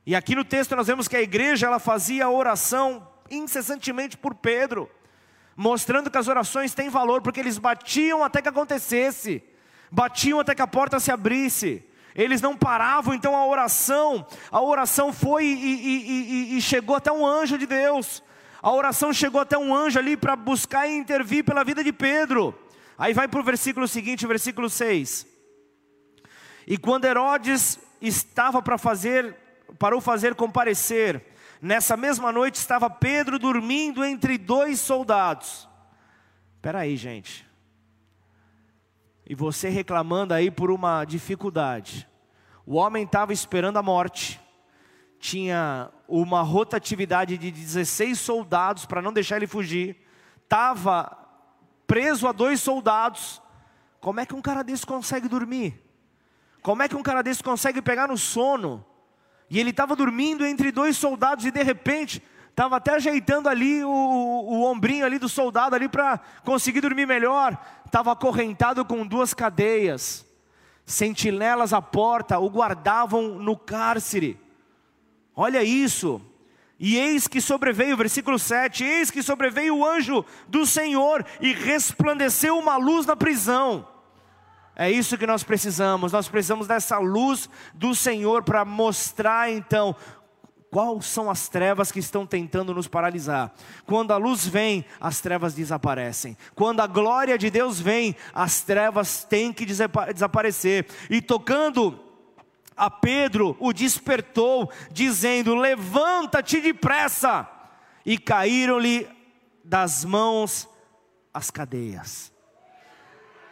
E 0.09 0.15
aqui 0.15 0.33
no 0.33 0.43
texto 0.43 0.75
nós 0.75 0.87
vemos 0.87 1.07
que 1.07 1.15
a 1.15 1.21
igreja 1.21 1.67
ela 1.67 1.77
fazia 1.77 2.27
oração 2.27 3.07
incessantemente 3.29 4.17
por 4.17 4.33
Pedro, 4.33 4.89
mostrando 5.55 6.09
que 6.09 6.17
as 6.17 6.27
orações 6.27 6.73
têm 6.73 6.89
valor, 6.89 7.21
porque 7.21 7.39
eles 7.39 7.59
batiam 7.59 8.23
até 8.23 8.41
que 8.41 8.49
acontecesse, 8.49 9.43
batiam 9.91 10.39
até 10.39 10.55
que 10.55 10.63
a 10.63 10.67
porta 10.67 10.99
se 10.99 11.11
abrisse. 11.11 11.83
Eles 12.15 12.41
não 12.41 12.57
paravam, 12.57 13.13
então 13.13 13.35
a 13.35 13.45
oração, 13.45 14.25
a 14.49 14.59
oração 14.59 15.13
foi 15.13 15.45
e, 15.45 15.53
e, 15.53 16.11
e, 16.53 16.57
e 16.57 16.61
chegou 16.63 16.95
até 16.95 17.11
um 17.11 17.23
anjo 17.23 17.55
de 17.55 17.67
Deus. 17.67 18.23
A 18.63 18.71
oração 18.71 19.13
chegou 19.13 19.39
até 19.39 19.59
um 19.59 19.75
anjo 19.75 19.99
ali 19.99 20.17
para 20.17 20.35
buscar 20.35 20.87
e 20.87 20.97
intervir 20.97 21.43
pela 21.43 21.63
vida 21.63 21.83
de 21.83 21.93
Pedro. 21.93 22.59
Aí 22.97 23.13
vai 23.13 23.27
para 23.27 23.39
o 23.39 23.43
versículo 23.43 23.87
seguinte, 23.87 24.25
versículo 24.25 24.71
6. 24.71 25.27
E 26.65 26.79
quando 26.79 27.05
Herodes 27.05 27.77
estava 28.01 28.59
para 28.59 28.79
fazer, 28.79 29.37
para 29.79 29.95
o 29.97 30.01
fazer 30.01 30.35
comparecer, 30.35 31.25
nessa 31.61 31.95
mesma 31.95 32.33
noite 32.33 32.55
estava 32.55 32.89
Pedro 32.89 33.39
dormindo 33.39 34.03
entre 34.03 34.37
dois 34.37 34.81
soldados. 34.81 35.67
Espera 36.57 36.79
aí, 36.79 36.97
gente. 36.97 37.47
E 39.25 39.33
você 39.33 39.69
reclamando 39.69 40.33
aí 40.33 40.51
por 40.51 40.69
uma 40.69 41.05
dificuldade. 41.05 42.05
O 42.65 42.75
homem 42.75 43.05
estava 43.05 43.31
esperando 43.31 43.77
a 43.77 43.81
morte. 43.81 44.41
Tinha 45.17 45.89
uma 46.07 46.41
rotatividade 46.41 47.37
de 47.37 47.49
16 47.49 48.19
soldados 48.19 48.85
para 48.85 49.01
não 49.01 49.13
deixar 49.13 49.37
ele 49.37 49.47
fugir. 49.47 49.95
Estava 50.43 51.17
preso 51.87 52.27
a 52.27 52.31
dois 52.33 52.59
soldados. 52.59 53.41
Como 54.01 54.19
é 54.19 54.25
que 54.25 54.35
um 54.35 54.41
cara 54.41 54.63
desse 54.63 54.85
consegue 54.85 55.29
dormir? 55.29 55.81
Como 56.61 56.83
é 56.83 56.89
que 56.89 56.95
um 56.95 57.03
cara 57.03 57.21
desse 57.21 57.41
consegue 57.41 57.81
pegar 57.81 58.07
no 58.07 58.17
sono? 58.17 58.85
E 59.49 59.59
ele 59.59 59.71
estava 59.71 59.95
dormindo 59.95 60.45
entre 60.45 60.71
dois 60.71 60.95
soldados 60.95 61.45
e 61.45 61.51
de 61.51 61.63
repente 61.63 62.21
estava 62.49 62.77
até 62.77 62.95
ajeitando 62.95 63.49
ali 63.49 63.83
o, 63.83 63.89
o, 63.89 64.63
ombrinho 64.63 65.05
ali 65.05 65.17
do 65.17 65.29
soldado 65.29 65.75
ali 65.75 65.87
para 65.87 66.19
conseguir 66.43 66.81
dormir 66.81 67.07
melhor. 67.07 67.57
Estava 67.85 68.11
acorrentado 68.11 68.85
com 68.85 69.07
duas 69.07 69.33
cadeias, 69.33 70.25
sentinelas 70.85 71.73
à 71.73 71.81
porta 71.81 72.37
o 72.37 72.49
guardavam 72.49 73.39
no 73.39 73.57
cárcere. 73.57 74.39
Olha 75.35 75.63
isso. 75.63 76.21
E 76.79 76.97
eis 76.97 77.27
que 77.27 77.41
sobreveio, 77.41 77.97
versículo 77.97 78.39
7, 78.39 78.83
eis 78.83 79.11
que 79.11 79.21
sobreveio 79.21 79.77
o 79.77 79.85
anjo 79.85 80.23
do 80.47 80.65
Senhor 80.65 81.25
e 81.41 81.53
resplandeceu 81.53 82.57
uma 82.57 82.77
luz 82.77 83.05
na 83.05 83.15
prisão. 83.15 83.85
É 84.81 84.89
isso 84.89 85.17
que 85.17 85.27
nós 85.27 85.43
precisamos, 85.43 86.13
nós 86.13 86.29
precisamos 86.29 86.65
dessa 86.65 86.97
luz 86.99 87.49
do 87.73 87.93
Senhor 87.93 88.43
para 88.43 88.63
mostrar 88.63 89.51
então 89.51 89.93
quais 90.71 91.05
são 91.05 91.29
as 91.29 91.49
trevas 91.49 91.91
que 91.91 91.99
estão 91.99 92.25
tentando 92.25 92.73
nos 92.73 92.87
paralisar. 92.87 93.53
Quando 93.85 94.11
a 94.11 94.17
luz 94.17 94.47
vem, 94.47 94.85
as 94.97 95.19
trevas 95.19 95.53
desaparecem. 95.53 96.37
Quando 96.55 96.79
a 96.79 96.87
glória 96.87 97.37
de 97.37 97.49
Deus 97.49 97.77
vem, 97.77 98.15
as 98.33 98.61
trevas 98.61 99.25
têm 99.25 99.51
que 99.51 99.65
desaparecer. 99.65 100.87
E 101.09 101.21
tocando 101.21 101.99
a 102.73 102.89
Pedro 102.89 103.57
o 103.59 103.73
despertou, 103.73 104.71
dizendo: 104.93 105.55
Levanta-te 105.55 106.61
depressa. 106.61 107.45
E 108.05 108.17
caíram-lhe 108.17 109.09
das 109.61 110.05
mãos 110.05 110.69
as 111.33 111.51
cadeias. 111.51 112.31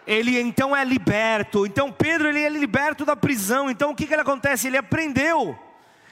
Ele 0.07 0.39
então 0.39 0.73
é 0.73 0.85
liberto. 0.85 1.65
Então 1.65 1.91
Pedro 1.91 2.29
ele 2.29 2.41
é 2.41 2.49
liberto 2.49 3.03
da 3.03 3.15
prisão. 3.15 3.69
Então 3.69 3.91
o 3.91 3.95
que, 3.95 4.07
que 4.07 4.13
ele 4.13 4.21
acontece? 4.21 4.67
Ele 4.67 4.77
aprendeu. 4.77 5.59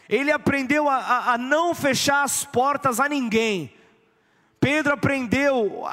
Ele 0.10 0.32
aprendeu 0.32 0.90
a, 0.90 0.98
a, 0.98 1.34
a 1.34 1.38
não 1.38 1.74
fechar 1.74 2.24
as 2.24 2.44
portas 2.44 3.00
a 3.00 3.08
ninguém. 3.08 3.74
Pedro 4.60 4.94
aprendeu 4.94 5.86
a, 5.88 5.92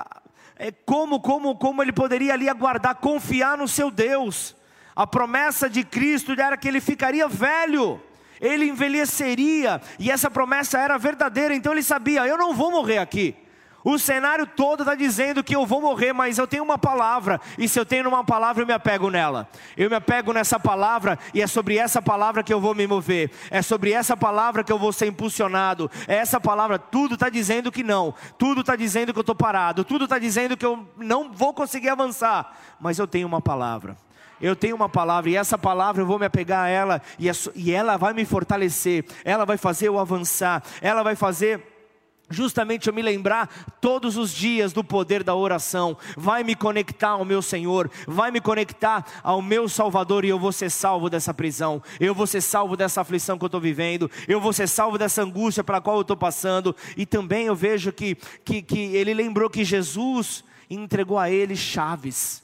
a, 0.00 0.20
é, 0.56 0.70
como, 0.70 1.20
como, 1.20 1.56
como 1.56 1.82
ele 1.82 1.92
poderia 1.92 2.34
ali 2.34 2.48
aguardar, 2.48 2.94
confiar 2.96 3.58
no 3.58 3.66
seu 3.66 3.90
Deus. 3.90 4.54
A 4.94 5.06
promessa 5.06 5.68
de 5.68 5.82
Cristo 5.82 6.32
era 6.32 6.56
que 6.56 6.68
ele 6.68 6.80
ficaria 6.80 7.26
velho, 7.26 8.00
ele 8.40 8.66
envelheceria, 8.66 9.80
e 9.98 10.10
essa 10.10 10.30
promessa 10.30 10.78
era 10.78 10.98
verdadeira, 10.98 11.54
então 11.54 11.72
ele 11.72 11.82
sabia: 11.82 12.26
eu 12.26 12.36
não 12.36 12.52
vou 12.52 12.70
morrer 12.70 12.98
aqui. 12.98 13.34
O 13.82 13.98
cenário 13.98 14.46
todo 14.46 14.82
está 14.82 14.94
dizendo 14.94 15.42
que 15.42 15.56
eu 15.56 15.64
vou 15.64 15.80
morrer, 15.80 16.12
mas 16.12 16.38
eu 16.38 16.46
tenho 16.46 16.62
uma 16.62 16.76
palavra, 16.76 17.40
e 17.56 17.68
se 17.68 17.78
eu 17.78 17.86
tenho 17.86 18.08
uma 18.08 18.22
palavra, 18.22 18.62
eu 18.62 18.66
me 18.66 18.72
apego 18.72 19.10
nela. 19.10 19.48
Eu 19.76 19.88
me 19.88 19.96
apego 19.96 20.32
nessa 20.32 20.60
palavra, 20.60 21.18
e 21.32 21.40
é 21.40 21.46
sobre 21.46 21.78
essa 21.78 22.02
palavra 22.02 22.42
que 22.42 22.52
eu 22.52 22.60
vou 22.60 22.74
me 22.74 22.86
mover, 22.86 23.30
é 23.50 23.62
sobre 23.62 23.92
essa 23.92 24.16
palavra 24.16 24.62
que 24.62 24.72
eu 24.72 24.78
vou 24.78 24.92
ser 24.92 25.06
impulsionado. 25.06 25.90
É 26.06 26.16
essa 26.16 26.38
palavra, 26.38 26.78
tudo 26.78 27.14
está 27.14 27.28
dizendo 27.28 27.72
que 27.72 27.82
não, 27.82 28.14
tudo 28.38 28.60
está 28.60 28.76
dizendo 28.76 29.12
que 29.12 29.18
eu 29.18 29.22
estou 29.22 29.34
parado, 29.34 29.84
tudo 29.84 30.04
está 30.04 30.18
dizendo 30.18 30.56
que 30.56 30.66
eu 30.66 30.86
não 30.96 31.32
vou 31.32 31.54
conseguir 31.54 31.88
avançar, 31.88 32.54
mas 32.78 32.98
eu 32.98 33.06
tenho 33.06 33.26
uma 33.26 33.40
palavra. 33.40 33.96
Eu 34.40 34.56
tenho 34.56 34.74
uma 34.74 34.88
palavra 34.88 35.28
e 35.28 35.36
essa 35.36 35.58
palavra 35.58 36.02
eu 36.02 36.06
vou 36.06 36.18
me 36.18 36.24
apegar 36.24 36.64
a 36.64 36.68
ela 36.68 37.02
e, 37.18 37.30
e 37.54 37.72
ela 37.72 37.98
vai 37.98 38.14
me 38.14 38.24
fortalecer, 38.24 39.04
ela 39.22 39.44
vai 39.44 39.58
fazer 39.58 39.88
eu 39.88 39.98
avançar, 39.98 40.62
ela 40.80 41.02
vai 41.02 41.14
fazer 41.14 41.79
justamente 42.30 42.86
eu 42.86 42.94
me 42.94 43.02
lembrar 43.02 43.76
todos 43.80 44.16
os 44.16 44.32
dias 44.32 44.72
do 44.72 44.82
poder 44.82 45.22
da 45.22 45.34
oração, 45.34 45.96
vai 46.16 46.44
me 46.44 46.54
conectar 46.54 47.10
ao 47.10 47.24
meu 47.24 47.42
Senhor, 47.42 47.90
vai 48.06 48.30
me 48.30 48.40
conectar 48.40 49.04
ao 49.22 49.42
meu 49.42 49.68
Salvador 49.68 50.24
e 50.24 50.28
eu 50.28 50.38
vou 50.38 50.52
ser 50.52 50.70
salvo 50.70 51.10
dessa 51.10 51.34
prisão, 51.34 51.82
eu 51.98 52.14
vou 52.14 52.26
ser 52.26 52.40
salvo 52.40 52.76
dessa 52.76 53.00
aflição 53.00 53.36
que 53.36 53.44
eu 53.44 53.48
estou 53.48 53.60
vivendo, 53.60 54.10
eu 54.28 54.40
vou 54.40 54.52
ser 54.52 54.68
salvo 54.68 54.96
dessa 54.96 55.22
angústia 55.22 55.64
pela 55.64 55.80
qual 55.80 55.96
eu 55.96 56.02
estou 56.02 56.16
passando, 56.16 56.74
e 56.96 57.04
também 57.04 57.46
eu 57.46 57.54
vejo 57.54 57.92
que, 57.92 58.16
que, 58.44 58.62
que 58.62 58.78
ele 58.78 59.12
lembrou 59.12 59.50
que 59.50 59.64
Jesus 59.64 60.44
entregou 60.70 61.18
a 61.18 61.30
ele 61.30 61.56
chaves 61.56 62.42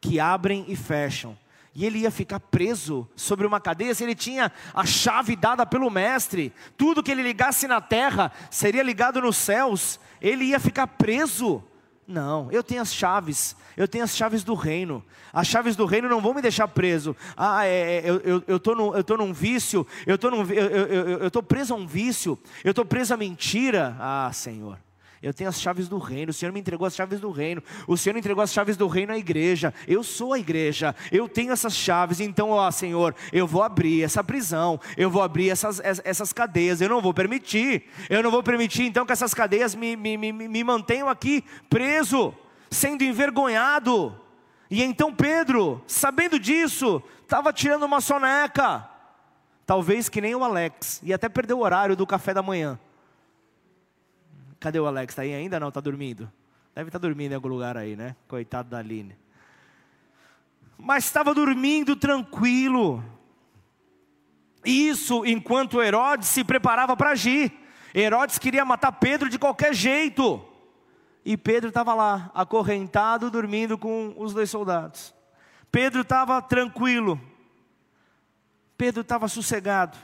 que 0.00 0.18
abrem 0.18 0.64
e 0.68 0.76
fecham. 0.76 1.38
E 1.74 1.86
ele 1.86 2.00
ia 2.00 2.10
ficar 2.10 2.38
preso 2.38 3.08
sobre 3.16 3.46
uma 3.46 3.60
cadeia 3.60 3.94
se 3.94 4.04
ele 4.04 4.14
tinha 4.14 4.52
a 4.74 4.84
chave 4.84 5.34
dada 5.34 5.64
pelo 5.64 5.90
mestre. 5.90 6.52
Tudo 6.76 7.02
que 7.02 7.10
ele 7.10 7.22
ligasse 7.22 7.66
na 7.66 7.80
terra 7.80 8.30
seria 8.50 8.82
ligado 8.82 9.20
nos 9.22 9.36
céus. 9.36 9.98
Ele 10.20 10.44
ia 10.44 10.60
ficar 10.60 10.86
preso. 10.86 11.64
Não, 12.06 12.50
eu 12.50 12.62
tenho 12.62 12.82
as 12.82 12.92
chaves, 12.92 13.56
eu 13.76 13.88
tenho 13.88 14.04
as 14.04 14.14
chaves 14.14 14.44
do 14.44 14.54
reino. 14.54 15.02
As 15.32 15.46
chaves 15.46 15.74
do 15.74 15.86
reino 15.86 16.10
não 16.10 16.20
vão 16.20 16.34
me 16.34 16.42
deixar 16.42 16.68
preso. 16.68 17.16
Ah, 17.34 17.64
é, 17.64 17.98
é, 17.98 18.02
eu, 18.06 18.44
eu, 18.46 18.60
tô 18.60 18.74
no, 18.74 18.94
eu 18.94 19.16
num 19.16 19.32
vício, 19.32 19.86
eu 20.06 20.18
num, 20.30 20.42
eu, 20.42 20.66
eu, 20.68 21.08
eu, 21.08 21.18
eu 21.20 21.42
preso 21.42 21.72
a 21.72 21.76
um 21.76 21.86
vício, 21.86 22.38
eu 22.62 22.70
estou 22.70 22.84
preso 22.84 23.14
a 23.14 23.16
mentira. 23.16 23.96
Ah, 23.98 24.30
Senhor, 24.34 24.78
Eu 25.22 25.32
tenho 25.32 25.48
as 25.48 25.60
chaves 25.60 25.88
do 25.88 25.98
reino. 25.98 26.30
O 26.30 26.32
Senhor 26.32 26.50
me 26.52 26.58
entregou 26.58 26.84
as 26.84 26.96
chaves 26.96 27.20
do 27.20 27.30
reino. 27.30 27.62
O 27.86 27.96
Senhor 27.96 28.16
entregou 28.16 28.42
as 28.42 28.52
chaves 28.52 28.76
do 28.76 28.88
reino 28.88 29.12
à 29.12 29.16
igreja. 29.16 29.72
Eu 29.86 30.02
sou 30.02 30.32
a 30.32 30.38
igreja. 30.38 30.96
Eu 31.12 31.28
tenho 31.28 31.52
essas 31.52 31.74
chaves. 31.74 32.18
Então, 32.18 32.50
ó 32.50 32.68
Senhor, 32.72 33.14
eu 33.32 33.46
vou 33.46 33.62
abrir 33.62 34.02
essa 34.02 34.24
prisão. 34.24 34.80
Eu 34.96 35.08
vou 35.08 35.22
abrir 35.22 35.48
essas, 35.48 35.80
essas 35.80 36.32
cadeias. 36.32 36.80
Eu 36.80 36.88
não 36.88 37.00
vou 37.00 37.14
permitir. 37.14 37.84
Eu 38.10 38.20
não 38.20 38.32
vou 38.32 38.42
permitir, 38.42 38.82
então, 38.82 39.06
que 39.06 39.12
essas 39.12 39.32
cadeias 39.32 39.76
me, 39.76 39.94
me, 39.94 40.16
me, 40.16 40.32
me 40.32 40.64
mantenham 40.64 41.08
aqui 41.08 41.44
preso, 41.70 42.34
sendo 42.68 43.04
envergonhado. 43.04 44.18
E 44.68 44.82
então 44.82 45.14
Pedro, 45.14 45.82
sabendo 45.86 46.38
disso, 46.38 47.00
estava 47.22 47.52
tirando 47.52 47.84
uma 47.84 48.00
soneca. 48.00 48.88
Talvez 49.64 50.08
que 50.08 50.20
nem 50.20 50.34
o 50.34 50.42
Alex. 50.42 51.00
E 51.04 51.12
até 51.12 51.28
perdeu 51.28 51.58
o 51.58 51.62
horário 51.62 51.94
do 51.94 52.06
café 52.06 52.34
da 52.34 52.42
manhã. 52.42 52.78
Cadê 54.62 54.78
o 54.78 54.86
Alex? 54.86 55.10
Está 55.10 55.22
aí 55.22 55.34
ainda? 55.34 55.58
Não, 55.58 55.70
está 55.70 55.80
dormindo. 55.80 56.30
Deve 56.72 56.88
estar 56.88 57.00
tá 57.00 57.02
dormindo 57.02 57.32
em 57.32 57.34
algum 57.34 57.48
lugar 57.48 57.76
aí, 57.76 57.96
né? 57.96 58.14
Coitado 58.28 58.70
da 58.70 58.78
Aline. 58.78 59.16
Mas 60.78 61.04
estava 61.04 61.34
dormindo 61.34 61.96
tranquilo. 61.96 63.02
Isso 64.64 65.26
enquanto 65.26 65.82
Herodes 65.82 66.28
se 66.28 66.44
preparava 66.44 66.96
para 66.96 67.10
agir. 67.10 67.52
Herodes 67.92 68.38
queria 68.38 68.64
matar 68.64 68.92
Pedro 68.92 69.28
de 69.28 69.36
qualquer 69.36 69.74
jeito. 69.74 70.40
E 71.24 71.36
Pedro 71.36 71.70
estava 71.70 71.92
lá, 71.92 72.30
acorrentado, 72.32 73.32
dormindo 73.32 73.76
com 73.76 74.14
os 74.16 74.32
dois 74.32 74.48
soldados. 74.48 75.12
Pedro 75.72 76.02
estava 76.02 76.40
tranquilo. 76.40 77.20
Pedro 78.78 79.00
estava 79.00 79.26
sossegado 79.26 79.98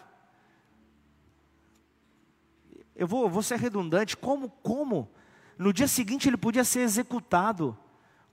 eu 2.98 3.06
vou, 3.06 3.30
vou 3.30 3.44
ser 3.44 3.60
redundante, 3.60 4.16
como, 4.16 4.50
como? 4.60 5.08
No 5.56 5.72
dia 5.72 5.86
seguinte 5.86 6.28
ele 6.28 6.36
podia 6.36 6.64
ser 6.64 6.80
executado. 6.80 7.78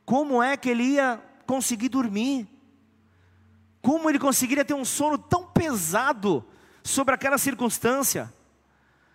Como 0.03 0.41
é 0.41 0.57
que 0.57 0.69
ele 0.69 0.83
ia 0.83 1.21
conseguir 1.45 1.87
dormir? 1.87 2.47
Como 3.79 4.09
ele 4.09 4.17
conseguiria 4.17 4.65
ter 4.65 4.73
um 4.73 4.83
sono 4.83 5.19
tão 5.19 5.45
pesado 5.45 6.43
sobre 6.83 7.13
aquela 7.13 7.37
circunstância? 7.37 8.33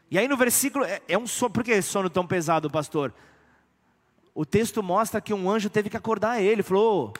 E 0.08 0.16
aí 0.16 0.28
no 0.28 0.36
versículo, 0.36 0.84
é, 0.84 1.02
é 1.08 1.18
um 1.18 1.26
sono, 1.26 1.50
por 1.50 1.64
que 1.64 1.82
sono 1.82 2.08
tão 2.08 2.24
pesado, 2.24 2.70
pastor? 2.70 3.12
O 4.32 4.46
texto 4.46 4.80
mostra 4.84 5.20
que 5.20 5.34
um 5.34 5.50
anjo 5.50 5.68
teve 5.68 5.90
que 5.90 5.96
acordar 5.96 6.40
ele, 6.40 6.62
falou: 6.62 7.12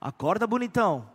acorda 0.00 0.46
bonitão, 0.46 1.06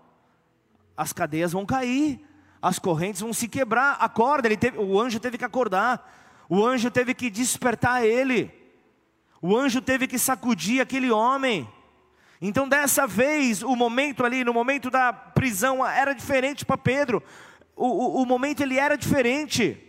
as 0.95 1.12
cadeias 1.12 1.51
vão 1.51 1.66
cair 1.66 2.24
as 2.62 2.80
correntes 2.80 3.22
vão 3.22 3.34
se 3.34 3.47
quebrar. 3.47 3.97
Acorda, 3.99 4.47
ele 4.47 4.58
teve, 4.58 4.78
o 4.78 4.99
anjo 4.99 5.20
teve 5.20 5.38
que 5.38 5.45
acordar, 5.45 6.45
o 6.49 6.66
anjo 6.66 6.89
teve 6.89 7.14
que 7.14 7.30
despertar 7.30 8.06
ele, 8.06 8.51
o 9.41 9.56
anjo 9.56 9.82
teve 9.82 10.08
que 10.08 10.18
sacudir 10.18 10.82
aquele 10.82 11.12
homem. 11.12 11.68
Então, 12.41 12.68
dessa 12.68 13.08
vez, 13.08 13.64
o 13.64 13.76
momento 13.76 14.26
ali, 14.26 14.43
no 14.43 14.53
momento 14.53 14.89
da 14.89 15.14
prisão, 15.14 15.86
era 15.86 16.14
diferente 16.14 16.66
para 16.66 16.78
Pedro. 16.78 17.24
O, 17.76 17.88
o, 17.88 18.22
o 18.22 18.26
momento 18.26 18.62
ele 18.62 18.78
era 18.78 18.97
diferente. 18.97 19.82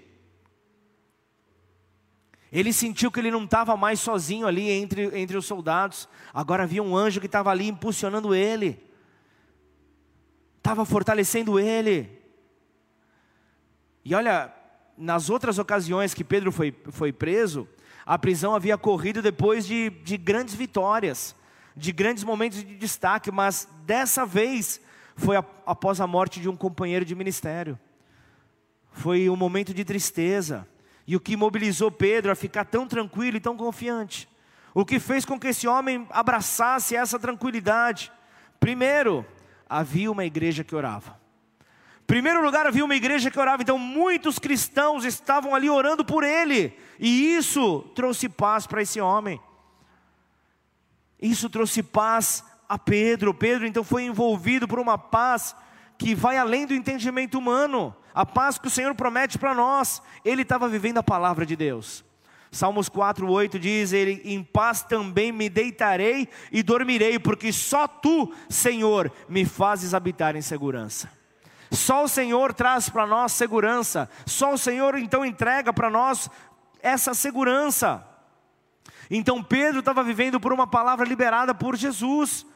Ele 2.51 2.73
sentiu 2.73 3.11
que 3.11 3.21
ele 3.21 3.31
não 3.31 3.45
estava 3.45 3.77
mais 3.77 4.01
sozinho 4.01 4.47
ali 4.47 4.71
entre, 4.71 5.11
entre 5.19 5.37
os 5.37 5.45
soldados. 5.47 6.09
Agora 6.33 6.63
havia 6.63 6.83
um 6.83 6.97
anjo 6.97 7.21
que 7.21 7.27
estava 7.27 7.51
ali 7.51 7.69
impulsionando 7.69 8.35
ele, 8.35 8.83
estava 10.57 10.85
fortalecendo 10.85 11.59
ele. 11.59 12.16
E 14.09 14.15
olha, 14.15 14.53
nas 14.97 15.29
outras 15.29 15.59
ocasiões 15.59 16.15
que 16.15 16.23
Pedro 16.23 16.53
foi, 16.53 16.73
foi 16.93 17.13
preso, 17.13 17.69
a 18.07 18.17
prisão 18.17 18.55
havia 18.55 18.79
corrido 18.79 19.21
depois 19.21 19.67
de, 19.67 19.91
de 19.91 20.17
grandes 20.17 20.55
vitórias, 20.55 21.35
de 21.77 21.91
grandes 21.91 22.23
momentos 22.23 22.63
de 22.63 22.77
destaque, 22.77 23.33
mas 23.33 23.69
dessa 23.85 24.25
vez 24.25 24.81
foi 25.17 25.35
após 25.37 26.01
a 26.01 26.07
morte 26.07 26.39
de 26.39 26.49
um 26.49 26.55
companheiro 26.55 27.05
de 27.05 27.17
ministério. 27.17 27.77
Foi 28.93 29.29
um 29.29 29.35
momento 29.35 29.75
de 29.75 29.85
tristeza. 29.85 30.69
E 31.05 31.17
o 31.17 31.21
que 31.21 31.37
mobilizou 31.37 31.91
Pedro 31.91 32.31
a 32.31 32.37
ficar 32.37 32.65
tão 32.65 32.87
tranquilo 32.87 33.39
e 33.39 33.41
tão 33.41 33.57
confiante? 33.57 34.29
O 34.73 34.85
que 34.85 35.01
fez 35.01 35.25
com 35.25 35.37
que 35.37 35.49
esse 35.49 35.67
homem 35.67 36.07
abraçasse 36.11 36.95
essa 36.95 37.19
tranquilidade? 37.19 38.13
Primeiro, 38.61 39.27
havia 39.69 40.13
uma 40.13 40.25
igreja 40.25 40.63
que 40.63 40.77
orava. 40.77 41.26
Primeiro 42.07 42.43
lugar, 42.43 42.67
havia 42.67 42.85
uma 42.85 42.95
igreja 42.95 43.31
que 43.31 43.39
orava, 43.39 43.63
então 43.63 43.79
muitos 43.79 44.39
cristãos 44.39 45.05
estavam 45.05 45.55
ali 45.55 45.69
orando 45.69 46.05
por 46.05 46.23
ele, 46.23 46.79
e 47.01 47.35
isso 47.37 47.81
trouxe 47.95 48.29
paz 48.29 48.67
para 48.67 48.83
esse 48.83 49.01
homem. 49.01 49.41
Isso 51.21 51.51
trouxe 51.51 51.83
paz 51.83 52.45
a 52.69 52.79
Pedro. 52.79 53.35
Pedro 53.35 53.67
então 53.67 53.83
foi 53.83 54.05
envolvido 54.05 54.69
por 54.69 54.79
uma 54.79 54.97
paz 54.97 55.57
que 55.99 56.15
vai 56.15 56.37
além 56.37 56.67
do 56.67 56.75
entendimento 56.75 57.39
humano, 57.39 57.95
a 58.15 58.25
paz 58.25 58.59
que 58.59 58.69
o 58.69 58.71
Senhor 58.71 58.95
promete 58.95 59.39
para 59.39 59.55
nós. 59.55 60.03
Ele 60.25 60.43
estava 60.43 60.69
vivendo 60.69 60.99
a 60.99 61.03
palavra 61.03 61.45
de 61.45 61.57
Deus. 61.57 62.05
Salmos 62.51 62.89
4:8 62.89 63.59
diz 63.59 63.93
ele: 63.93 64.21
"Em 64.25 64.43
paz 64.43 64.83
também 64.83 65.33
me 65.33 65.49
deitarei 65.49 66.29
e 66.53 66.63
dormirei, 66.63 67.19
porque 67.19 67.53
só 67.53 67.89
tu, 67.89 68.33
Senhor, 68.49 69.11
me 69.29 69.45
fazes 69.45 69.93
habitar 69.93 70.37
em 70.37 70.43
segurança." 70.43 71.11
Só 71.71 72.05
o 72.05 72.09
Senhor 72.09 72.53
traz 72.53 72.89
para 72.89 73.07
nós 73.07 73.33
segurança. 73.33 74.09
Só 74.25 74.53
o 74.55 74.59
Senhor 74.59 74.97
então 74.99 75.25
entrega 75.25 75.73
para 75.73 75.91
nós 75.91 76.31
essa 76.83 77.15
segurança. 77.15 78.07
Então 79.11 79.43
Pedro 79.43 79.81
estava 79.81 80.03
vivendo 80.03 80.41
por 80.41 80.53
uma 80.53 80.67
palavra 80.67 81.07
liberada 81.07 81.55
por 81.55 81.77
Jesus. 81.77 82.47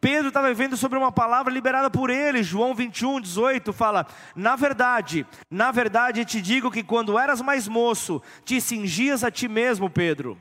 Pedro 0.00 0.28
estava 0.28 0.48
vivendo 0.48 0.76
sobre 0.76 0.98
uma 0.98 1.12
palavra 1.12 1.52
liberada 1.52 1.90
por 1.90 2.08
ele. 2.08 2.42
João 2.42 2.74
21, 2.74 3.20
18 3.20 3.72
fala: 3.72 4.06
Na 4.34 4.56
verdade, 4.56 5.26
na 5.50 5.70
verdade 5.70 6.24
te 6.24 6.40
digo 6.40 6.70
que 6.70 6.82
quando 6.82 7.18
eras 7.18 7.42
mais 7.42 7.68
moço, 7.68 8.22
te 8.44 8.60
cingias 8.60 9.22
a 9.22 9.30
ti 9.30 9.46
mesmo, 9.46 9.90
Pedro. 9.90 10.38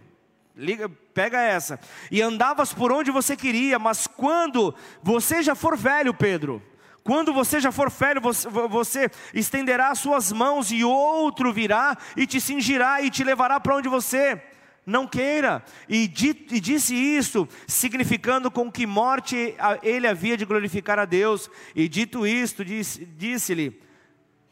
Liga, 0.56 0.90
pega 1.14 1.42
essa. 1.42 1.80
E 2.12 2.22
andavas 2.22 2.74
por 2.74 2.92
onde 2.92 3.12
você 3.12 3.36
queria, 3.36 3.78
mas 3.80 4.08
quando 4.08 4.74
você 5.02 5.42
já 5.42 5.56
for 5.56 5.78
velho, 5.78 6.14
Pedro, 6.14 6.62
quando 7.04 7.34
você 7.34 7.60
já 7.60 7.72
for 7.72 7.90
velho, 7.90 8.22
você, 8.22 8.48
você 8.50 9.10
estenderá 9.34 9.90
as 9.90 10.00
suas 10.00 10.32
mãos 10.32 10.72
e 10.72 10.84
outro 10.84 11.54
virá 11.54 11.98
e 12.16 12.28
te 12.28 12.40
cingirá 12.40 13.02
e 13.02 13.10
te 13.10 13.24
levará 13.24 13.60
para 13.60 13.76
onde 13.76 13.90
você 13.90 14.42
não 14.86 15.08
queira. 15.08 15.64
E, 15.88 16.04
e, 16.04 16.60
disse 16.60 16.96
isso, 16.96 17.48
significando 17.68 18.50
com 18.50 18.72
que 18.72 18.86
morte 18.86 19.56
ele 19.84 20.08
havia 20.08 20.36
de 20.36 20.46
glorificar 20.46 21.00
a 21.00 21.06
Deus. 21.06 21.50
E 21.76 21.88
dito 21.88 22.26
isto, 22.26 22.66
disse-lhe: 22.66 23.80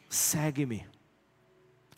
segue-me. 0.08 0.86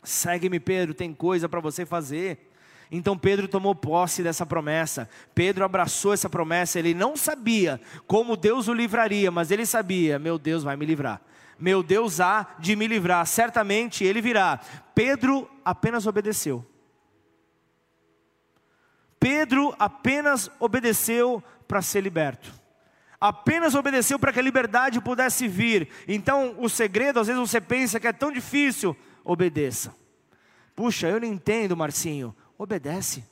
Segue-me, 0.01 0.59
Pedro, 0.59 0.93
tem 0.93 1.13
coisa 1.13 1.49
para 1.49 1.59
você 1.59 1.85
fazer. 1.85 2.48
Então 2.91 3.17
Pedro 3.17 3.47
tomou 3.47 3.75
posse 3.75 4.23
dessa 4.23 4.45
promessa. 4.45 5.07
Pedro 5.35 5.63
abraçou 5.63 6.13
essa 6.13 6.29
promessa. 6.29 6.79
Ele 6.79 6.93
não 6.93 7.15
sabia 7.15 7.79
como 8.07 8.35
Deus 8.35 8.67
o 8.67 8.73
livraria, 8.73 9.29
mas 9.29 9.51
ele 9.51 9.65
sabia: 9.65 10.17
meu 10.17 10.39
Deus 10.39 10.63
vai 10.63 10.75
me 10.75 10.85
livrar. 10.85 11.21
Meu 11.59 11.83
Deus 11.83 12.19
há 12.19 12.47
de 12.57 12.75
me 12.75 12.87
livrar. 12.87 13.25
Certamente 13.27 14.03
ele 14.03 14.21
virá. 14.21 14.59
Pedro 14.95 15.49
apenas 15.63 16.07
obedeceu. 16.07 16.65
Pedro 19.19 19.75
apenas 19.77 20.49
obedeceu 20.59 21.43
para 21.67 21.81
ser 21.81 22.01
liberto. 22.01 22.53
Apenas 23.19 23.75
obedeceu 23.75 24.17
para 24.17 24.31
que 24.31 24.39
a 24.39 24.41
liberdade 24.43 25.01
pudesse 25.01 25.45
vir. 25.45 25.89
Então, 26.07 26.55
o 26.57 26.69
segredo, 26.69 27.19
às 27.19 27.27
vezes 27.27 27.39
você 27.39 27.59
pensa 27.59 27.99
que 27.99 28.07
é 28.07 28.13
tão 28.13 28.31
difícil, 28.31 28.95
obedeça. 29.25 29.93
Puxa, 30.73 31.09
eu 31.09 31.19
não 31.19 31.27
entendo, 31.27 31.75
Marcinho. 31.75 32.33
Obedece. 32.59 33.23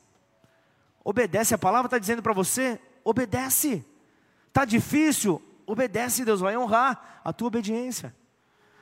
Obedece. 1.04 1.54
A 1.54 1.58
palavra 1.58 1.86
está 1.86 1.98
dizendo 1.98 2.22
para 2.22 2.32
você: 2.32 2.80
obedece. 3.04 3.84
Está 4.48 4.64
difícil? 4.64 5.42
Obedece. 5.66 6.24
Deus 6.24 6.40
vai 6.40 6.56
honrar 6.56 7.20
a 7.22 7.30
tua 7.30 7.48
obediência. 7.48 8.14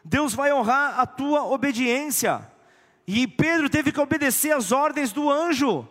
Deus 0.05 0.33
vai 0.35 0.53
honrar 0.53 1.01
a 1.01 1.05
tua 1.05 1.45
obediência. 1.45 2.49
E 3.09 3.27
Pedro 3.27 3.69
teve 3.69 3.91
que 3.91 4.01
obedecer 4.01 4.53
às 4.53 4.71
ordens 4.71 5.13
do 5.13 5.29
anjo. 5.29 5.81
O 5.81 5.89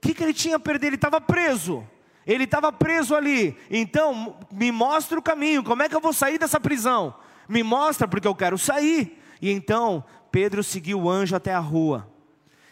que, 0.00 0.14
que 0.14 0.22
ele 0.22 0.32
tinha 0.32 0.54
a 0.54 0.60
perder? 0.60 0.88
Ele 0.88 0.96
estava 0.96 1.20
preso. 1.20 1.84
Ele 2.24 2.44
estava 2.44 2.72
preso 2.72 3.14
ali. 3.14 3.58
Então, 3.68 4.38
me 4.52 4.70
mostra 4.70 5.18
o 5.18 5.22
caminho. 5.22 5.64
Como 5.64 5.82
é 5.82 5.88
que 5.88 5.96
eu 5.96 6.00
vou 6.00 6.12
sair 6.12 6.38
dessa 6.38 6.60
prisão? 6.60 7.12
Me 7.48 7.64
mostra, 7.64 8.06
porque 8.06 8.28
eu 8.28 8.34
quero 8.36 8.56
sair. 8.56 9.20
E 9.42 9.50
então, 9.50 10.04
Pedro 10.30 10.62
seguiu 10.62 11.02
o 11.02 11.10
anjo 11.10 11.34
até 11.34 11.52
a 11.52 11.58
rua. 11.58 12.13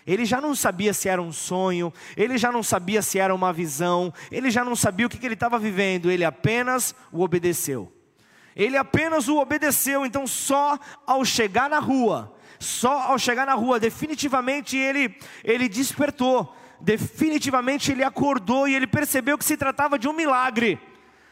Ele 0.07 0.25
já 0.25 0.41
não 0.41 0.55
sabia 0.55 0.93
se 0.93 1.09
era 1.09 1.23
um 1.23 1.33
sonho, 1.33 1.93
ele 2.17 2.37
já 2.37 2.51
não 2.51 2.63
sabia 2.63 3.03
se 3.03 3.19
era 3.19 3.35
uma 3.35 3.53
visão, 3.53 4.13
ele 4.31 4.51
já 4.51 4.65
não 4.65 4.75
sabia 4.75 5.07
o 5.07 5.09
que, 5.09 5.19
que 5.19 5.27
ele 5.27 5.35
estava 5.35 5.59
vivendo, 5.59 6.11
ele 6.11 6.25
apenas 6.25 6.95
o 7.13 7.23
obedeceu. 7.23 7.93
Ele 8.55 8.77
apenas 8.77 9.29
o 9.29 9.39
obedeceu, 9.39 10.05
então 10.05 10.27
só 10.27 10.79
ao 11.07 11.25
chegar 11.25 11.71
na 11.71 11.79
rua, 11.79 12.35
só 12.59 13.13
ao 13.13 13.19
chegar 13.19 13.47
na 13.47 13.55
rua, 13.55 13.81
definitivamente 13.81 14.77
ele, 14.77 15.17
ele 15.43 15.69
despertou. 15.69 16.55
definitivamente 16.81 17.93
ele 17.93 18.03
acordou 18.03 18.67
e 18.67 18.75
ele 18.75 18.89
percebeu 18.89 19.39
que 19.39 19.45
se 19.45 19.57
tratava 19.57 19.97
de 19.97 20.09
um 20.09 20.13
milagre. 20.13 20.81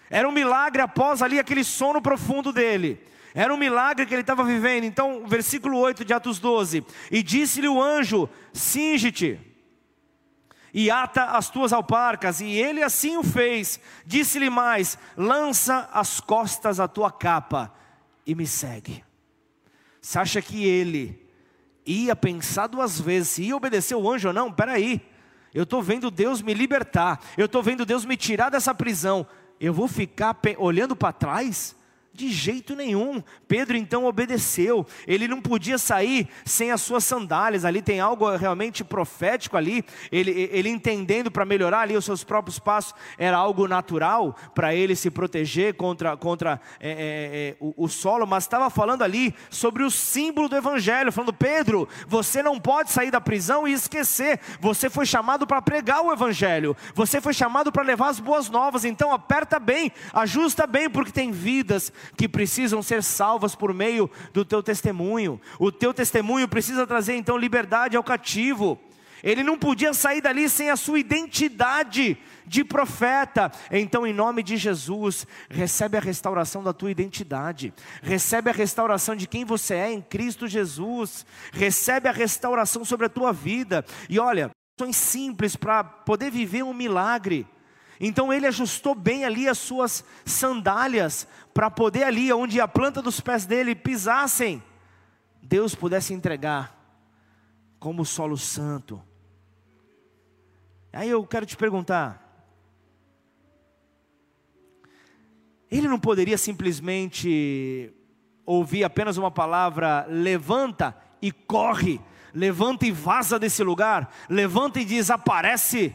Era 0.09 0.29
um 0.29 0.33
milagre 0.33 0.81
após 0.81 1.23
ali 1.23 1.39
aquele 1.39 1.65
sono 1.65 2.01
profundo 2.01 2.53
dele. 2.53 3.01
Era 3.35 3.55
um 3.55 3.57
milagre 3.57 4.07
que 4.07 4.15
ele 4.15 4.23
estava 4.23 4.45
vivendo. 4.45 4.85
Então, 4.85 5.25
versículo 5.27 5.79
8 5.79 6.05
de 6.05 6.13
Atos 6.13 6.39
12: 6.39 6.85
E 7.11 7.23
disse-lhe 7.23 7.69
o 7.69 7.81
anjo: 7.81 8.29
Singe-te 8.53 9.39
e 10.73 10.91
ata 10.91 11.25
as 11.25 11.51
tuas 11.51 11.73
alparcas. 11.73 12.41
E 12.41 12.49
ele 12.51 12.83
assim 12.83 13.17
o 13.17 13.23
fez. 13.23 13.81
Disse-lhe 14.05 14.51
mais: 14.51 14.99
Lança 15.17 15.89
as 15.93 16.21
costas 16.21 16.81
a 16.81 16.89
tua 16.89 17.11
capa 17.11 17.73
e 18.27 18.35
me 18.35 18.47
segue. 18.47 19.05
Você 20.01 20.19
acha 20.19 20.43
que 20.43 20.65
ele 20.65 21.29
ia 21.85 22.15
pensar 22.17 22.67
duas 22.67 23.01
vezes 23.01 23.29
se 23.31 23.43
ia 23.43 23.57
obedecer 23.57 23.95
o 23.95 24.11
anjo 24.11 24.29
ou 24.29 24.35
não? 24.35 24.51
Peraí, 24.53 25.01
eu 25.53 25.65
estou 25.65 25.83
vendo 25.83 26.11
Deus 26.11 26.41
me 26.41 26.55
libertar, 26.55 27.21
eu 27.37 27.47
estou 27.47 27.63
vendo 27.63 27.85
Deus 27.85 28.05
me 28.05 28.17
tirar 28.17 28.51
dessa 28.51 28.75
prisão, 28.75 29.27
eu 29.59 29.75
vou 29.75 29.89
ficar 29.89 30.37
olhando 30.59 30.95
para 30.95 31.13
trás? 31.13 31.77
De 32.13 32.29
jeito 32.29 32.75
nenhum. 32.75 33.23
Pedro 33.47 33.77
então 33.77 34.05
obedeceu. 34.05 34.85
Ele 35.07 35.29
não 35.29 35.41
podia 35.41 35.79
sair 35.79 36.29
sem 36.45 36.73
as 36.73 36.81
suas 36.81 37.05
sandálias. 37.05 37.65
Ali 37.65 37.81
tem 37.81 38.01
algo 38.01 38.29
realmente 38.37 38.83
profético 38.83 39.57
ali. 39.57 39.85
Ele, 40.11 40.51
ele 40.53 40.69
entendendo 40.69 41.31
para 41.31 41.45
melhorar 41.45 41.83
ali 41.83 41.97
os 41.97 42.05
seus 42.05 42.25
próprios 42.25 42.59
passos 42.59 42.95
era 43.17 43.37
algo 43.37 43.69
natural 43.69 44.37
para 44.55 44.75
ele 44.75 44.97
se 44.97 45.09
proteger 45.09 45.75
contra, 45.75 46.17
contra 46.17 46.61
é, 46.81 46.91
é, 46.91 46.95
é, 46.95 47.57
o, 47.61 47.85
o 47.85 47.89
solo. 47.89 48.27
Mas 48.27 48.43
estava 48.43 48.69
falando 48.71 49.03
ali 49.03 49.33
sobre 49.49 49.85
o 49.85 49.91
símbolo 49.91 50.49
do 50.49 50.57
evangelho, 50.57 51.13
falando 51.13 51.33
Pedro, 51.33 51.89
você 52.09 52.43
não 52.43 52.59
pode 52.59 52.91
sair 52.91 53.13
da 53.13 53.21
prisão 53.21 53.69
e 53.69 53.73
esquecer. 53.73 54.41
Você 54.61 54.91
foi 54.91 55.07
chamado 55.07 55.47
para 55.47 55.63
pregar 55.63 56.03
o 56.03 56.13
evangelho. 56.13 56.77
Você 56.93 57.21
foi 57.21 57.33
chamado 57.33 57.71
para 57.71 57.85
levar 57.85 58.09
as 58.09 58.19
boas 58.19 58.51
novas. 58.51 58.85
Então 58.85 59.13
aperta 59.13 59.61
bem, 59.61 59.93
ajusta 60.13 60.67
bem, 60.67 60.91
porque 60.91 61.13
tem 61.13 61.31
vidas 61.31 61.93
que 62.17 62.29
precisam 62.29 62.83
ser 62.83 63.03
salvas 63.03 63.55
por 63.55 63.73
meio 63.75 64.11
do 64.33 64.45
teu 64.45 64.63
testemunho. 64.63 65.41
O 65.59 65.71
teu 65.73 65.93
testemunho 65.93 66.49
precisa 66.49 66.87
trazer 66.87 67.15
então 67.15 67.37
liberdade 67.37 67.97
ao 67.97 68.05
cativo. 68.05 68.79
Ele 69.23 69.43
não 69.43 69.59
podia 69.59 69.93
sair 69.93 70.21
dali 70.21 70.49
sem 70.49 70.71
a 70.71 70.77
sua 70.77 70.99
identidade 70.99 72.17
de 72.47 72.65
profeta. 72.65 73.53
Então, 73.71 74.07
em 74.07 74.13
nome 74.13 74.43
de 74.43 74.57
Jesus, 74.57 75.27
recebe 75.49 75.97
a 75.97 76.01
restauração 76.01 76.63
da 76.63 76.73
tua 76.73 76.91
identidade, 76.91 77.73
recebe 78.03 78.51
a 78.51 78.53
restauração 78.53 79.15
de 79.15 79.27
quem 79.27 79.45
você 79.45 79.75
é 79.75 79.93
em 79.93 80.01
Cristo 80.01 80.49
Jesus, 80.49 81.27
recebe 81.53 82.09
a 82.09 82.13
restauração 82.13 82.85
sobre 82.85 83.07
a 83.07 83.11
tua 83.11 83.33
vida. 83.33 83.85
E 84.09 84.19
olha, 84.19 84.51
ações 84.81 84.97
simples 84.97 85.55
para 85.55 85.85
poder 85.85 86.31
viver 86.31 86.63
um 86.63 86.75
milagre. 86.75 87.47
Então 88.01 88.33
ele 88.33 88.47
ajustou 88.47 88.95
bem 88.95 89.27
ali 89.27 89.47
as 89.47 89.59
suas 89.59 90.03
sandálias, 90.25 91.29
para 91.53 91.71
poder 91.71 92.05
ali, 92.05 92.33
onde 92.33 92.59
a 92.59 92.67
planta 92.67 93.03
dos 93.03 93.21
pés 93.21 93.45
dele 93.45 93.75
pisassem, 93.75 94.63
Deus 95.43 95.75
pudesse 95.75 96.15
entregar 96.15 96.75
como 97.79 98.07
solo 98.07 98.39
santo. 98.39 99.03
Aí 100.91 101.11
eu 101.11 101.27
quero 101.27 101.45
te 101.45 101.59
perguntar: 101.59 102.49
ele 105.71 105.87
não 105.87 106.01
poderia 106.01 106.39
simplesmente 106.39 107.93
ouvir 108.47 108.83
apenas 108.83 109.19
uma 109.19 109.31
palavra, 109.31 110.07
levanta 110.09 110.97
e 111.21 111.31
corre, 111.31 112.01
levanta 112.33 112.87
e 112.87 112.91
vaza 112.91 113.39
desse 113.39 113.63
lugar, 113.63 114.11
levanta 114.29 114.81
e 114.81 114.87
desaparece? 114.87 115.95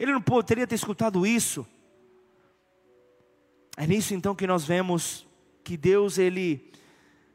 Ele 0.00 0.12
não 0.12 0.22
poderia 0.22 0.66
ter 0.66 0.76
escutado 0.76 1.26
isso. 1.26 1.66
É 3.76 3.86
nisso 3.86 4.14
então 4.14 4.34
que 4.34 4.46
nós 4.46 4.64
vemos 4.64 5.26
que 5.62 5.76
Deus 5.76 6.16
ele 6.16 6.72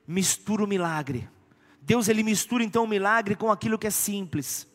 mistura 0.07 0.63
o 0.63 0.67
milagre. 0.67 1.29
Deus 1.79 2.07
ele 2.07 2.23
mistura 2.23 2.63
então 2.63 2.83
o 2.83 2.87
milagre 2.87 3.35
com 3.35 3.51
aquilo 3.51 3.77
que 3.77 3.85
é 3.85 3.91
simples. 3.91 4.67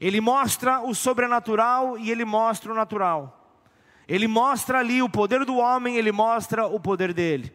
Ele 0.00 0.20
mostra 0.20 0.80
o 0.80 0.92
sobrenatural 0.96 1.96
e 1.96 2.10
ele 2.10 2.24
mostra 2.24 2.72
o 2.72 2.74
natural. 2.74 3.62
Ele 4.08 4.26
mostra 4.26 4.80
ali 4.80 5.00
o 5.00 5.08
poder 5.08 5.44
do 5.44 5.58
homem, 5.58 5.96
ele 5.96 6.10
mostra 6.10 6.66
o 6.66 6.80
poder 6.80 7.14
dele. 7.14 7.52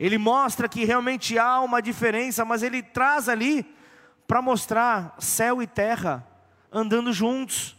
Ele 0.00 0.16
mostra 0.16 0.70
que 0.70 0.86
realmente 0.86 1.38
há 1.38 1.60
uma 1.60 1.82
diferença, 1.82 2.46
mas 2.46 2.62
ele 2.62 2.82
traz 2.82 3.28
ali 3.28 3.62
para 4.26 4.40
mostrar 4.40 5.14
céu 5.18 5.60
e 5.60 5.66
terra 5.66 6.26
andando 6.72 7.12
juntos. 7.12 7.76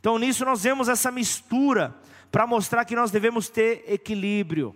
Então 0.00 0.18
nisso 0.18 0.44
nós 0.44 0.62
vemos 0.62 0.88
essa 0.88 1.10
mistura 1.10 1.94
para 2.30 2.46
mostrar 2.46 2.84
que 2.84 2.94
nós 2.94 3.10
devemos 3.10 3.48
ter 3.48 3.84
equilíbrio. 3.86 4.74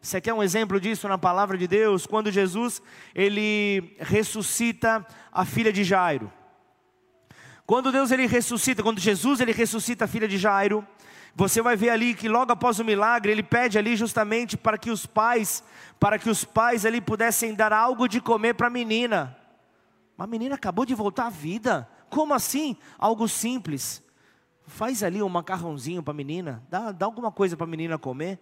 Você 0.00 0.20
quer 0.20 0.32
um 0.32 0.42
exemplo 0.42 0.80
disso 0.80 1.08
na 1.08 1.18
palavra 1.18 1.58
de 1.58 1.66
Deus? 1.66 2.06
Quando 2.06 2.30
Jesus 2.30 2.80
ele 3.14 3.96
ressuscita 3.98 5.04
a 5.32 5.44
filha 5.44 5.72
de 5.72 5.82
Jairo. 5.82 6.32
Quando 7.66 7.90
Deus 7.90 8.12
ele 8.12 8.26
ressuscita, 8.26 8.82
quando 8.82 9.00
Jesus 9.00 9.40
ele 9.40 9.50
ressuscita 9.50 10.04
a 10.04 10.08
filha 10.08 10.28
de 10.28 10.38
Jairo, 10.38 10.86
você 11.34 11.60
vai 11.60 11.74
ver 11.74 11.90
ali 11.90 12.14
que 12.14 12.28
logo 12.28 12.52
após 12.52 12.78
o 12.78 12.84
milagre 12.84 13.32
ele 13.32 13.42
pede 13.42 13.76
ali 13.76 13.96
justamente 13.96 14.56
para 14.56 14.78
que 14.78 14.90
os 14.90 15.04
pais, 15.04 15.64
para 15.98 16.18
que 16.18 16.30
os 16.30 16.44
pais 16.44 16.86
ali 16.86 17.00
pudessem 17.00 17.52
dar 17.52 17.72
algo 17.72 18.06
de 18.06 18.20
comer 18.20 18.54
para 18.54 18.68
a 18.68 18.70
menina. 18.70 19.36
Uma 20.16 20.28
menina 20.28 20.54
acabou 20.54 20.86
de 20.86 20.94
voltar 20.94 21.26
à 21.26 21.30
vida. 21.30 21.88
Como 22.08 22.32
assim? 22.32 22.76
Algo 22.96 23.26
simples. 23.28 24.05
Faz 24.66 25.02
ali 25.02 25.22
um 25.22 25.28
macarrãozinho 25.28 26.02
para 26.02 26.12
a 26.12 26.16
menina, 26.16 26.62
dá, 26.68 26.90
dá 26.90 27.06
alguma 27.06 27.30
coisa 27.30 27.56
para 27.56 27.64
a 27.64 27.68
menina 27.68 27.96
comer. 27.96 28.40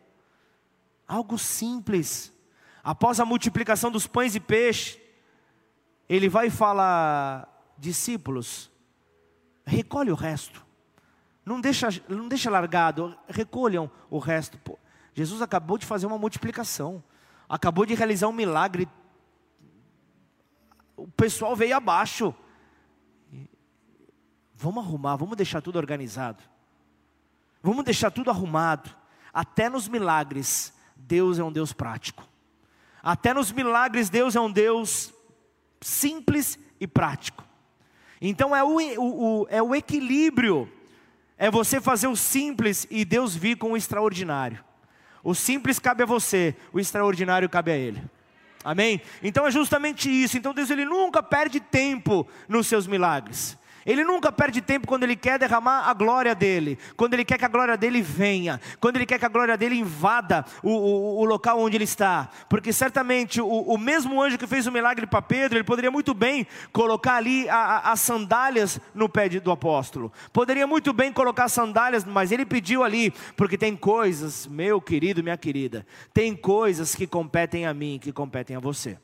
Algo 1.06 1.38
simples. 1.38 2.32
Após 2.82 3.20
a 3.20 3.24
multiplicação 3.24 3.90
dos 3.90 4.06
pães 4.06 4.34
e 4.34 4.40
peixes, 4.40 4.98
ele 6.08 6.28
vai 6.28 6.48
falar: 6.48 7.48
discípulos, 7.78 8.70
recolhe 9.66 10.10
o 10.10 10.14
resto. 10.14 10.64
Não 11.44 11.60
deixa, 11.60 11.88
não 12.08 12.26
deixa 12.26 12.50
largado, 12.50 13.16
recolham 13.28 13.90
o 14.08 14.18
resto. 14.18 14.56
Pô, 14.58 14.78
Jesus 15.12 15.42
acabou 15.42 15.76
de 15.76 15.84
fazer 15.84 16.06
uma 16.06 16.16
multiplicação, 16.16 17.04
acabou 17.46 17.84
de 17.84 17.94
realizar 17.94 18.28
um 18.28 18.32
milagre. 18.32 18.88
O 20.96 21.06
pessoal 21.08 21.54
veio 21.54 21.76
abaixo. 21.76 22.34
Vamos 24.54 24.84
arrumar, 24.84 25.16
vamos 25.16 25.36
deixar 25.36 25.60
tudo 25.60 25.76
organizado. 25.76 26.42
Vamos 27.62 27.84
deixar 27.84 28.10
tudo 28.10 28.30
arrumado. 28.30 28.90
Até 29.32 29.68
nos 29.68 29.88
milagres, 29.88 30.72
Deus 30.96 31.38
é 31.38 31.44
um 31.44 31.52
Deus 31.52 31.72
prático. 31.72 32.26
Até 33.02 33.34
nos 33.34 33.50
milagres, 33.50 34.08
Deus 34.08 34.36
é 34.36 34.40
um 34.40 34.50
Deus 34.50 35.12
simples 35.80 36.58
e 36.80 36.86
prático. 36.86 37.44
Então 38.20 38.54
é 38.54 38.62
o, 38.62 38.78
o, 38.78 39.42
o, 39.42 39.46
é 39.50 39.62
o 39.62 39.74
equilíbrio, 39.74 40.70
é 41.36 41.50
você 41.50 41.80
fazer 41.80 42.06
o 42.06 42.16
simples 42.16 42.86
e 42.90 43.04
Deus 43.04 43.34
vir 43.34 43.58
com 43.58 43.72
o 43.72 43.76
extraordinário. 43.76 44.64
O 45.22 45.34
simples 45.34 45.78
cabe 45.78 46.02
a 46.02 46.06
você, 46.06 46.54
o 46.72 46.78
extraordinário 46.78 47.48
cabe 47.48 47.72
a 47.72 47.76
Ele. 47.76 48.02
Amém? 48.64 49.02
Então 49.22 49.46
é 49.46 49.50
justamente 49.50 50.08
isso. 50.08 50.38
Então 50.38 50.54
Deus 50.54 50.70
ele 50.70 50.86
nunca 50.86 51.22
perde 51.22 51.60
tempo 51.60 52.26
nos 52.48 52.66
seus 52.66 52.86
milagres. 52.86 53.58
Ele 53.86 54.04
nunca 54.04 54.32
perde 54.32 54.60
tempo 54.60 54.86
quando 54.86 55.04
ele 55.04 55.16
quer 55.16 55.38
derramar 55.38 55.88
a 55.88 55.94
glória 55.94 56.34
dele, 56.34 56.78
quando 56.96 57.14
ele 57.14 57.24
quer 57.24 57.38
que 57.38 57.44
a 57.44 57.48
glória 57.48 57.76
dele 57.76 58.00
venha, 58.00 58.60
quando 58.80 58.96
ele 58.96 59.06
quer 59.06 59.18
que 59.18 59.24
a 59.24 59.28
glória 59.28 59.56
dele 59.56 59.76
invada 59.76 60.44
o, 60.62 60.70
o, 60.70 61.20
o 61.20 61.24
local 61.24 61.60
onde 61.60 61.76
ele 61.76 61.84
está, 61.84 62.28
porque 62.48 62.72
certamente 62.72 63.40
o, 63.40 63.46
o, 63.46 63.78
mesmo 63.78 64.22
anjo 64.22 64.38
que 64.38 64.46
fez 64.46 64.66
o 64.66 64.72
milagre 64.72 65.06
para 65.06 65.20
Pedro, 65.20 65.58
ele 65.58 65.64
poderia 65.64 65.90
muito 65.90 66.14
bem 66.14 66.46
colocar 66.72 67.16
ali 67.16 67.46
as 67.48 68.00
sandálias 68.00 68.80
no 68.94 69.08
pé 69.08 69.28
do 69.28 69.50
apóstolo, 69.50 70.12
poderia 70.32 70.66
muito 70.66 70.92
bem 70.92 71.12
colocar 71.12 71.48
sandálias, 71.48 72.04
mas 72.04 72.32
ele 72.32 72.44
pediu 72.44 72.82
ali, 72.82 73.12
porque 73.36 73.58
tem 73.58 73.76
coisas, 73.76 74.46
meu 74.46 74.80
querido, 74.80 75.22
minha 75.22 75.36
querida, 75.36 75.86
tem 76.12 76.34
coisas 76.34 76.94
que 76.94 77.06
competem 77.06 77.66
a 77.66 77.74
mim, 77.74 77.98
que 78.00 78.12
competem 78.12 78.56
a 78.56 78.60
você. 78.60 78.98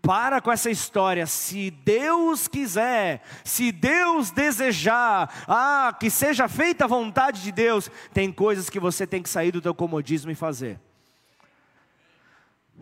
Para 0.00 0.40
com 0.40 0.52
essa 0.52 0.70
história. 0.70 1.26
Se 1.26 1.72
Deus 1.72 2.46
quiser, 2.46 3.22
se 3.42 3.72
Deus 3.72 4.30
desejar, 4.30 5.44
ah, 5.48 5.96
que 5.98 6.08
seja 6.08 6.46
feita 6.46 6.84
a 6.84 6.88
vontade 6.88 7.42
de 7.42 7.50
Deus, 7.50 7.90
tem 8.14 8.30
coisas 8.30 8.70
que 8.70 8.78
você 8.78 9.04
tem 9.06 9.20
que 9.20 9.28
sair 9.28 9.50
do 9.50 9.60
teu 9.60 9.74
comodismo 9.74 10.30
e 10.30 10.36
fazer. 10.36 10.78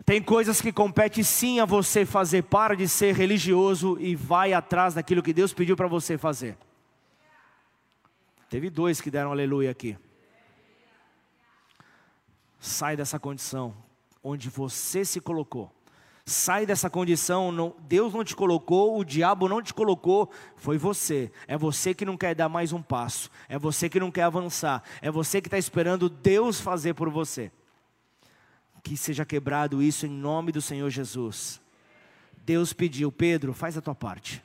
Tem 0.05 0.21
coisas 0.21 0.61
que 0.61 0.71
compete 0.71 1.23
sim 1.23 1.59
a 1.59 1.65
você 1.65 2.05
fazer. 2.05 2.43
Para 2.43 2.75
de 2.75 2.87
ser 2.87 3.15
religioso 3.15 3.97
e 3.99 4.15
vai 4.15 4.53
atrás 4.53 4.93
daquilo 4.93 5.23
que 5.23 5.33
Deus 5.33 5.53
pediu 5.53 5.75
para 5.75 5.87
você 5.87 6.19
fazer. 6.19 6.55
Teve 8.47 8.69
dois 8.69 9.01
que 9.01 9.09
deram 9.09 9.31
aleluia 9.31 9.71
aqui. 9.71 9.97
Sai 12.59 12.95
dessa 12.95 13.19
condição 13.19 13.75
onde 14.23 14.49
você 14.49 15.03
se 15.03 15.19
colocou 15.19 15.74
Sai 16.27 16.65
dessa 16.65 16.89
condição, 16.89 17.51
não, 17.51 17.75
Deus 17.81 18.11
não 18.11 18.23
te 18.23 18.35
colocou, 18.35 18.97
o 18.97 19.05
diabo 19.05 19.47
não 19.47 19.61
te 19.61 19.71
colocou, 19.71 20.31
foi 20.55 20.75
você. 20.75 21.31
É 21.47 21.55
você 21.55 21.93
que 21.93 22.03
não 22.03 22.17
quer 22.17 22.33
dar 22.33 22.49
mais 22.49 22.73
um 22.73 22.81
passo, 22.81 23.29
é 23.47 23.59
você 23.59 23.87
que 23.87 23.99
não 23.99 24.09
quer 24.09 24.23
avançar, 24.23 24.81
é 25.03 25.11
você 25.11 25.39
que 25.39 25.47
está 25.47 25.57
esperando 25.57 26.09
Deus 26.09 26.59
fazer 26.59 26.95
por 26.95 27.11
você. 27.11 27.51
Que 28.83 28.97
seja 28.97 29.23
quebrado 29.23 29.83
isso 29.83 30.07
em 30.07 30.09
nome 30.09 30.51
do 30.51 30.63
Senhor 30.63 30.89
Jesus. 30.89 31.61
Deus 32.43 32.73
pediu, 32.73 33.11
Pedro, 33.11 33.53
faz 33.53 33.77
a 33.77 33.81
tua 33.81 33.95
parte. 33.95 34.41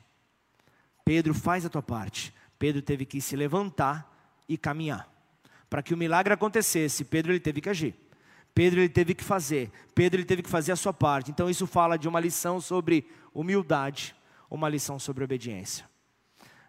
Pedro, 1.03 1.33
faz 1.33 1.65
a 1.65 1.69
tua 1.69 1.81
parte. 1.81 2.31
Pedro 2.59 2.83
teve 2.83 3.05
que 3.05 3.19
se 3.19 3.35
levantar 3.35 4.07
e 4.47 4.55
caminhar. 4.55 5.09
Para 5.67 5.81
que 5.81 5.95
o 5.95 5.97
milagre 5.97 6.31
acontecesse, 6.31 7.03
Pedro 7.03 7.31
ele 7.31 7.39
teve 7.39 7.59
que 7.59 7.69
agir. 7.69 7.95
Pedro 8.61 8.79
ele 8.79 8.89
teve 8.89 9.15
que 9.15 9.23
fazer, 9.23 9.71
Pedro 9.95 10.19
ele 10.19 10.27
teve 10.27 10.43
que 10.43 10.49
fazer 10.49 10.71
a 10.71 10.75
sua 10.75 10.93
parte. 10.93 11.31
Então 11.31 11.49
isso 11.49 11.65
fala 11.65 11.97
de 11.97 12.07
uma 12.07 12.19
lição 12.19 12.61
sobre 12.61 13.07
humildade, 13.33 14.15
uma 14.51 14.69
lição 14.69 14.99
sobre 14.99 15.23
obediência. 15.23 15.89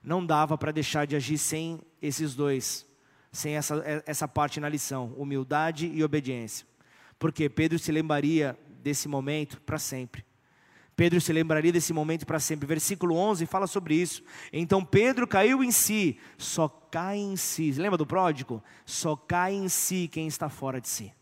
Não 0.03 0.25
dava 0.25 0.57
para 0.57 0.73
deixar 0.73 1.07
de 1.07 1.15
agir 1.17 1.37
sem 1.37 1.83
esses 2.01 2.35
dois, 2.35 2.87
sem 3.31 3.57
essa, 3.57 3.85
essa 4.07 4.27
parte 4.27 4.59
na 4.59 4.71
lição, 4.71 5.13
humildade 5.19 5.87
e 5.87 6.03
obediência. 6.03 6.67
Porque 7.19 7.47
Pedro 7.51 7.79
se 7.79 7.93
lembraria 7.93 8.59
desse 8.83 9.07
momento 9.07 9.61
para 9.61 9.79
sempre. 9.79 10.25
Pedro 10.97 11.21
se 11.21 11.31
lembraria 11.31 11.73
desse 11.73 11.93
momento 11.93 12.25
para 12.25 12.41
sempre. 12.41 12.67
Versículo 12.67 13.17
11 13.17 13.45
fala 13.45 13.67
sobre 13.67 13.97
isso. 13.97 14.25
Então 14.51 14.83
Pedro 14.83 15.29
caiu 15.29 15.63
em 15.63 15.71
si, 15.71 16.19
só 16.39 16.71
cai 16.71 17.19
em 17.19 17.37
si. 17.37 17.71
Lembra 17.73 17.99
do 17.99 18.07
pródigo? 18.07 18.65
Só 18.87 19.15
cai 19.15 19.53
em 19.53 19.69
si 19.69 20.09
quem 20.11 20.27
está 20.27 20.49
fora 20.49 20.81
de 20.81 20.89
si. 20.89 21.13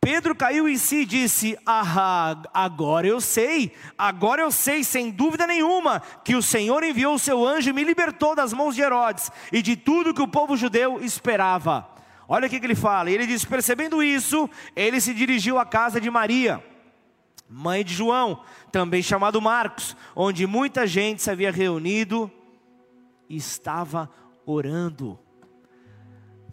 Pedro 0.00 0.34
caiu 0.34 0.66
em 0.66 0.78
si 0.78 1.02
e 1.02 1.06
disse: 1.06 1.58
Ah, 1.66 2.42
agora 2.54 3.06
eu 3.06 3.20
sei, 3.20 3.74
agora 3.98 4.40
eu 4.40 4.50
sei, 4.50 4.82
sem 4.82 5.10
dúvida 5.10 5.46
nenhuma, 5.46 6.00
que 6.24 6.34
o 6.34 6.42
Senhor 6.42 6.82
enviou 6.82 7.16
o 7.16 7.18
seu 7.18 7.46
anjo 7.46 7.68
e 7.68 7.72
me 7.72 7.84
libertou 7.84 8.34
das 8.34 8.54
mãos 8.54 8.74
de 8.74 8.80
Herodes 8.80 9.30
e 9.52 9.60
de 9.60 9.76
tudo 9.76 10.14
que 10.14 10.22
o 10.22 10.28
povo 10.28 10.56
judeu 10.56 11.02
esperava. 11.02 11.86
Olha 12.26 12.46
o 12.46 12.50
que 12.50 12.56
ele 12.56 12.74
fala. 12.74 13.10
Ele 13.10 13.26
diz: 13.26 13.44
Percebendo 13.44 14.02
isso, 14.02 14.48
ele 14.74 15.02
se 15.02 15.12
dirigiu 15.12 15.58
à 15.58 15.66
casa 15.66 16.00
de 16.00 16.10
Maria, 16.10 16.64
mãe 17.46 17.84
de 17.84 17.92
João, 17.92 18.42
também 18.72 19.02
chamado 19.02 19.38
Marcos, 19.38 19.94
onde 20.16 20.46
muita 20.46 20.86
gente 20.86 21.20
se 21.20 21.30
havia 21.30 21.52
reunido 21.52 22.30
e 23.28 23.36
estava 23.36 24.08
orando. 24.46 25.18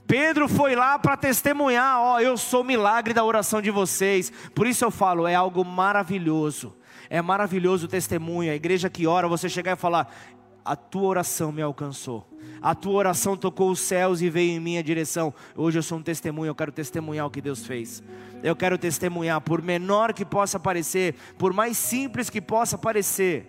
Pedro 0.08 0.48
foi 0.48 0.76
lá 0.76 0.98
para 0.98 1.18
testemunhar: 1.18 2.00
ó, 2.00 2.20
eu 2.20 2.38
sou 2.38 2.62
o 2.62 2.66
milagre 2.66 3.14
da 3.14 3.24
oração 3.24 3.62
de 3.62 3.70
vocês. 3.70 4.32
Por 4.56 4.66
isso 4.66 4.86
eu 4.86 4.90
falo, 4.90 5.28
é 5.28 5.36
algo 5.36 5.66
maravilhoso. 5.66 6.74
É 7.10 7.22
maravilhoso 7.22 7.86
o 7.86 7.90
testemunho. 7.90 8.52
A 8.52 8.56
igreja 8.56 8.90
que 8.90 9.06
ora, 9.06 9.28
você 9.28 9.50
chegar 9.50 9.74
e 9.74 9.80
falar: 9.80 10.10
a 10.64 10.76
tua 10.76 11.04
oração 11.04 11.52
me 11.52 11.62
alcançou. 11.62 12.26
A 12.62 12.74
tua 12.74 12.94
oração 12.94 13.36
tocou 13.36 13.70
os 13.70 13.82
céus 13.82 14.22
e 14.22 14.30
veio 14.30 14.52
em 14.52 14.60
minha 14.60 14.82
direção. 14.82 15.34
Hoje 15.56 15.78
eu 15.78 15.84
sou 15.84 15.98
um 15.98 16.04
testemunho, 16.04 16.50
eu 16.50 16.56
quero 16.56 16.72
testemunhar 16.72 17.26
o 17.26 17.30
que 17.30 17.42
Deus 17.42 17.66
fez. 17.66 18.02
Eu 18.42 18.56
quero 18.56 18.78
testemunhar, 18.78 19.42
por 19.42 19.62
menor 19.62 20.14
que 20.14 20.26
possa 20.26 20.60
parecer, 20.60 21.16
por 21.38 21.52
mais 21.52 21.78
simples 21.78 22.30
que 22.30 22.42
possa 22.42 22.78
parecer. 22.78 23.46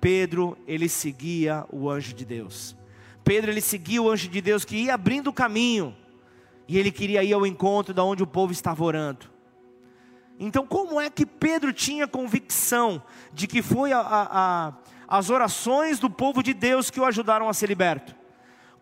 Pedro, 0.00 0.56
ele 0.66 0.88
seguia 0.88 1.64
o 1.70 1.88
anjo 1.88 2.14
de 2.14 2.24
Deus. 2.24 2.76
Pedro 3.24 3.50
ele 3.50 3.60
seguia 3.60 4.02
o 4.02 4.10
anjo 4.10 4.28
de 4.28 4.40
Deus 4.40 4.64
que 4.64 4.76
ia 4.76 4.94
abrindo 4.94 5.28
o 5.28 5.32
caminho 5.32 5.96
e 6.68 6.78
ele 6.78 6.90
queria 6.90 7.24
ir 7.24 7.32
ao 7.32 7.46
encontro 7.46 7.94
da 7.94 8.04
onde 8.04 8.22
o 8.22 8.26
povo 8.26 8.52
estava 8.52 8.84
orando. 8.84 9.26
Então, 10.38 10.66
como 10.66 11.00
é 11.00 11.08
que 11.08 11.24
Pedro 11.24 11.72
tinha 11.72 12.06
convicção 12.06 13.02
de 13.32 13.46
que 13.46 13.62
foi 13.62 13.92
a, 13.92 14.00
a, 14.00 14.28
a, 14.68 14.72
as 15.08 15.30
orações 15.30 15.98
do 15.98 16.10
povo 16.10 16.42
de 16.42 16.52
Deus 16.52 16.90
que 16.90 17.00
o 17.00 17.04
ajudaram 17.04 17.48
a 17.48 17.54
ser 17.54 17.68
liberto? 17.68 18.14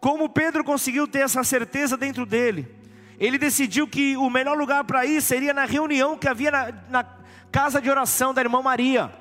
Como 0.01 0.29
Pedro 0.29 0.65
conseguiu 0.65 1.07
ter 1.07 1.21
essa 1.21 1.45
certeza 1.45 1.97
dentro 1.97 2.27
dele? 2.27 2.75
Ele 3.19 3.39
decidiu 3.39 3.87
que 3.87 4.17
o 4.17 4.29
melhor 4.31 4.57
lugar 4.57 4.83
para 4.85 5.07
ir 5.07 5.21
seria 5.21 5.53
na 5.53 5.65
reunião 5.65 6.17
que 6.17 6.27
havia 6.27 6.51
na, 6.51 6.73
na 6.89 7.05
casa 7.53 7.81
de 7.81 7.89
oração 7.89 8.35
da 8.35 8.41
irmã 8.41 8.63
Maria. 8.63 9.13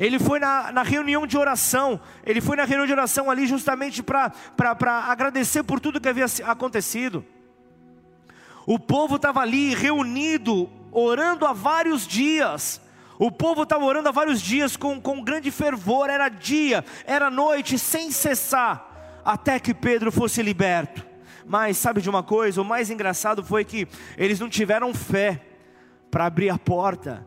Ele 0.00 0.18
foi 0.18 0.40
na, 0.40 0.72
na, 0.72 0.82
reunião 0.82 1.26
de 1.26 1.36
oração, 1.36 2.00
ele 2.24 2.40
foi 2.40 2.56
na 2.56 2.64
reunião 2.64 2.86
de 2.86 2.92
oração 2.92 3.30
ali 3.30 3.46
justamente 3.46 4.02
para 4.02 4.32
agradecer 5.06 5.62
por 5.62 5.78
tudo 5.78 6.00
que 6.00 6.08
havia 6.08 6.24
acontecido. 6.46 7.22
O 8.66 8.78
povo 8.78 9.16
estava 9.16 9.40
ali 9.40 9.74
reunido, 9.74 10.70
orando 10.90 11.44
há 11.44 11.52
vários 11.52 12.06
dias. 12.06 12.80
O 13.18 13.30
povo 13.30 13.64
estava 13.64 13.84
orando 13.84 14.08
há 14.08 14.12
vários 14.12 14.40
dias 14.40 14.74
com, 14.74 14.98
com 14.98 15.22
grande 15.22 15.50
fervor, 15.50 16.08
era 16.08 16.30
dia, 16.30 16.82
era 17.04 17.30
noite, 17.30 17.78
sem 17.78 18.10
cessar, 18.10 19.20
até 19.22 19.60
que 19.60 19.74
Pedro 19.74 20.10
fosse 20.10 20.42
liberto. 20.42 21.06
Mas 21.44 21.76
sabe 21.76 22.00
de 22.00 22.08
uma 22.08 22.22
coisa? 22.22 22.62
O 22.62 22.64
mais 22.64 22.88
engraçado 22.88 23.44
foi 23.44 23.66
que 23.66 23.86
eles 24.16 24.40
não 24.40 24.48
tiveram 24.48 24.94
fé 24.94 25.42
para 26.10 26.24
abrir 26.24 26.48
a 26.48 26.56
porta 26.56 27.26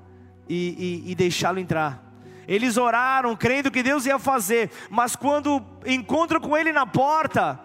e, 0.49 1.03
e, 1.05 1.11
e 1.11 1.13
deixá-lo 1.13 1.59
entrar. 1.59 2.12
Eles 2.47 2.77
oraram, 2.77 3.35
crendo 3.35 3.71
que 3.71 3.83
Deus 3.83 4.05
ia 4.05 4.19
fazer, 4.19 4.69
mas 4.89 5.15
quando 5.15 5.61
encontram 5.85 6.39
com 6.39 6.57
Ele 6.57 6.73
na 6.73 6.85
porta, 6.85 7.59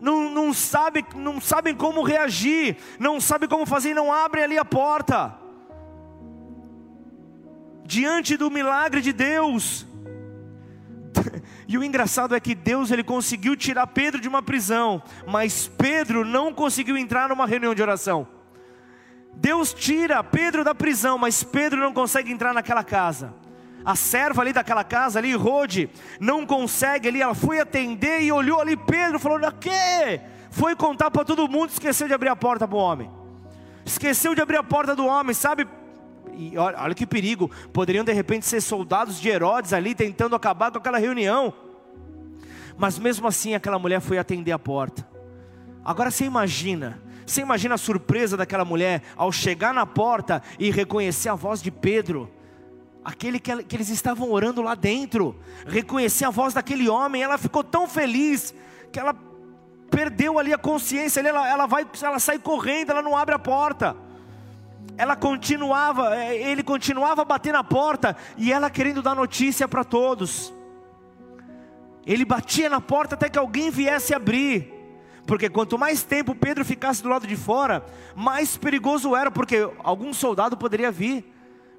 não, 0.00 0.28
não, 0.28 0.52
sabe, 0.52 1.04
não 1.14 1.40
sabem 1.40 1.74
como 1.74 2.02
reagir, 2.02 2.76
não 2.98 3.20
sabem 3.20 3.48
como 3.48 3.64
fazer 3.64 3.94
não 3.94 4.12
abrem 4.12 4.44
ali 4.44 4.58
a 4.58 4.64
porta. 4.64 5.34
Diante 7.84 8.36
do 8.36 8.50
milagre 8.50 9.00
de 9.00 9.12
Deus. 9.12 9.86
E 11.66 11.78
o 11.78 11.82
engraçado 11.82 12.34
é 12.34 12.40
que 12.40 12.54
Deus 12.54 12.90
ele 12.90 13.02
conseguiu 13.02 13.56
tirar 13.56 13.86
Pedro 13.86 14.20
de 14.20 14.28
uma 14.28 14.42
prisão, 14.42 15.02
mas 15.26 15.66
Pedro 15.66 16.22
não 16.22 16.52
conseguiu 16.52 16.94
entrar 16.94 17.30
numa 17.30 17.46
reunião 17.46 17.74
de 17.74 17.80
oração. 17.80 18.28
Deus 19.36 19.74
tira 19.74 20.22
Pedro 20.22 20.64
da 20.64 20.74
prisão, 20.74 21.18
mas 21.18 21.42
Pedro 21.42 21.80
não 21.80 21.92
consegue 21.92 22.32
entrar 22.32 22.54
naquela 22.54 22.82
casa. 22.82 23.34
A 23.84 23.94
serva 23.94 24.40
ali 24.40 24.52
daquela 24.52 24.82
casa 24.82 25.18
ali, 25.18 25.34
Rode, 25.34 25.90
não 26.18 26.46
consegue 26.46 27.08
ali, 27.08 27.20
ela 27.20 27.34
foi 27.34 27.60
atender 27.60 28.22
e 28.22 28.32
olhou 28.32 28.60
ali 28.60 28.76
Pedro, 28.76 29.18
falou: 29.18 29.38
"O 29.38 29.52
quê?" 29.52 30.20
Foi 30.50 30.76
contar 30.76 31.10
para 31.10 31.24
todo 31.24 31.48
mundo, 31.48 31.70
esqueceu 31.70 32.06
de 32.06 32.14
abrir 32.14 32.28
a 32.28 32.36
porta 32.36 32.66
para 32.66 32.76
o 32.76 32.80
homem. 32.80 33.10
Esqueceu 33.84 34.34
de 34.34 34.40
abrir 34.40 34.56
a 34.56 34.62
porta 34.62 34.94
do 34.94 35.04
homem, 35.04 35.34
sabe? 35.34 35.66
E 36.32 36.56
olha, 36.56 36.78
olha 36.80 36.94
que 36.94 37.06
perigo, 37.06 37.50
poderiam 37.72 38.04
de 38.04 38.12
repente 38.12 38.46
ser 38.46 38.60
soldados 38.60 39.20
de 39.20 39.28
Herodes 39.28 39.72
ali 39.72 39.94
tentando 39.94 40.34
acabar 40.34 40.70
com 40.70 40.78
aquela 40.78 40.98
reunião. 40.98 41.52
Mas 42.76 42.98
mesmo 42.98 43.26
assim 43.26 43.54
aquela 43.54 43.78
mulher 43.78 44.00
foi 44.00 44.16
atender 44.16 44.52
a 44.52 44.58
porta. 44.58 45.06
Agora 45.84 46.10
você 46.10 46.24
imagina, 46.24 47.00
você 47.26 47.40
imagina 47.40 47.74
a 47.74 47.78
surpresa 47.78 48.36
daquela 48.36 48.64
mulher 48.64 49.02
ao 49.16 49.32
chegar 49.32 49.72
na 49.72 49.86
porta 49.86 50.42
e 50.58 50.70
reconhecer 50.70 51.28
a 51.28 51.34
voz 51.34 51.62
de 51.62 51.70
Pedro, 51.70 52.30
aquele 53.04 53.38
que, 53.38 53.62
que 53.64 53.76
eles 53.76 53.88
estavam 53.88 54.30
orando 54.30 54.62
lá 54.62 54.74
dentro, 54.74 55.36
reconhecer 55.66 56.24
a 56.24 56.30
voz 56.30 56.54
daquele 56.54 56.88
homem, 56.88 57.22
ela 57.22 57.38
ficou 57.38 57.62
tão 57.62 57.88
feliz 57.88 58.54
que 58.92 58.98
ela 58.98 59.14
perdeu 59.90 60.38
ali 60.38 60.52
a 60.52 60.58
consciência, 60.58 61.20
ela, 61.20 61.48
ela 61.48 61.66
vai, 61.66 61.86
ela 62.02 62.18
sai 62.18 62.38
correndo, 62.38 62.90
ela 62.90 63.02
não 63.02 63.16
abre 63.16 63.34
a 63.34 63.38
porta. 63.38 63.96
Ela 64.96 65.16
continuava, 65.16 66.16
é, 66.16 66.50
ele 66.50 66.62
continuava 66.62 67.22
a 67.22 67.24
bater 67.24 67.52
na 67.52 67.64
porta 67.64 68.16
e 68.36 68.52
ela 68.52 68.68
querendo 68.70 69.02
dar 69.02 69.14
notícia 69.14 69.66
para 69.66 69.84
todos. 69.84 70.52
Ele 72.06 72.24
batia 72.24 72.68
na 72.68 72.80
porta 72.80 73.14
até 73.14 73.28
que 73.28 73.38
alguém 73.38 73.70
viesse 73.70 74.14
abrir. 74.14 74.73
Porque 75.26 75.48
quanto 75.48 75.78
mais 75.78 76.02
tempo 76.02 76.34
Pedro 76.34 76.64
ficasse 76.64 77.02
do 77.02 77.08
lado 77.08 77.26
de 77.26 77.36
fora, 77.36 77.84
mais 78.14 78.56
perigoso 78.56 79.16
era, 79.16 79.30
porque 79.30 79.68
algum 79.78 80.12
soldado 80.12 80.56
poderia 80.56 80.90
vir, 80.90 81.24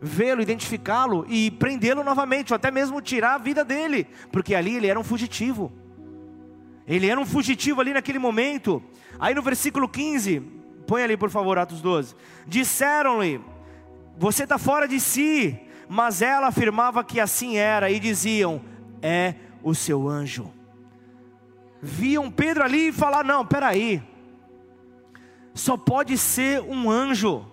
vê-lo, 0.01 0.41
identificá-lo 0.41 1.25
e 1.29 1.51
prendê-lo 1.51 2.03
novamente, 2.03 2.51
ou 2.51 2.55
até 2.55 2.71
mesmo 2.71 3.01
tirar 3.01 3.35
a 3.35 3.37
vida 3.37 3.63
dele, 3.63 4.07
porque 4.31 4.55
ali 4.55 4.75
ele 4.75 4.87
era 4.87 4.99
um 4.99 5.03
fugitivo. 5.03 5.71
Ele 6.87 7.07
era 7.07 7.19
um 7.19 7.25
fugitivo 7.25 7.81
ali 7.81 7.93
naquele 7.93 8.19
momento. 8.19 8.81
Aí 9.19 9.33
no 9.33 9.41
versículo 9.41 9.87
15, 9.87 10.39
põe 10.87 11.03
ali 11.03 11.17
por 11.17 11.29
favor, 11.29 11.57
Atos 11.57 11.81
12. 11.81 12.15
Disseram-lhe: 12.47 13.41
Você 14.17 14.43
está 14.43 14.57
fora 14.57 14.87
de 14.87 14.99
si. 14.99 15.59
Mas 15.87 16.23
ela 16.23 16.47
afirmava 16.47 17.03
que 17.03 17.19
assim 17.19 17.57
era, 17.57 17.91
e 17.91 17.99
diziam: 17.99 18.61
É 19.01 19.35
o 19.63 19.73
seu 19.75 20.07
anjo 20.07 20.54
viam 21.85 22.31
Pedro 22.31 22.63
ali 22.63 22.89
e 22.89 22.91
falar: 22.91 23.23
não, 23.23 23.45
peraí, 23.45 24.03
só 25.53 25.77
pode 25.77 26.17
ser 26.17 26.61
um 26.61 26.89
anjo. 26.89 27.45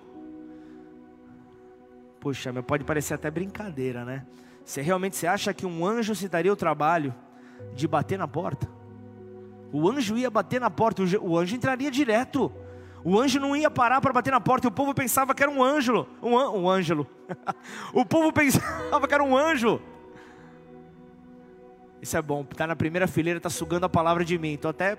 Puxa, 2.19 2.53
pode 2.63 2.85
parecer 2.85 3.15
até 3.15 3.31
brincadeira, 3.31 4.05
né? 4.05 4.27
Você 4.65 4.81
realmente 4.81 5.17
você 5.17 5.27
acha 5.27 5.53
que 5.53 5.67
um 5.67 5.85
anjo 5.85 6.15
se 6.15 6.29
daria 6.29 6.53
o 6.53 6.57
trabalho 6.57 7.15
de 7.75 7.87
bater 7.87 8.19
na 8.19 8.29
porta? 8.29 8.69
O 9.73 9.89
anjo 9.91 10.17
ia 10.17 10.31
bater 10.31 10.61
na 10.61 10.71
porta, 10.71 11.03
o 11.21 11.39
anjo 11.39 11.57
entraria 11.57 11.91
direto. 11.91 12.53
O 13.05 13.19
anjo 13.19 13.41
não 13.41 13.57
ia 13.57 13.69
parar 13.69 14.01
para 14.01 14.13
bater 14.13 14.31
na 14.31 14.41
porta, 14.41 14.67
e 14.67 14.69
o 14.69 14.73
povo 14.73 14.95
pensava 14.95 15.35
que 15.35 15.43
era 15.43 15.51
um 15.51 15.63
anjo, 15.63 16.07
um, 16.23 16.39
an, 16.39 16.51
um 16.51 16.71
ângelo. 16.71 17.07
o 17.93 18.05
povo 18.05 18.33
pensava 18.33 19.09
que 19.09 19.15
era 19.15 19.25
um 19.25 19.37
anjo. 19.37 19.81
Isso 22.03 22.17
é 22.17 22.21
bom, 22.21 22.45
está 22.51 22.67
na 22.67 22.75
primeira 22.75 23.07
fileira, 23.07 23.37
está 23.37 23.49
sugando 23.49 23.87
a 23.87 23.89
palavra 23.89 24.25
de 24.25 24.37
mim. 24.37 24.55
Estou 24.55 24.73
até 24.73 24.99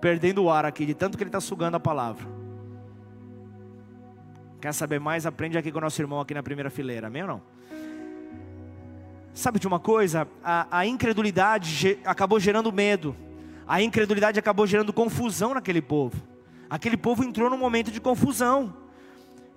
perdendo 0.00 0.42
o 0.42 0.50
ar 0.50 0.64
aqui, 0.64 0.84
de 0.84 0.92
tanto 0.92 1.16
que 1.16 1.22
ele 1.22 1.28
está 1.28 1.40
sugando 1.40 1.76
a 1.76 1.80
palavra. 1.80 2.26
Quer 4.60 4.74
saber 4.74 4.98
mais? 4.98 5.24
Aprende 5.24 5.56
aqui 5.56 5.70
com 5.70 5.78
o 5.78 5.80
nosso 5.80 6.02
irmão 6.02 6.20
aqui 6.20 6.34
na 6.34 6.42
primeira 6.42 6.68
fileira, 6.68 7.06
amém 7.06 7.22
ou 7.22 7.28
não? 7.28 7.42
Sabe 9.32 9.60
de 9.60 9.68
uma 9.68 9.78
coisa? 9.78 10.26
A, 10.42 10.78
a 10.78 10.84
incredulidade 10.84 11.70
ge, 11.70 11.98
acabou 12.04 12.40
gerando 12.40 12.72
medo, 12.72 13.14
a 13.64 13.80
incredulidade 13.80 14.36
acabou 14.36 14.66
gerando 14.66 14.92
confusão 14.92 15.54
naquele 15.54 15.80
povo. 15.80 16.20
Aquele 16.68 16.96
povo 16.96 17.22
entrou 17.22 17.48
num 17.48 17.58
momento 17.58 17.92
de 17.92 18.00
confusão. 18.00 18.74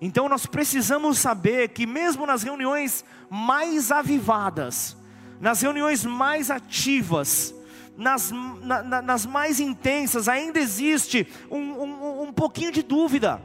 Então 0.00 0.28
nós 0.28 0.46
precisamos 0.46 1.18
saber 1.18 1.70
que, 1.70 1.84
mesmo 1.84 2.24
nas 2.26 2.44
reuniões 2.44 3.04
mais 3.28 3.90
avivadas, 3.90 4.96
nas 5.40 5.62
reuniões 5.62 6.04
mais 6.04 6.50
ativas, 6.50 7.54
nas, 7.96 8.30
na, 8.30 9.02
nas 9.02 9.26
mais 9.26 9.58
intensas, 9.58 10.28
ainda 10.28 10.60
existe 10.60 11.26
um, 11.50 11.58
um, 11.58 12.22
um 12.24 12.32
pouquinho 12.32 12.70
de 12.70 12.82
dúvida, 12.82 13.40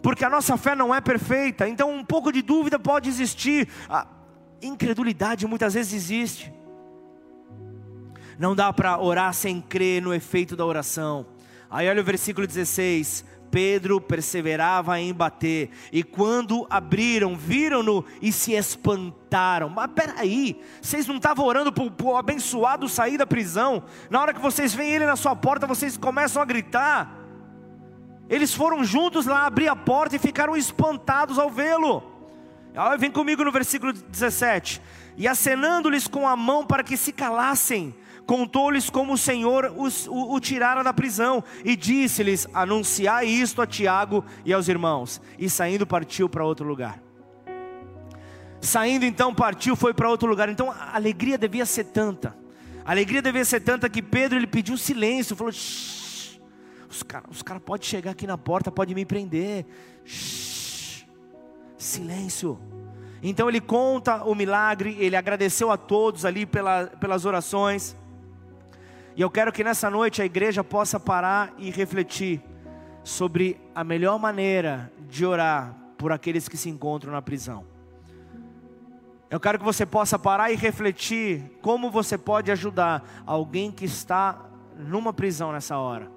porque 0.00 0.24
a 0.24 0.30
nossa 0.30 0.56
fé 0.56 0.74
não 0.74 0.94
é 0.94 1.00
perfeita, 1.00 1.68
então 1.68 1.90
um 1.90 2.04
pouco 2.04 2.30
de 2.30 2.42
dúvida 2.42 2.78
pode 2.78 3.08
existir, 3.08 3.68
a 3.88 4.06
incredulidade 4.62 5.46
muitas 5.46 5.74
vezes 5.74 5.92
existe. 5.92 6.52
Não 8.38 8.54
dá 8.54 8.72
para 8.72 9.00
orar 9.00 9.32
sem 9.32 9.60
crer 9.60 10.02
no 10.02 10.12
efeito 10.12 10.56
da 10.56 10.64
oração. 10.64 11.26
Aí 11.70 11.88
olha 11.88 12.00
o 12.00 12.04
versículo 12.04 12.46
16: 12.46 13.24
Pedro 13.54 14.00
perseverava 14.00 14.98
em 14.98 15.14
bater, 15.14 15.70
e 15.92 16.02
quando 16.02 16.66
abriram, 16.68 17.36
viram-no 17.36 18.04
e 18.20 18.32
se 18.32 18.52
espantaram. 18.52 19.68
Mas 19.68 19.92
peraí, 19.94 20.60
vocês 20.82 21.06
não 21.06 21.18
estavam 21.18 21.46
orando 21.46 21.72
para 21.72 21.84
o 22.04 22.16
abençoado 22.16 22.88
sair 22.88 23.16
da 23.16 23.24
prisão? 23.24 23.84
Na 24.10 24.20
hora 24.20 24.34
que 24.34 24.40
vocês 24.40 24.74
veem 24.74 24.94
ele 24.94 25.06
na 25.06 25.14
sua 25.14 25.36
porta, 25.36 25.68
vocês 25.68 25.96
começam 25.96 26.42
a 26.42 26.44
gritar. 26.44 27.16
Eles 28.28 28.52
foram 28.52 28.82
juntos 28.82 29.24
lá 29.24 29.46
abrir 29.46 29.68
a 29.68 29.76
porta 29.76 30.16
e 30.16 30.18
ficaram 30.18 30.56
espantados 30.56 31.38
ao 31.38 31.48
vê-lo. 31.48 32.02
Vem 32.98 33.12
comigo 33.12 33.44
no 33.44 33.52
versículo 33.52 33.92
17: 33.92 34.82
E 35.16 35.28
acenando-lhes 35.28 36.08
com 36.08 36.26
a 36.26 36.34
mão 36.34 36.66
para 36.66 36.82
que 36.82 36.96
se 36.96 37.12
calassem, 37.12 37.94
contou-lhes 38.26 38.88
como 38.90 39.14
o 39.14 39.18
Senhor 39.18 39.72
os, 39.76 40.06
o, 40.06 40.32
o 40.34 40.40
tirara 40.40 40.82
da 40.82 40.92
prisão, 40.92 41.42
e 41.64 41.76
disse-lhes: 41.76 42.46
Anunciai 42.52 43.26
isto 43.26 43.62
a 43.62 43.66
Tiago 43.66 44.24
e 44.44 44.52
aos 44.52 44.68
irmãos. 44.68 45.20
E 45.38 45.48
saindo, 45.48 45.86
partiu 45.86 46.28
para 46.28 46.44
outro 46.44 46.66
lugar. 46.66 47.00
Saindo 48.60 49.04
então, 49.04 49.34
partiu, 49.34 49.76
foi 49.76 49.92
para 49.92 50.08
outro 50.08 50.28
lugar. 50.28 50.48
Então 50.48 50.70
a 50.70 50.94
alegria 50.94 51.36
devia 51.36 51.66
ser 51.66 51.84
tanta. 51.84 52.34
A 52.84 52.90
alegria 52.90 53.20
devia 53.20 53.44
ser 53.44 53.60
tanta 53.60 53.88
que 53.88 54.02
Pedro 54.02 54.38
ele 54.38 54.46
pediu 54.46 54.76
silêncio, 54.76 55.36
falou: 55.36 55.52
Shh, 55.52 56.38
os 56.88 57.02
caras 57.02 57.30
os 57.30 57.42
cara 57.42 57.60
podem 57.60 57.86
chegar 57.86 58.12
aqui 58.12 58.26
na 58.26 58.38
porta, 58.38 58.72
podem 58.72 58.94
me 58.94 59.04
prender. 59.04 59.66
Shh, 60.04 61.04
silêncio. 61.76 62.58
Então 63.22 63.48
ele 63.48 63.60
conta 63.60 64.22
o 64.24 64.34
milagre, 64.34 64.96
ele 64.98 65.16
agradeceu 65.16 65.70
a 65.70 65.78
todos 65.78 66.24
ali 66.24 66.44
pela, 66.44 66.86
pelas 66.86 67.24
orações. 67.24 67.96
E 69.16 69.20
eu 69.20 69.30
quero 69.30 69.52
que 69.52 69.62
nessa 69.62 69.88
noite 69.88 70.20
a 70.20 70.24
igreja 70.24 70.64
possa 70.64 70.98
parar 70.98 71.54
e 71.56 71.70
refletir 71.70 72.42
sobre 73.04 73.60
a 73.74 73.84
melhor 73.84 74.18
maneira 74.18 74.92
de 75.08 75.24
orar 75.24 75.76
por 75.96 76.10
aqueles 76.10 76.48
que 76.48 76.56
se 76.56 76.68
encontram 76.68 77.12
na 77.12 77.22
prisão. 77.22 77.64
Eu 79.30 79.38
quero 79.38 79.58
que 79.58 79.64
você 79.64 79.86
possa 79.86 80.18
parar 80.18 80.50
e 80.50 80.56
refletir 80.56 81.58
como 81.62 81.90
você 81.90 82.18
pode 82.18 82.50
ajudar 82.50 83.22
alguém 83.24 83.70
que 83.70 83.84
está 83.84 84.46
numa 84.76 85.12
prisão 85.12 85.52
nessa 85.52 85.78
hora, 85.78 86.10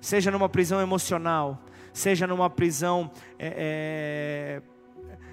seja 0.00 0.30
numa 0.30 0.48
prisão 0.48 0.80
emocional, 0.80 1.62
seja 1.92 2.26
numa 2.26 2.48
prisão 2.48 3.10
é, 3.38 4.60
é, 4.60 4.62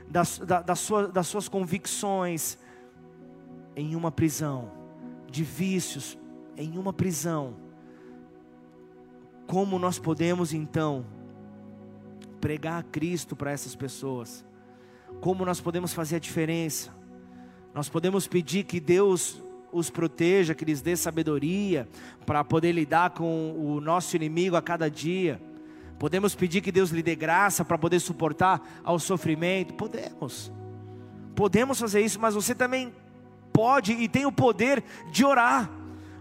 das, 0.09 0.39
da, 0.39 0.61
das, 0.61 0.79
suas, 0.79 1.11
das 1.11 1.27
suas 1.27 1.47
convicções, 1.47 2.57
em 3.75 3.95
uma 3.95 4.11
prisão 4.11 4.71
de 5.29 5.43
vícios, 5.43 6.17
em 6.57 6.77
uma 6.77 6.93
prisão, 6.93 7.55
como 9.47 9.77
nós 9.77 9.99
podemos 9.99 10.53
então 10.53 11.05
pregar 12.39 12.79
a 12.79 12.83
Cristo 12.83 13.35
para 13.35 13.51
essas 13.51 13.75
pessoas? 13.75 14.45
Como 15.21 15.45
nós 15.45 15.59
podemos 15.61 15.93
fazer 15.93 16.17
a 16.17 16.19
diferença? 16.19 16.91
Nós 17.73 17.89
podemos 17.89 18.27
pedir 18.27 18.63
que 18.63 18.79
Deus 18.79 19.41
os 19.71 19.89
proteja, 19.89 20.53
que 20.53 20.65
lhes 20.65 20.81
dê 20.81 20.95
sabedoria 20.95 21.87
para 22.25 22.43
poder 22.43 22.71
lidar 22.71 23.09
com 23.11 23.53
o 23.57 23.81
nosso 23.81 24.15
inimigo 24.15 24.55
a 24.55 24.61
cada 24.61 24.89
dia. 24.89 25.41
Podemos 25.97 26.35
pedir 26.35 26.61
que 26.61 26.71
Deus 26.71 26.89
lhe 26.91 27.01
dê 27.01 27.15
graça 27.15 27.65
para 27.65 27.77
poder 27.77 27.99
suportar 27.99 28.61
ao 28.83 28.99
sofrimento. 28.99 29.73
Podemos. 29.73 30.51
Podemos 31.35 31.79
fazer 31.79 32.01
isso, 32.01 32.19
mas 32.19 32.35
você 32.35 32.53
também 32.53 32.93
pode 33.51 33.93
e 33.93 34.07
tem 34.07 34.25
o 34.25 34.31
poder 34.31 34.83
de 35.11 35.25
orar. 35.25 35.69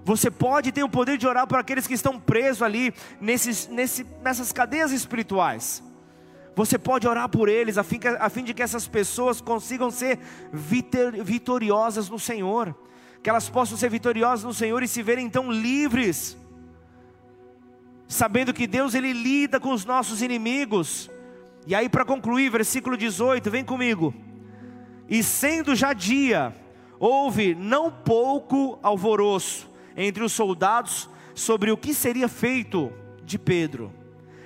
Você 0.05 0.31
pode 0.31 0.73
ter 0.73 0.83
o 0.83 0.89
poder 0.89 1.17
de 1.17 1.27
orar 1.27 1.47
por 1.47 1.59
aqueles 1.59 1.87
que 1.87 1.95
estão 1.95 2.19
presos 2.19 2.63
ali 2.63 2.93
nesses, 3.21 3.69
nesse, 3.69 4.05
nessas 4.23 4.53
cadeias 4.53 4.91
espirituais. 4.91 5.83
Você 6.57 6.77
pode 6.77 7.07
orar 7.07 7.29
por 7.29 7.49
eles 7.49 7.79
a 7.79 7.85
fim, 7.85 7.99
que, 7.99 8.09
a 8.09 8.29
fim 8.29 8.43
de 8.43 8.53
que 8.53 8.63
essas 8.63 8.89
pessoas 8.89 9.41
consigam 9.41 9.91
ser 9.91 10.19
vitoriosas 10.53 12.11
no 12.11 12.19
Senhor, 12.19 12.75
que 13.23 13.31
elas 13.31 13.49
possam 13.49 13.79
ser 13.79 13.89
vitoriosas 13.89 14.45
no 14.45 14.53
Senhor 14.53 14.83
e 14.83 14.89
se 14.89 15.03
verem 15.03 15.25
então 15.25 15.51
livres, 15.51 16.37
sabendo 18.09 18.53
que 18.53 18.67
Deus 18.67 18.95
ele 18.95 19.13
lida 19.13 19.61
com 19.61 19.73
os 19.73 19.85
nossos 19.85 20.21
inimigos. 20.21 21.09
E 21.65 21.77
aí 21.77 21.89
para 21.89 22.05
concluir, 22.05 22.51
versículo 22.51 22.97
18, 22.97 23.51
vem 23.51 23.65
comigo. 23.65 24.13
E 25.09 25.23
sendo 25.23 25.77
já 25.77 25.93
dia, 25.93 26.55
houve 26.99 27.55
não 27.55 27.91
pouco 27.91 28.79
alvoroço 28.83 29.72
entre 29.97 30.23
os 30.23 30.33
soldados 30.33 31.09
sobre 31.35 31.71
o 31.71 31.77
que 31.77 31.95
seria 31.95 32.29
feito 32.29 32.93
de 33.25 33.39
Pedro. 33.39 33.93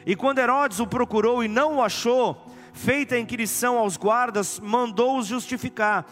E 0.04 0.14
quando 0.14 0.38
Herodes 0.38 0.78
o 0.78 0.86
procurou 0.86 1.42
e 1.42 1.48
não 1.48 1.76
o 1.76 1.82
achou, 1.82 2.46
feita 2.72 3.14
a 3.14 3.18
inquirição 3.18 3.78
aos 3.78 3.96
guardas, 3.96 4.60
mandou-os 4.60 5.26
justificar, 5.26 6.06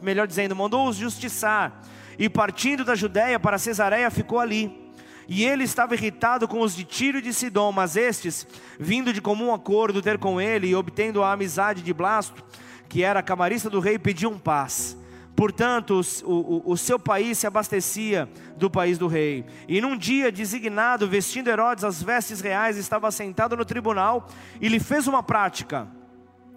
melhor 0.00 0.26
dizendo, 0.26 0.56
mandou-os 0.56 0.96
justiçar. 0.96 1.82
E 2.18 2.28
partindo 2.28 2.84
da 2.84 2.94
Judéia 2.94 3.38
para 3.38 3.58
Cesareia 3.58 4.10
ficou 4.10 4.40
ali. 4.40 4.82
E 5.28 5.44
ele 5.44 5.64
estava 5.64 5.94
irritado 5.94 6.48
com 6.48 6.60
os 6.60 6.74
de 6.74 6.84
Tiro 6.84 7.18
e 7.18 7.22
de 7.22 7.32
Sidom, 7.32 7.70
mas 7.70 7.96
estes, 7.96 8.46
vindo 8.78 9.12
de 9.12 9.20
comum 9.20 9.54
acordo 9.54 10.02
ter 10.02 10.18
com 10.18 10.40
ele 10.40 10.68
e 10.68 10.74
obtendo 10.74 11.22
a 11.22 11.32
amizade 11.32 11.82
de 11.82 11.92
Blasto, 11.92 12.42
que 12.88 13.02
era 13.02 13.22
camarista 13.22 13.70
do 13.70 13.80
rei, 13.80 13.98
pediam 13.98 14.38
paz. 14.38 14.96
Portanto, 15.34 16.00
o, 16.24 16.30
o, 16.30 16.72
o, 16.72 16.76
seu 16.76 16.98
país 16.98 17.38
se 17.38 17.46
abastecia 17.46 18.28
do 18.56 18.70
país 18.70 18.98
do 18.98 19.06
rei. 19.06 19.44
E 19.66 19.80
num 19.80 19.96
dia 19.96 20.30
designado, 20.30 21.08
vestindo 21.08 21.48
Herodes 21.48 21.84
as 21.84 22.02
vestes 22.02 22.40
reais, 22.40 22.76
estava 22.76 23.10
sentado 23.10 23.56
no 23.56 23.64
tribunal 23.64 24.28
e 24.60 24.68
lhe 24.68 24.78
fez 24.78 25.06
uma 25.06 25.22
prática. 25.22 25.88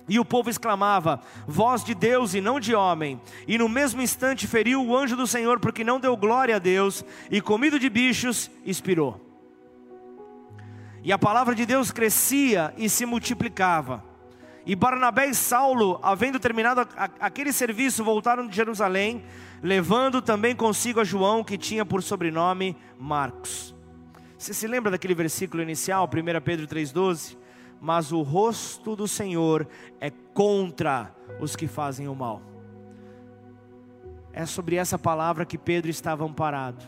E 0.07 0.19
o 0.19 0.25
povo 0.25 0.49
exclamava: 0.49 1.21
Voz 1.47 1.83
de 1.83 1.95
Deus 1.95 2.33
e 2.33 2.41
não 2.41 2.59
de 2.59 2.75
homem. 2.75 3.19
E 3.47 3.57
no 3.57 3.69
mesmo 3.69 4.01
instante 4.01 4.45
feriu 4.45 4.83
o 4.83 4.95
anjo 4.95 5.15
do 5.15 5.25
Senhor, 5.25 5.59
porque 5.59 5.83
não 5.83 5.99
deu 5.99 6.15
glória 6.15 6.57
a 6.57 6.59
Deus, 6.59 7.03
e 7.31 7.41
comido 7.41 7.79
de 7.79 7.89
bichos, 7.89 8.51
expirou. 8.65 9.21
E 11.03 11.11
a 11.11 11.17
palavra 11.17 11.55
de 11.55 11.65
Deus 11.65 11.91
crescia 11.91 12.73
e 12.77 12.89
se 12.89 13.05
multiplicava. 13.05 14.03
E 14.65 14.75
Barnabé 14.75 15.27
e 15.27 15.35
Saulo, 15.35 15.99
havendo 16.01 16.39
terminado 16.39 16.87
aquele 17.19 17.53
serviço, 17.53 18.03
voltaram 18.03 18.47
de 18.47 18.55
Jerusalém, 18.55 19.23
levando 19.61 20.23
também 20.23 20.55
consigo 20.55 20.99
a 20.99 21.03
João, 21.03 21.43
que 21.43 21.57
tinha 21.57 21.85
por 21.85 22.01
sobrenome 22.01 22.75
Marcos. 22.97 23.75
Você 24.37 24.53
se 24.55 24.67
lembra 24.67 24.91
daquele 24.91 25.13
versículo 25.13 25.61
inicial, 25.61 26.09
1 26.09 26.41
Pedro 26.41 26.67
3,12? 26.67 27.37
Mas 27.79 28.11
o 28.11 28.23
rosto 28.23 28.95
do 28.95 29.07
Senhor 29.07 29.67
é 29.99 30.09
contra 30.33 31.13
os 31.39 31.55
que 31.55 31.67
fazem 31.67 32.07
o 32.07 32.15
mal. 32.15 32.41
É 34.33 34.45
sobre 34.45 34.77
essa 34.77 34.97
palavra 34.97 35.45
que 35.45 35.57
Pedro 35.57 35.91
estava 35.91 36.25
amparado. 36.25 36.83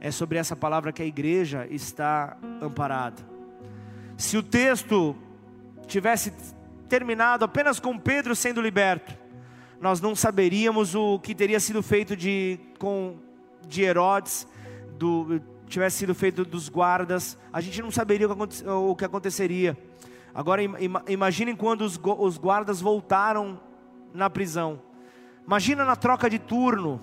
É 0.00 0.10
sobre 0.10 0.38
essa 0.38 0.56
palavra 0.56 0.92
que 0.92 1.02
a 1.02 1.06
igreja 1.06 1.66
está 1.70 2.36
amparada. 2.60 3.22
Se 4.16 4.36
o 4.36 4.42
texto 4.42 5.14
tivesse 5.86 6.32
terminado 6.92 7.42
apenas 7.42 7.80
com 7.80 7.98
Pedro 7.98 8.36
sendo 8.36 8.60
liberto, 8.60 9.16
nós 9.80 9.98
não 9.98 10.14
saberíamos 10.14 10.94
o 10.94 11.18
que 11.20 11.34
teria 11.34 11.58
sido 11.58 11.82
feito 11.82 12.14
de, 12.14 12.60
com, 12.78 13.16
de 13.66 13.82
Herodes, 13.82 14.46
do, 14.98 15.40
tivesse 15.66 15.96
sido 15.96 16.14
feito 16.14 16.44
dos 16.44 16.68
guardas, 16.68 17.38
a 17.50 17.62
gente 17.62 17.80
não 17.80 17.90
saberia 17.90 18.28
o 18.28 18.94
que 18.94 19.06
aconteceria. 19.06 19.74
Agora 20.34 20.60
imaginem 21.08 21.56
quando 21.56 21.80
os 21.80 22.36
guardas 22.36 22.78
voltaram 22.78 23.58
na 24.12 24.28
prisão. 24.28 24.78
Imagina 25.46 25.86
na 25.86 25.96
troca 25.96 26.28
de 26.28 26.38
turno. 26.38 27.00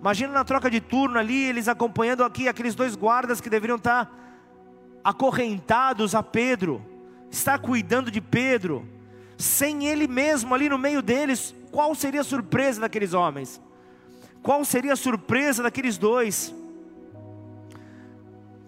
Imagina 0.00 0.32
na 0.32 0.44
troca 0.44 0.70
de 0.70 0.80
turno 0.80 1.18
ali, 1.18 1.46
eles 1.46 1.66
acompanhando 1.66 2.22
aqui 2.22 2.46
aqueles 2.46 2.76
dois 2.76 2.94
guardas 2.94 3.40
que 3.40 3.50
deveriam 3.50 3.76
estar 3.76 4.08
acorrentados 5.02 6.14
a 6.14 6.22
Pedro, 6.22 6.80
estar 7.28 7.58
cuidando 7.58 8.08
de 8.08 8.20
Pedro, 8.20 8.86
sem 9.42 9.86
ele 9.86 10.06
mesmo 10.06 10.54
ali 10.54 10.68
no 10.68 10.78
meio 10.78 11.02
deles. 11.02 11.52
Qual 11.72 11.94
seria 11.94 12.20
a 12.20 12.24
surpresa 12.24 12.80
daqueles 12.80 13.12
homens? 13.12 13.60
Qual 14.40 14.64
seria 14.64 14.92
a 14.92 14.96
surpresa 14.96 15.64
daqueles 15.64 15.98
dois? 15.98 16.54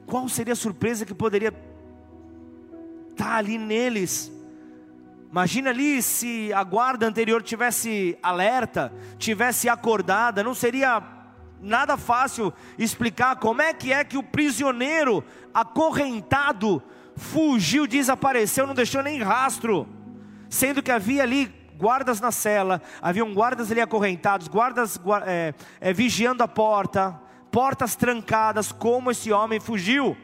Qual 0.05 0.29
seria 0.29 0.53
a 0.53 0.57
surpresa 0.57 1.07
que 1.07 1.15
poderia 1.15 1.55
estar 3.11 3.37
ali 3.37 3.57
neles? 3.57 4.33
Imagina 5.31 5.71
ali 5.71 6.03
se 6.03 6.53
a 6.53 6.65
guarda 6.65 7.07
anterior 7.07 7.43
tivesse 7.43 8.19
alerta, 8.21 8.93
tivesse 9.17 9.69
acordada, 9.69 10.43
não 10.43 10.55
seria 10.55 11.03
nada 11.61 11.97
fácil 11.97 12.53
explicar 12.77 13.37
como 13.37 13.63
é 13.63 13.73
que 13.73 13.93
é 13.93 14.03
que 14.05 14.19
o 14.19 14.23
prisioneiro 14.23 15.25
acorrentado 15.53 16.83
fugiu, 17.17 17.87
desapareceu, 17.87 18.67
não 18.67 18.75
deixou 18.75 19.03
nem 19.03 19.23
rastro, 19.23 19.89
sendo 20.55 20.81
que 20.81 20.91
havia 20.93 21.25
ali 21.25 21.53
guardas 21.77 22.21
na 22.21 22.31
cela, 22.31 22.81
haviam 23.03 23.35
guardas 23.35 23.73
ali 23.73 23.81
acorrentados, 23.81 24.47
guardas 24.47 25.01
é, 25.27 25.53
é, 25.81 25.93
vigiando 25.93 26.45
a 26.45 26.49
porta, 26.49 27.21
portas 27.51 27.97
trancadas, 27.97 28.71
como 28.71 29.11
esse 29.11 29.33
homem 29.33 29.59
fugiu 29.59 30.17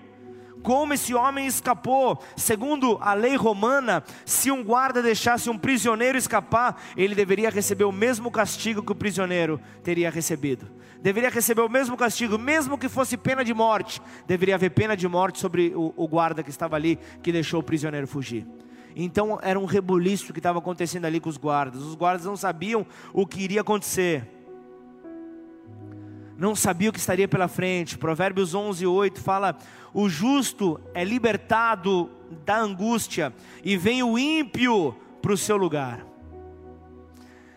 como 0.63 0.93
esse 0.93 1.15
homem 1.15 1.47
escapou. 1.47 2.23
Segundo 2.37 2.99
a 3.01 3.15
lei 3.15 3.35
romana, 3.35 4.05
se 4.27 4.51
um 4.51 4.63
guarda 4.63 5.03
deixasse 5.03 5.49
um 5.49 5.57
prisioneiro 5.57 6.19
escapar, 6.19 6.79
ele 6.99 7.15
deveria 7.15 7.49
receber 7.49 7.85
o 7.85 7.93
mesmo 7.93 8.31
castigo 8.31 8.83
que 8.83 8.93
o 8.93 8.95
prisioneiro 8.95 9.59
teria 9.83 10.11
recebido. 10.11 10.71
Deveria 11.01 11.31
receber 11.31 11.63
o 11.63 11.69
mesmo 11.71 11.97
castigo, 11.97 12.37
mesmo 12.37 12.77
que 12.77 12.91
fosse 12.91 13.17
pena 13.17 13.43
de 13.43 13.55
morte. 13.55 14.03
Deveria 14.27 14.57
haver 14.57 14.69
pena 14.69 14.95
de 14.95 15.09
morte 15.09 15.39
sobre 15.39 15.73
o, 15.75 15.95
o 15.97 16.07
guarda 16.07 16.43
que 16.43 16.51
estava 16.51 16.77
ali, 16.77 16.99
que 17.23 17.33
deixou 17.33 17.61
o 17.61 17.65
prisioneiro 17.65 18.07
fugir. 18.07 18.47
Então 18.95 19.39
era 19.43 19.59
um 19.59 19.65
rebuliço 19.65 20.33
que 20.33 20.39
estava 20.39 20.59
acontecendo 20.59 21.05
ali 21.05 21.21
com 21.21 21.29
os 21.29 21.37
guardas. 21.37 21.83
Os 21.83 21.95
guardas 21.95 22.27
não 22.27 22.37
sabiam 22.37 22.87
o 23.13 23.27
que 23.27 23.43
iria 23.43 23.61
acontecer 23.61 24.27
não 26.41 26.57
sabia 26.57 26.89
o 26.89 26.93
que 26.93 26.99
estaria 26.99 27.29
pela 27.29 27.49
frente. 27.49 27.99
Provérbios 27.99 28.55
11, 28.55 28.87
8 28.87 29.21
fala: 29.21 29.59
O 29.93 30.09
justo 30.09 30.81
é 30.95 31.05
libertado 31.05 32.11
da 32.47 32.59
angústia, 32.59 33.33
e 33.63 33.77
vem 33.77 34.03
o 34.03 34.19
ímpio 34.19 34.97
para 35.21 35.35
o 35.35 35.37
seu 35.37 35.59
lugar. 35.59 36.07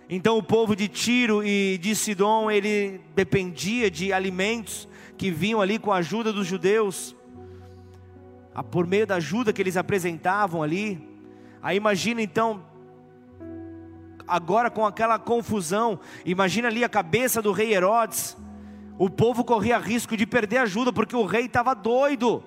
Então 0.10 0.38
o 0.38 0.44
povo 0.44 0.76
de 0.76 0.90
Tiro 0.90 1.42
e 1.44 1.78
de 1.78 1.96
Sidom, 1.96 2.52
ele 2.52 3.00
dependia 3.16 3.90
de 3.90 4.12
alimentos 4.12 4.88
que 5.18 5.32
vinham 5.32 5.62
ali 5.62 5.80
com 5.80 5.92
a 5.92 5.98
ajuda 5.98 6.34
dos 6.34 6.46
judeus, 6.46 7.16
por 8.70 8.86
meio 8.86 9.08
da 9.08 9.16
ajuda 9.16 9.54
que 9.54 9.62
eles 9.62 9.78
apresentavam 9.78 10.62
ali. 10.62 11.13
Aí 11.64 11.78
imagina 11.78 12.22
então, 12.22 12.62
agora 14.28 14.70
com 14.70 14.86
aquela 14.86 15.18
confusão, 15.18 15.98
imagina 16.26 16.68
ali 16.68 16.84
a 16.84 16.90
cabeça 16.90 17.42
do 17.42 17.54
rei 17.54 17.74
Herodes, 17.74 18.36
o 19.00 19.10
povo 19.10 19.46
corria 19.46 19.78
risco 19.78 20.18
de 20.18 20.28
perder 20.28 20.58
ajuda, 20.58 20.92
porque 20.92 21.16
o 21.16 21.26
rei 21.26 21.46
estava 21.46 21.74
doido. 21.74 22.44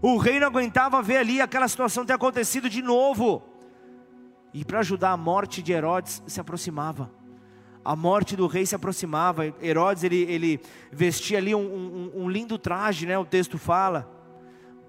O 0.00 0.16
rei 0.16 0.38
não 0.38 0.46
aguentava 0.46 1.02
ver 1.02 1.16
ali 1.16 1.40
aquela 1.40 1.66
situação 1.66 2.06
ter 2.06 2.12
acontecido 2.12 2.70
de 2.70 2.80
novo. 2.80 3.42
E 4.54 4.64
para 4.64 4.78
ajudar 4.78 5.10
a 5.10 5.16
morte 5.16 5.60
de 5.60 5.72
Herodes 5.72 6.22
se 6.26 6.40
aproximava. 6.40 7.10
A 7.84 7.94
morte 7.94 8.36
do 8.36 8.46
rei 8.46 8.64
se 8.64 8.74
aproximava. 8.74 9.46
Herodes 9.60 10.04
ele, 10.04 10.22
ele 10.22 10.60
vestia 10.90 11.38
ali 11.38 11.54
um, 11.54 11.60
um, 11.60 12.22
um 12.22 12.28
lindo 12.30 12.58
traje, 12.58 13.06
né? 13.06 13.18
O 13.18 13.24
texto 13.24 13.58
fala. 13.58 14.08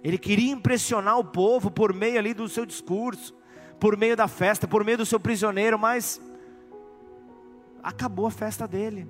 Ele 0.04 0.18
queria 0.18 0.52
impressionar 0.52 1.20
o 1.20 1.24
povo 1.24 1.70
por 1.70 1.94
meio 1.94 2.18
ali 2.18 2.34
do 2.34 2.48
seu 2.48 2.66
discurso, 2.66 3.37
por 3.80 3.98
meio 3.98 4.16
da 4.16 4.28
festa, 4.28 4.68
por 4.68 4.84
meio 4.84 4.98
do 4.98 5.06
seu 5.06 5.20
prisioneiro, 5.20 5.78
mas 5.78 6.22
acabou 7.84 8.28
a 8.28 8.32
festa 8.32 8.68
dele. 8.68 9.08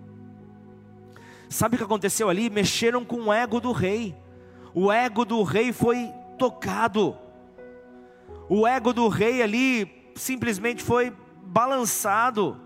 Sabe 1.49 1.76
o 1.76 1.78
que 1.78 1.84
aconteceu 1.84 2.30
ali? 2.30 2.49
Mexeram 2.49 3.05
com 3.05 3.24
o 3.24 3.34
ego 3.34 3.59
do 3.59 3.72
rei. 3.72 4.15
O 4.74 4.91
ego 4.91 5.24
do 5.24 5.41
rei 5.43 5.72
foi 5.72 6.11
tocado. 6.38 7.18
O 8.49 8.68
ego 8.68 8.93
do 8.93 9.07
rei 9.07 9.41
ali 9.41 10.11
simplesmente 10.15 10.84
foi 10.84 11.13
balançado. 11.43 12.59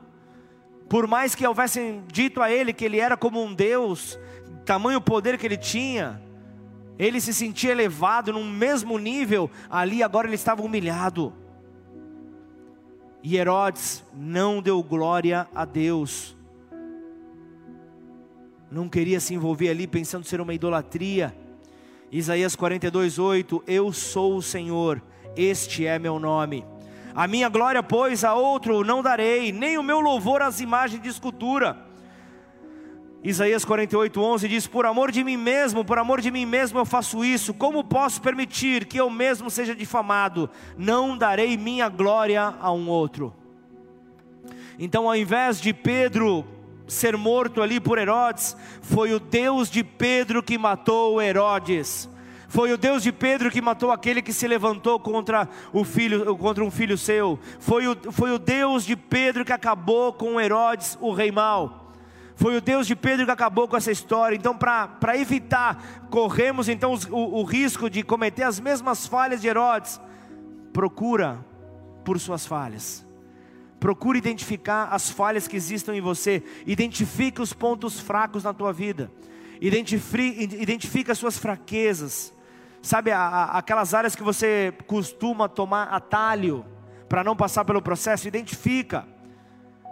Por 0.90 1.08
mais 1.08 1.36
que 1.36 1.46
houvessem 1.48 2.04
dito 2.12 2.42
a 2.42 2.52
ele 2.52 2.74
que 2.74 2.84
ele 2.84 3.00
era 3.00 3.16
como 3.16 3.42
um 3.42 3.54
Deus, 3.54 4.20
tamanho 4.66 5.00
poder 5.00 5.38
que 5.38 5.46
ele 5.46 5.58
tinha, 5.58 6.22
ele 6.98 7.22
se 7.22 7.34
sentia 7.34 7.72
elevado 7.72 8.34
num 8.34 8.50
mesmo 8.50 8.98
nível, 8.98 9.50
ali 9.70 10.04
agora 10.04 10.28
ele 10.28 10.36
estava 10.36 10.62
humilhado. 10.62 11.34
E 13.24 13.38
Herodes 13.38 14.04
não 14.14 14.62
deu 14.62 14.82
glória 14.82 15.48
a 15.54 15.66
Deus 15.66 16.36
não 18.72 18.88
queria 18.88 19.20
se 19.20 19.34
envolver 19.34 19.70
ali 19.70 19.86
pensando 19.86 20.26
ser 20.26 20.40
uma 20.40 20.54
idolatria. 20.54 21.36
Isaías 22.10 22.56
42, 22.56 23.20
8: 23.20 23.64
Eu 23.68 23.92
sou 23.92 24.38
o 24.38 24.42
Senhor, 24.42 25.02
este 25.36 25.86
é 25.86 26.00
meu 26.00 26.18
nome. 26.18 26.66
A 27.14 27.28
minha 27.28 27.50
glória, 27.50 27.84
pois, 27.84 28.24
a 28.24 28.34
outro 28.34 28.86
não 28.86 29.04
darei, 29.04 29.52
nem 29.52 29.78
o 29.78 29.84
meu 29.84 30.00
louvor 30.00 30.42
às 30.42 30.62
imagens 30.62 31.02
de 31.02 31.10
escultura. 31.10 31.91
Isaías 33.24 33.64
48, 33.64 34.20
11 34.20 34.48
diz: 34.48 34.68
Por 34.68 34.86
amor 34.86 35.12
de 35.12 35.24
mim 35.24 35.38
mesmo, 35.38 35.86
por 35.86 36.00
amor 36.00 36.22
de 36.22 36.32
mim 36.32 36.46
mesmo 36.46 36.80
eu 36.80 36.86
faço 36.86 37.24
isso. 37.24 37.54
Como 37.54 37.84
posso 37.84 38.20
permitir 38.22 38.86
que 38.86 39.00
eu 39.00 39.10
mesmo 39.10 39.50
seja 39.50 39.76
difamado? 39.76 40.50
Não 40.76 41.16
darei 41.16 41.56
minha 41.56 41.88
glória 41.88 42.56
a 42.60 42.72
um 42.72 42.90
outro. 42.90 43.34
Então, 44.80 45.08
ao 45.08 45.16
invés 45.16 45.62
de 45.62 45.72
Pedro 45.72 46.44
ser 46.88 47.16
morto 47.16 47.62
ali 47.62 47.80
por 47.80 48.00
Herodes, 48.00 48.58
foi 48.82 49.14
o 49.14 49.20
Deus 49.20 49.70
de 49.70 49.84
Pedro 49.84 50.42
que 50.42 50.58
matou 50.58 51.22
Herodes. 51.22 52.10
Foi 52.50 52.74
o 52.74 52.78
Deus 52.78 53.04
de 53.04 53.14
Pedro 53.14 53.52
que 53.52 53.62
matou 53.62 53.92
aquele 53.92 54.22
que 54.22 54.34
se 54.34 54.46
levantou 54.46 55.00
contra 55.00 55.48
o 55.72 55.86
filho, 55.86 56.36
contra 56.36 56.66
um 56.66 56.72
filho 56.72 56.98
seu. 56.98 57.40
Foi 57.60 57.88
o, 57.88 57.96
foi 58.12 58.32
o 58.32 58.40
Deus 58.40 58.84
de 58.84 58.96
Pedro 58.96 59.46
que 59.46 59.54
acabou 59.54 60.12
com 60.12 60.42
Herodes, 60.42 60.98
o 61.00 61.14
rei 61.14 61.32
mau. 61.32 61.81
Foi 62.42 62.58
o 62.58 62.62
Deus 62.62 62.88
de 62.88 62.96
Pedro 62.96 63.24
que 63.24 63.32
acabou 63.32 63.68
com 63.68 63.78
essa 63.78 63.92
história. 63.92 64.36
Então, 64.36 64.58
para 64.58 65.16
evitar, 65.16 66.08
corremos 66.10 66.68
então 66.68 66.96
o, 67.12 67.40
o 67.40 67.44
risco 67.44 67.88
de 67.88 68.02
cometer 68.02 68.42
as 68.42 68.60
mesmas 68.60 69.06
falhas 69.06 69.40
de 69.42 69.48
Herodes. 69.48 70.02
Procura 70.74 71.46
por 72.04 72.20
suas 72.20 72.44
falhas. 72.44 73.06
Procure 73.80 74.18
identificar 74.18 74.86
as 74.86 75.08
falhas 75.08 75.48
que 75.48 75.56
existam 75.56 75.96
em 75.96 76.02
você. 76.02 76.42
Identifique 76.66 77.44
os 77.44 77.54
pontos 77.54 78.00
fracos 78.00 78.44
na 78.44 78.56
tua 78.56 78.74
vida. 78.74 79.12
Identifique, 79.62 81.12
as 81.12 81.20
suas 81.20 81.38
fraquezas. 81.38 82.34
Sabe, 82.82 83.12
a, 83.12 83.20
a, 83.20 83.58
aquelas 83.60 83.94
áreas 83.94 84.16
que 84.16 84.24
você 84.24 84.74
costuma 84.88 85.48
tomar 85.48 85.90
atalho 85.90 86.66
para 87.08 87.24
não 87.24 87.36
passar 87.36 87.66
pelo 87.66 87.84
processo, 87.84 88.28
identifica. 88.28 89.06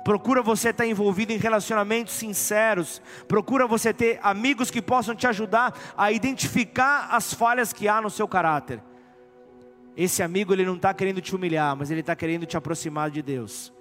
Procura 0.09 0.41
você 0.41 0.69
estar 0.69 0.87
envolvido 0.87 1.31
em 1.33 1.37
relacionamentos 1.37 2.15
sinceros. 2.15 2.99
Procura 3.27 3.67
você 3.67 3.93
ter 3.93 4.19
amigos 4.23 4.71
que 4.71 4.81
possam 4.81 5.13
te 5.13 5.27
ajudar 5.27 5.71
a 5.95 6.11
identificar 6.11 7.09
as 7.11 7.31
falhas 7.31 7.71
que 7.71 7.87
há 7.87 8.01
no 8.01 8.09
seu 8.09 8.27
caráter. 8.27 8.81
Esse 9.95 10.23
amigo 10.23 10.51
ele 10.51 10.65
não 10.65 10.77
está 10.77 10.91
querendo 10.95 11.21
te 11.21 11.35
humilhar, 11.35 11.75
mas 11.75 11.91
ele 11.91 11.99
está 11.99 12.15
querendo 12.15 12.47
te 12.47 12.57
aproximar 12.57 13.11
de 13.11 13.21
Deus. 13.21 13.71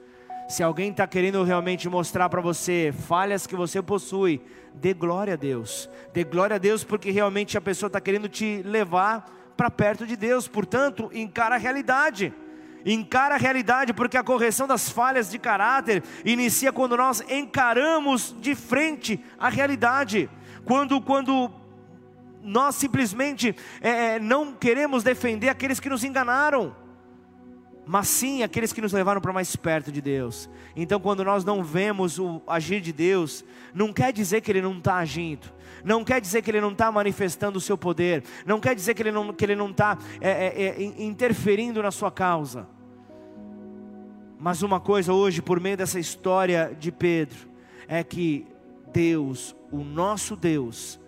Se 0.50 0.62
alguém 0.62 0.90
está 0.90 1.06
querendo 1.06 1.42
realmente 1.44 1.88
mostrar 1.88 2.28
para 2.28 2.42
você 2.42 2.92
falhas 3.08 3.46
que 3.46 3.56
você 3.56 3.80
possui, 3.80 4.42
dê 4.74 4.92
glória 4.92 5.32
a 5.32 5.36
Deus. 5.38 5.88
Dê 6.12 6.24
glória 6.24 6.56
a 6.56 6.58
Deus 6.58 6.84
porque 6.84 7.10
realmente 7.10 7.56
a 7.56 7.60
pessoa 7.62 7.86
está 7.86 8.02
querendo 8.02 8.28
te 8.28 8.60
levar 8.66 9.34
para 9.56 9.70
perto 9.70 10.04
de 10.04 10.14
Deus. 10.14 10.46
Portanto, 10.46 11.10
encara 11.14 11.54
a 11.54 11.58
realidade. 11.58 12.34
Encara 12.84 13.34
a 13.34 13.38
realidade, 13.38 13.92
porque 13.92 14.16
a 14.16 14.24
correção 14.24 14.66
das 14.66 14.88
falhas 14.88 15.30
de 15.30 15.38
caráter 15.38 16.02
inicia 16.24 16.72
quando 16.72 16.96
nós 16.96 17.22
encaramos 17.28 18.34
de 18.40 18.54
frente 18.54 19.22
a 19.38 19.48
realidade. 19.48 20.30
Quando, 20.64 21.00
quando 21.00 21.50
nós 22.42 22.74
simplesmente 22.76 23.54
é, 23.80 24.18
não 24.18 24.52
queremos 24.52 25.02
defender 25.02 25.48
aqueles 25.48 25.80
que 25.80 25.88
nos 25.88 26.04
enganaram 26.04 26.74
mas 27.88 28.06
sim 28.06 28.42
aqueles 28.42 28.70
que 28.70 28.82
nos 28.82 28.92
levaram 28.92 29.18
para 29.18 29.32
mais 29.32 29.56
perto 29.56 29.90
de 29.90 30.02
Deus. 30.02 30.48
Então, 30.76 31.00
quando 31.00 31.24
nós 31.24 31.42
não 31.42 31.64
vemos 31.64 32.18
o 32.18 32.42
agir 32.46 32.82
de 32.82 32.92
Deus, 32.92 33.42
não 33.72 33.94
quer 33.94 34.12
dizer 34.12 34.42
que 34.42 34.52
Ele 34.52 34.60
não 34.60 34.76
está 34.76 34.96
agindo, 34.96 35.50
não 35.82 36.04
quer 36.04 36.20
dizer 36.20 36.42
que 36.42 36.50
Ele 36.50 36.60
não 36.60 36.72
está 36.72 36.92
manifestando 36.92 37.56
o 37.56 37.60
seu 37.62 37.78
poder, 37.78 38.22
não 38.44 38.60
quer 38.60 38.74
dizer 38.74 38.92
que 38.92 39.00
Ele 39.00 39.10
não 39.10 39.22
está 39.22 39.38
que 39.38 39.44
ele 39.44 39.56
não 39.56 39.72
tá, 39.72 39.96
é, 40.20 40.30
é, 40.30 40.82
é, 40.82 41.02
interferindo 41.02 41.82
na 41.82 41.90
sua 41.90 42.10
causa. 42.10 42.68
Mas 44.38 44.62
uma 44.62 44.78
coisa 44.78 45.12
hoje, 45.14 45.40
por 45.40 45.58
meio 45.58 45.76
dessa 45.76 45.98
história 45.98 46.76
de 46.78 46.92
Pedro, 46.92 47.48
é 47.86 48.04
que 48.04 48.46
Deus, 48.92 49.56
o 49.72 49.78
nosso 49.78 50.36
Deus, 50.36 51.00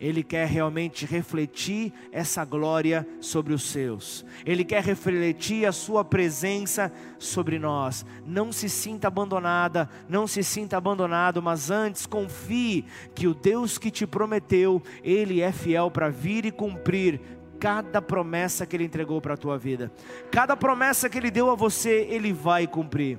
ele 0.00 0.22
quer 0.22 0.46
realmente 0.46 1.04
refletir 1.04 1.92
essa 2.12 2.44
glória 2.44 3.06
sobre 3.20 3.52
os 3.52 3.62
seus. 3.62 4.24
Ele 4.46 4.64
quer 4.64 4.82
refletir 4.82 5.66
a 5.66 5.72
sua 5.72 6.04
presença 6.04 6.92
sobre 7.18 7.58
nós. 7.58 8.06
Não 8.24 8.52
se 8.52 8.68
sinta 8.68 9.08
abandonada, 9.08 9.88
não 10.08 10.26
se 10.26 10.42
sinta 10.44 10.76
abandonado, 10.76 11.42
mas 11.42 11.70
antes 11.70 12.06
confie 12.06 12.84
que 13.14 13.26
o 13.26 13.34
Deus 13.34 13.78
que 13.78 13.90
te 13.90 14.06
prometeu, 14.06 14.82
ele 15.02 15.40
é 15.40 15.52
fiel 15.52 15.90
para 15.90 16.08
vir 16.08 16.44
e 16.44 16.52
cumprir 16.52 17.20
cada 17.58 18.00
promessa 18.00 18.64
que 18.64 18.76
ele 18.76 18.84
entregou 18.84 19.20
para 19.20 19.34
a 19.34 19.36
tua 19.38 19.58
vida. 19.58 19.92
Cada 20.30 20.56
promessa 20.56 21.08
que 21.08 21.18
ele 21.18 21.30
deu 21.30 21.50
a 21.50 21.54
você, 21.54 22.06
ele 22.08 22.32
vai 22.32 22.66
cumprir. 22.66 23.18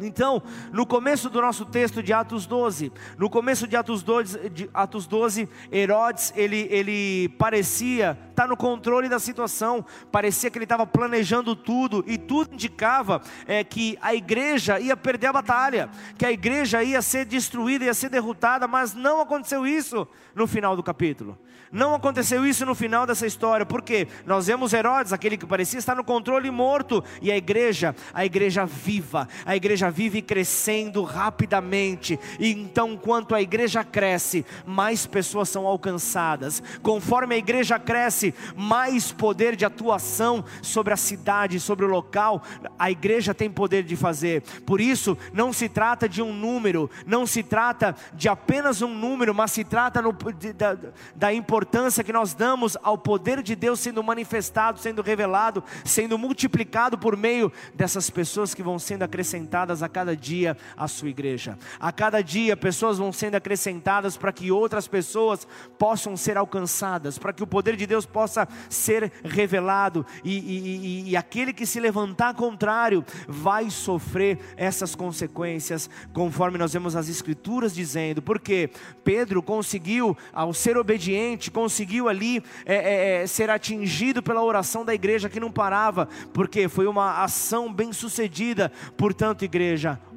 Então, 0.00 0.42
no 0.72 0.84
começo 0.84 1.30
do 1.30 1.40
nosso 1.40 1.64
texto 1.64 2.02
de 2.02 2.12
Atos 2.12 2.46
12, 2.46 2.92
no 3.16 3.30
começo 3.30 3.66
de 3.66 3.76
Atos 3.76 4.02
12, 4.02 4.50
de 4.50 4.70
Atos 4.74 5.06
12 5.06 5.48
Herodes, 5.70 6.32
ele, 6.34 6.66
ele 6.70 7.28
parecia 7.38 8.18
estar 8.30 8.42
tá 8.42 8.48
no 8.48 8.56
controle 8.56 9.08
da 9.08 9.20
situação, 9.20 9.84
parecia 10.10 10.50
que 10.50 10.58
ele 10.58 10.64
estava 10.64 10.84
planejando 10.84 11.54
tudo, 11.54 12.04
e 12.08 12.18
tudo 12.18 12.54
indicava 12.54 13.22
é, 13.46 13.62
que 13.62 13.96
a 14.02 14.14
igreja 14.14 14.80
ia 14.80 14.96
perder 14.96 15.28
a 15.28 15.32
batalha, 15.32 15.88
que 16.18 16.26
a 16.26 16.32
igreja 16.32 16.82
ia 16.82 17.00
ser 17.00 17.24
destruída, 17.24 17.84
ia 17.84 17.94
ser 17.94 18.08
derrotada, 18.08 18.66
mas 18.66 18.94
não 18.94 19.20
aconteceu 19.20 19.64
isso 19.64 20.08
no 20.34 20.46
final 20.46 20.74
do 20.74 20.82
capítulo. 20.82 21.38
Não 21.74 21.92
aconteceu 21.92 22.46
isso 22.46 22.64
no 22.64 22.72
final 22.72 23.04
dessa 23.04 23.26
história, 23.26 23.66
porque 23.66 24.06
nós 24.24 24.46
vemos 24.46 24.72
Herodes, 24.72 25.12
aquele 25.12 25.36
que 25.36 25.44
parecia 25.44 25.78
estar 25.78 25.96
no 25.96 26.04
controle 26.04 26.48
morto, 26.48 27.02
e 27.20 27.32
a 27.32 27.36
igreja, 27.36 27.96
a 28.12 28.24
igreja 28.24 28.64
viva, 28.64 29.26
a 29.44 29.56
igreja 29.56 29.83
vive 29.90 30.22
crescendo 30.22 31.02
rapidamente, 31.02 32.18
e 32.38 32.50
então, 32.50 32.96
quanto 32.96 33.34
a 33.34 33.42
igreja 33.42 33.84
cresce, 33.84 34.44
mais 34.66 35.06
pessoas 35.06 35.48
são 35.48 35.66
alcançadas, 35.66 36.62
conforme 36.82 37.34
a 37.34 37.38
igreja 37.38 37.78
cresce, 37.78 38.34
mais 38.56 39.12
poder 39.12 39.56
de 39.56 39.64
atuação 39.64 40.44
sobre 40.62 40.92
a 40.92 40.96
cidade, 40.96 41.60
sobre 41.60 41.84
o 41.84 41.88
local, 41.88 42.42
a 42.78 42.90
igreja 42.90 43.34
tem 43.34 43.50
poder 43.50 43.82
de 43.82 43.96
fazer, 43.96 44.42
por 44.66 44.80
isso, 44.80 45.16
não 45.32 45.52
se 45.52 45.68
trata 45.68 46.08
de 46.08 46.22
um 46.22 46.32
número, 46.32 46.90
não 47.06 47.26
se 47.26 47.42
trata 47.42 47.94
de 48.12 48.28
apenas 48.28 48.82
um 48.82 48.94
número, 48.94 49.34
mas 49.34 49.52
se 49.52 49.64
trata 49.64 50.00
no, 50.00 50.12
de, 50.12 50.52
da, 50.52 50.76
da 51.14 51.32
importância 51.32 52.04
que 52.04 52.12
nós 52.12 52.34
damos 52.34 52.76
ao 52.82 52.96
poder 52.96 53.42
de 53.42 53.54
Deus 53.54 53.80
sendo 53.80 54.02
manifestado, 54.02 54.78
sendo 54.78 55.02
revelado, 55.02 55.62
sendo 55.84 56.18
multiplicado 56.18 56.98
por 56.98 57.16
meio 57.16 57.52
dessas 57.74 58.10
pessoas 58.10 58.54
que 58.54 58.62
vão 58.62 58.78
sendo 58.78 59.02
acrescentadas 59.02 59.73
a 59.82 59.88
cada 59.88 60.16
dia 60.16 60.56
à 60.76 60.88
sua 60.88 61.08
igreja. 61.08 61.58
A 61.78 61.92
cada 61.92 62.22
dia, 62.22 62.56
pessoas 62.56 62.98
vão 62.98 63.12
sendo 63.12 63.36
acrescentadas 63.36 64.16
para 64.16 64.32
que 64.32 64.50
outras 64.50 64.86
pessoas 64.86 65.46
possam 65.78 66.16
ser 66.16 66.36
alcançadas, 66.36 67.18
para 67.18 67.32
que 67.32 67.42
o 67.42 67.46
poder 67.46 67.76
de 67.76 67.86
Deus 67.86 68.06
possa 68.06 68.46
ser 68.68 69.12
revelado 69.24 70.06
e, 70.22 70.38
e, 70.38 70.76
e, 71.06 71.10
e 71.10 71.16
aquele 71.16 71.52
que 71.52 71.66
se 71.66 71.80
levantar 71.80 72.34
contrário 72.34 73.04
vai 73.26 73.70
sofrer 73.70 74.38
essas 74.56 74.94
consequências, 74.94 75.88
conforme 76.12 76.58
nós 76.58 76.72
vemos 76.72 76.96
as 76.96 77.08
Escrituras 77.08 77.74
dizendo, 77.74 78.22
porque 78.22 78.70
Pedro 79.02 79.42
conseguiu, 79.42 80.16
ao 80.32 80.52
ser 80.52 80.76
obediente, 80.76 81.50
conseguiu 81.50 82.08
ali 82.08 82.42
é, 82.66 82.74
é, 82.74 83.22
é, 83.22 83.26
ser 83.26 83.50
atingido 83.50 84.22
pela 84.22 84.42
oração 84.42 84.84
da 84.84 84.94
igreja 84.94 85.28
que 85.28 85.40
não 85.40 85.50
parava, 85.50 86.08
porque 86.32 86.68
foi 86.68 86.86
uma 86.86 87.22
ação 87.22 87.72
bem 87.72 87.92
sucedida. 87.92 88.72
Portanto, 88.96 89.44
igreja, 89.44 89.63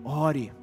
ore. 0.04 0.57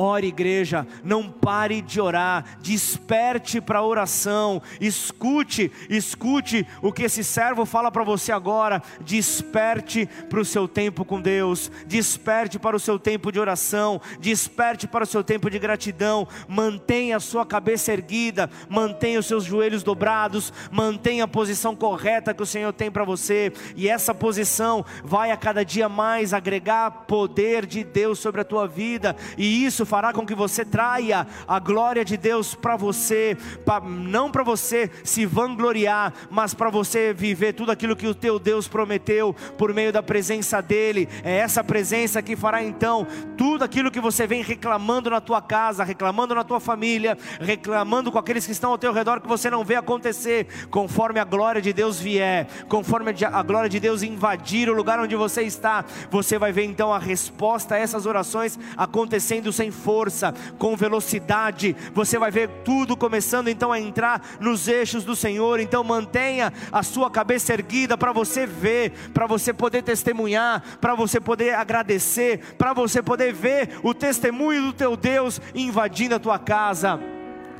Ore, 0.00 0.28
igreja, 0.28 0.86
não 1.02 1.28
pare 1.28 1.82
de 1.82 2.00
orar, 2.00 2.58
desperte 2.60 3.60
para 3.60 3.80
a 3.80 3.84
oração, 3.84 4.62
escute, 4.80 5.72
escute 5.90 6.64
o 6.80 6.92
que 6.92 7.02
esse 7.02 7.24
servo 7.24 7.66
fala 7.66 7.90
para 7.90 8.04
você 8.04 8.30
agora, 8.30 8.80
desperte 9.00 10.08
para 10.30 10.38
o 10.38 10.44
seu 10.44 10.68
tempo 10.68 11.04
com 11.04 11.20
Deus, 11.20 11.68
desperte 11.84 12.60
para 12.60 12.76
o 12.76 12.78
seu 12.78 12.96
tempo 12.96 13.32
de 13.32 13.40
oração, 13.40 14.00
desperte 14.20 14.86
para 14.86 15.02
o 15.02 15.06
seu 15.06 15.24
tempo 15.24 15.50
de 15.50 15.58
gratidão, 15.58 16.28
mantenha 16.46 17.16
a 17.16 17.20
sua 17.20 17.44
cabeça 17.44 17.92
erguida, 17.92 18.48
mantenha 18.68 19.18
os 19.18 19.26
seus 19.26 19.42
joelhos 19.42 19.82
dobrados, 19.82 20.52
mantenha 20.70 21.24
a 21.24 21.28
posição 21.28 21.74
correta 21.74 22.32
que 22.32 22.42
o 22.44 22.46
Senhor 22.46 22.72
tem 22.72 22.88
para 22.88 23.02
você, 23.02 23.52
e 23.74 23.88
essa 23.88 24.14
posição 24.14 24.86
vai 25.02 25.32
a 25.32 25.36
cada 25.36 25.64
dia 25.64 25.88
mais 25.88 26.32
agregar 26.32 26.88
poder 27.08 27.66
de 27.66 27.82
Deus 27.82 28.20
sobre 28.20 28.42
a 28.42 28.44
tua 28.44 28.68
vida, 28.68 29.16
e 29.36 29.64
isso 29.64 29.87
fará 29.88 30.12
com 30.12 30.26
que 30.26 30.34
você 30.34 30.64
traia 30.64 31.26
a 31.48 31.58
glória 31.58 32.04
de 32.04 32.16
Deus 32.16 32.54
para 32.54 32.76
você, 32.76 33.36
pra, 33.64 33.80
não 33.80 34.30
para 34.30 34.44
você 34.44 34.90
se 35.02 35.24
vangloriar, 35.24 36.12
mas 36.30 36.52
para 36.52 36.68
você 36.68 37.12
viver 37.14 37.54
tudo 37.54 37.72
aquilo 37.72 37.96
que 37.96 38.06
o 38.06 38.14
teu 38.14 38.38
Deus 38.38 38.68
prometeu 38.68 39.34
por 39.56 39.72
meio 39.72 39.90
da 39.92 40.02
presença 40.02 40.60
dEle. 40.60 41.08
É 41.24 41.38
essa 41.38 41.64
presença 41.64 42.22
que 42.22 42.36
fará 42.36 42.62
então 42.62 43.06
tudo 43.36 43.64
aquilo 43.64 43.90
que 43.90 44.00
você 44.00 44.26
vem 44.26 44.42
reclamando 44.42 45.08
na 45.08 45.20
tua 45.20 45.40
casa, 45.40 45.82
reclamando 45.82 46.34
na 46.34 46.44
tua 46.44 46.60
família, 46.60 47.16
reclamando 47.40 48.12
com 48.12 48.18
aqueles 48.18 48.44
que 48.44 48.52
estão 48.52 48.70
ao 48.70 48.78
teu 48.78 48.92
redor 48.92 49.20
que 49.20 49.28
você 49.28 49.48
não 49.48 49.64
vê 49.64 49.76
acontecer, 49.76 50.46
conforme 50.70 51.18
a 51.18 51.24
glória 51.24 51.62
de 51.62 51.72
Deus 51.72 51.98
vier, 51.98 52.46
conforme 52.68 53.14
a 53.24 53.42
glória 53.42 53.70
de 53.70 53.80
Deus 53.80 54.02
invadir 54.02 54.68
o 54.68 54.74
lugar 54.74 55.00
onde 55.00 55.16
você 55.16 55.42
está, 55.42 55.84
você 56.10 56.38
vai 56.38 56.52
ver 56.52 56.64
então 56.64 56.92
a 56.92 56.98
resposta 56.98 57.74
a 57.74 57.78
essas 57.78 58.04
orações 58.04 58.58
acontecendo 58.76 59.50
sem 59.52 59.70
força, 59.82 60.34
com 60.58 60.76
velocidade. 60.76 61.74
Você 61.94 62.18
vai 62.18 62.30
ver 62.30 62.48
tudo 62.64 62.96
começando 62.96 63.48
então 63.48 63.72
a 63.72 63.80
entrar 63.80 64.22
nos 64.40 64.68
eixos 64.68 65.04
do 65.04 65.16
Senhor. 65.16 65.60
Então 65.60 65.82
mantenha 65.82 66.52
a 66.70 66.82
sua 66.82 67.10
cabeça 67.10 67.52
erguida 67.52 67.96
para 67.96 68.12
você 68.12 68.46
ver, 68.46 68.92
para 69.14 69.26
você 69.26 69.52
poder 69.52 69.82
testemunhar, 69.82 70.62
para 70.80 70.94
você 70.94 71.20
poder 71.20 71.54
agradecer, 71.54 72.56
para 72.56 72.72
você 72.72 73.02
poder 73.02 73.32
ver 73.32 73.78
o 73.82 73.94
testemunho 73.94 74.62
do 74.62 74.72
teu 74.72 74.96
Deus 74.96 75.40
invadindo 75.54 76.14
a 76.14 76.18
tua 76.18 76.38
casa 76.38 77.17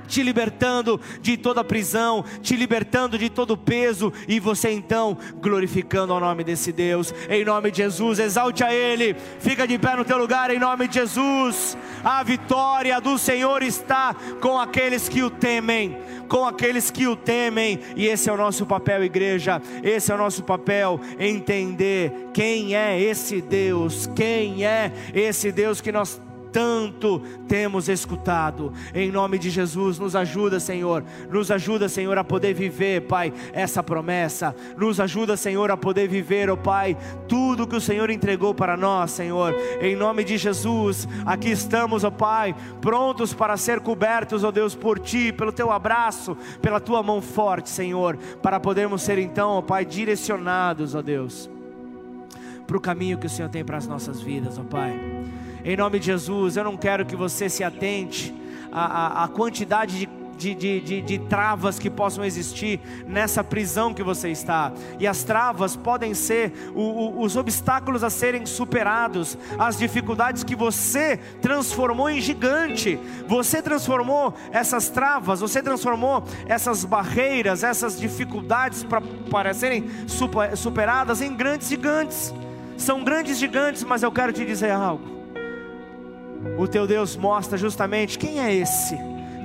te 0.09 0.23
libertando 0.23 1.01
de 1.21 1.37
toda 1.37 1.63
prisão, 1.63 2.25
te 2.43 2.57
libertando 2.57 3.17
de 3.17 3.29
todo 3.29 3.57
peso, 3.57 4.13
e 4.27 4.41
você 4.41 4.71
então 4.71 5.17
glorificando 5.41 6.13
ao 6.13 6.19
nome 6.19 6.43
desse 6.43 6.73
Deus, 6.73 7.15
em 7.29 7.45
nome 7.45 7.71
de 7.71 7.77
Jesus, 7.79 8.19
exalte 8.19 8.65
a 8.65 8.75
Ele, 8.75 9.15
fica 9.39 9.69
de 9.69 9.79
pé 9.79 9.95
no 9.95 10.05
teu 10.05 10.19
lugar, 10.19 10.51
em 10.51 10.59
nome 10.59 10.89
de 10.89 10.95
Jesus. 10.95 11.77
A 12.03 12.23
vitória 12.23 13.01
do 13.01 13.19
Senhor 13.19 13.63
está 13.63 14.17
com 14.41 14.59
aqueles 14.59 15.09
que 15.09 15.23
o 15.23 15.31
temem, 15.31 15.99
com 16.29 16.45
aqueles 16.45 16.91
que 16.91 17.07
o 17.07 17.15
temem, 17.15 17.79
e 17.95 18.07
esse 18.07 18.31
é 18.31 18.33
o 18.33 18.37
nosso 18.37 18.65
papel, 18.65 19.05
igreja, 19.05 19.61
esse 19.83 20.11
é 20.11 20.15
o 20.15 20.19
nosso 20.19 20.43
papel, 20.43 21.01
entender 21.19 22.31
quem 22.33 22.75
é 22.75 23.01
esse 23.01 23.41
Deus, 23.41 24.09
quem 24.15 24.65
é 24.65 24.93
esse 25.15 25.53
Deus 25.53 25.81
que 25.81 25.93
nós 25.93 26.21
tanto 26.59 27.21
temos 27.47 27.89
escutado. 27.89 28.73
Em 28.93 29.13
nome 29.13 29.39
de 29.39 29.49
Jesus, 29.49 29.97
nos 29.97 30.17
ajuda, 30.17 30.59
Senhor. 30.59 31.05
Nos 31.31 31.53
ajuda, 31.53 31.89
Senhor, 31.89 32.19
a 32.19 32.25
poder 32.25 32.53
viver, 32.53 33.03
Pai, 33.03 33.33
essa 33.53 33.81
promessa. 33.81 34.53
Nos 34.77 34.99
ajuda, 34.99 35.37
Senhor, 35.37 35.71
a 35.71 35.77
poder 35.77 36.09
viver, 36.09 36.51
ó 36.51 36.55
oh, 36.55 36.57
Pai, 36.57 36.97
tudo 37.29 37.65
que 37.65 37.77
o 37.77 37.81
Senhor 37.81 38.11
entregou 38.11 38.53
para 38.53 38.77
nós, 38.77 39.13
Senhor. 39.13 39.55
Em 39.81 39.95
nome 39.95 40.25
de 40.25 40.37
Jesus, 40.37 41.07
aqui 41.25 41.49
estamos, 41.49 42.03
ó 42.03 42.09
oh, 42.09 42.11
Pai, 42.11 42.57
prontos 42.81 43.33
para 43.33 43.57
ser 43.57 43.79
cobertos, 43.79 44.43
ó 44.43 44.49
oh, 44.49 44.53
Deus, 44.53 44.75
por 44.75 44.99
Ti, 44.99 45.33
pelo 45.33 45.53
Teu 45.53 45.71
abraço, 45.71 46.37
pela 46.61 46.81
Tua 46.81 47.05
mão 47.05 47.23
forte, 47.23 47.71
Senhor, 47.71 48.17
para 48.43 48.59
podermos 48.59 49.03
ser 49.03 49.21
então, 49.21 49.51
ó 49.51 49.63
Pai, 49.63 49.85
direcionados, 49.85 50.97
ó 50.97 51.03
Deus, 51.03 51.49
para 52.67 52.77
o 52.77 52.81
caminho 52.81 53.17
que 53.17 53.27
o 53.27 53.31
Senhor 53.31 53.49
tem 53.49 53.65
para 53.65 53.77
as 53.77 53.87
nossas 53.87 54.21
vidas, 54.21 54.59
ó 54.59 54.65
Pai. 54.65 54.99
Em 55.65 55.77
nome 55.77 55.99
de 55.99 56.07
Jesus, 56.07 56.57
eu 56.57 56.65
não 56.65 56.77
quero 56.77 57.05
que 57.05 57.17
você 57.17 57.49
se 57.49 57.65
atente 57.65 58.35
à, 58.71 59.23
à, 59.23 59.25
à 59.25 59.29
quantidade 59.29 59.99
de 59.99 60.19
de, 60.39 60.55
de, 60.55 60.81
de, 60.81 61.03
de, 61.03 61.19
travas 61.19 61.79
que 61.79 61.91
possam 61.91 62.25
existir 62.25 62.81
nessa 63.07 63.43
prisão 63.43 63.93
que 63.93 64.03
você 64.03 64.31
está. 64.31 64.73
E 64.99 65.07
as 65.07 65.25
travas 65.25 65.75
podem 65.75 66.15
ser 66.15 66.53
o, 66.75 66.81
o, 66.81 67.23
os 67.23 67.37
obstáculos 67.37 68.05
a 68.05 68.09
serem 68.09 68.47
superados, 68.47 69.37
as 69.59 69.77
dificuldades 69.77 70.45
que 70.45 70.55
você 70.55 71.19
transformou 71.43 72.09
em 72.09 72.21
gigante. 72.21 72.99
Você 73.27 73.61
transformou 73.61 74.33
essas 74.53 74.89
travas, 74.89 75.41
você 75.41 75.61
transformou 75.61 76.23
essas 76.47 76.85
barreiras, 76.85 77.65
essas 77.65 77.99
dificuldades 77.99 78.87
para, 79.29 79.53
serem 79.53 79.91
superadas 80.55 81.21
em 81.21 81.35
grandes 81.35 81.69
gigantes. 81.69 82.33
São 82.77 83.03
grandes 83.03 83.39
gigantes, 83.39 83.83
mas 83.83 84.05
eu 84.05 84.13
quero 84.13 84.33
te 84.33 84.47
dizer 84.47 84.71
algo. 84.71 85.18
O 86.59 86.67
teu 86.67 86.87
Deus 86.87 87.17
mostra 87.17 87.59
justamente 87.59 88.19
quem 88.19 88.41
é 88.41 88.55
esse 88.55 88.97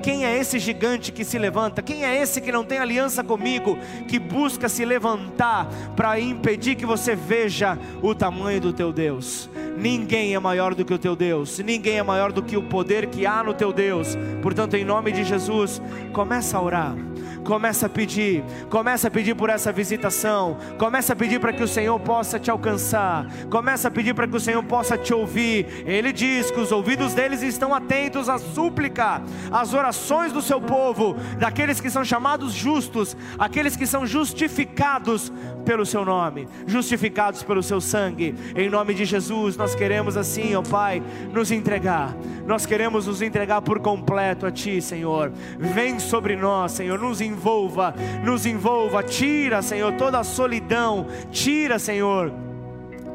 quem 0.03 0.26
é 0.26 0.38
esse 0.38 0.60
gigante 0.60 1.14
que 1.14 1.24
se 1.24 1.40
levanta? 1.40 1.82
Quem 1.82 2.03
é 2.03 2.22
esse 2.22 2.41
que 2.41 2.52
não 2.52 2.65
tem 2.65 2.78
aliança 2.78 3.24
comigo, 3.24 3.78
que 4.06 4.20
busca 4.20 4.68
se 4.68 4.84
levantar 4.84 5.65
para 5.95 6.20
impedir 6.20 6.76
que 6.76 6.86
você 6.86 7.15
veja 7.15 7.80
o 8.02 8.14
tamanho 8.14 8.60
do 8.60 8.74
teu 8.74 8.91
Deus? 8.91 9.49
Ninguém 9.78 10.36
é 10.36 10.40
maior 10.40 10.76
do 10.76 10.84
que 10.84 10.94
o 10.94 10.99
teu 10.99 11.15
Deus, 11.15 11.57
ninguém 11.60 11.99
é 11.99 12.03
maior 12.03 12.34
do 12.34 12.44
que 12.44 12.57
o 12.57 12.64
poder 12.64 13.07
que 13.07 13.26
há 13.26 13.41
no 13.41 13.53
teu 13.53 13.72
Deus. 13.72 14.18
Portanto, 14.41 14.76
em 14.76 14.84
nome 14.84 15.14
de 15.14 15.24
Jesus, 15.24 15.82
começa 16.11 16.57
a 16.57 16.61
orar 16.61 16.95
Começa 17.44 17.88
a 17.88 17.90
pedir, 17.90 18.44
começa 18.70 19.07
a 19.07 19.11
pedir 19.11 19.36
por 19.36 19.49
essa 19.49 19.72
visitação, 19.72 20.57
começa 20.78 21.14
a 21.14 21.15
pedir 21.15 21.40
para 21.40 21.52
que 21.52 21.61
o 21.61 21.68
Senhor 21.68 21.99
possa 21.99 22.40
te 22.40 22.49
alcançar, 22.49 23.28
começa 23.49 23.90
a 23.90 23.91
pedir 23.91 24.14
para 24.14 24.28
que 24.28 24.36
o 24.36 24.40
Senhor 24.40 24.64
possa 24.64 24.98
te 24.98 25.14
ouvir. 25.14 25.84
Ele 25.86 26.14
diz 26.14 26.49
que 26.49 26.60
os 26.60 26.72
ouvidos 26.72 27.14
deles 27.14 27.41
estão 27.41 27.76
atentos 27.76 28.30
à 28.30 28.38
súplica, 28.38 29.22
às 29.52 29.74
orações 29.74 30.32
do 30.32 30.41
seu 30.41 30.61
povo, 30.61 31.15
daqueles 31.38 31.82
que 31.82 31.90
são 31.90 32.03
chamados 32.06 32.53
justos, 32.53 33.15
aqueles 33.38 33.76
que 33.76 33.86
são 33.86 34.06
justificados 34.06 35.32
pelo 35.64 35.85
seu 35.85 36.06
nome, 36.06 36.48
justificados 36.68 37.44
pelo 37.44 37.64
seu 37.64 37.81
sangue. 37.81 38.35
Em 38.56 38.69
nome 38.69 38.94
de 38.94 39.06
Jesus, 39.06 39.57
nós 39.57 39.76
queremos 39.76 40.15
assim, 40.18 40.56
ó 40.56 40.61
Pai, 40.61 41.02
nos 41.31 41.52
entregar. 41.52 42.15
Nós 42.45 42.65
queremos 42.65 43.07
nos 43.07 43.22
entregar 43.22 43.61
por 43.61 43.80
completo 43.80 44.45
a 44.45 44.52
ti, 44.52 44.81
Senhor. 44.81 45.31
Vem 45.57 45.99
sobre 45.99 46.35
nós, 46.35 46.73
Senhor, 46.73 46.99
nos 46.99 47.22
envolva, 47.22 47.94
nos 48.23 48.45
envolva, 48.45 49.02
tira, 49.03 49.61
Senhor, 49.61 49.94
toda 49.94 50.19
a 50.19 50.23
solidão, 50.23 51.07
tira, 51.31 51.80
Senhor, 51.80 52.31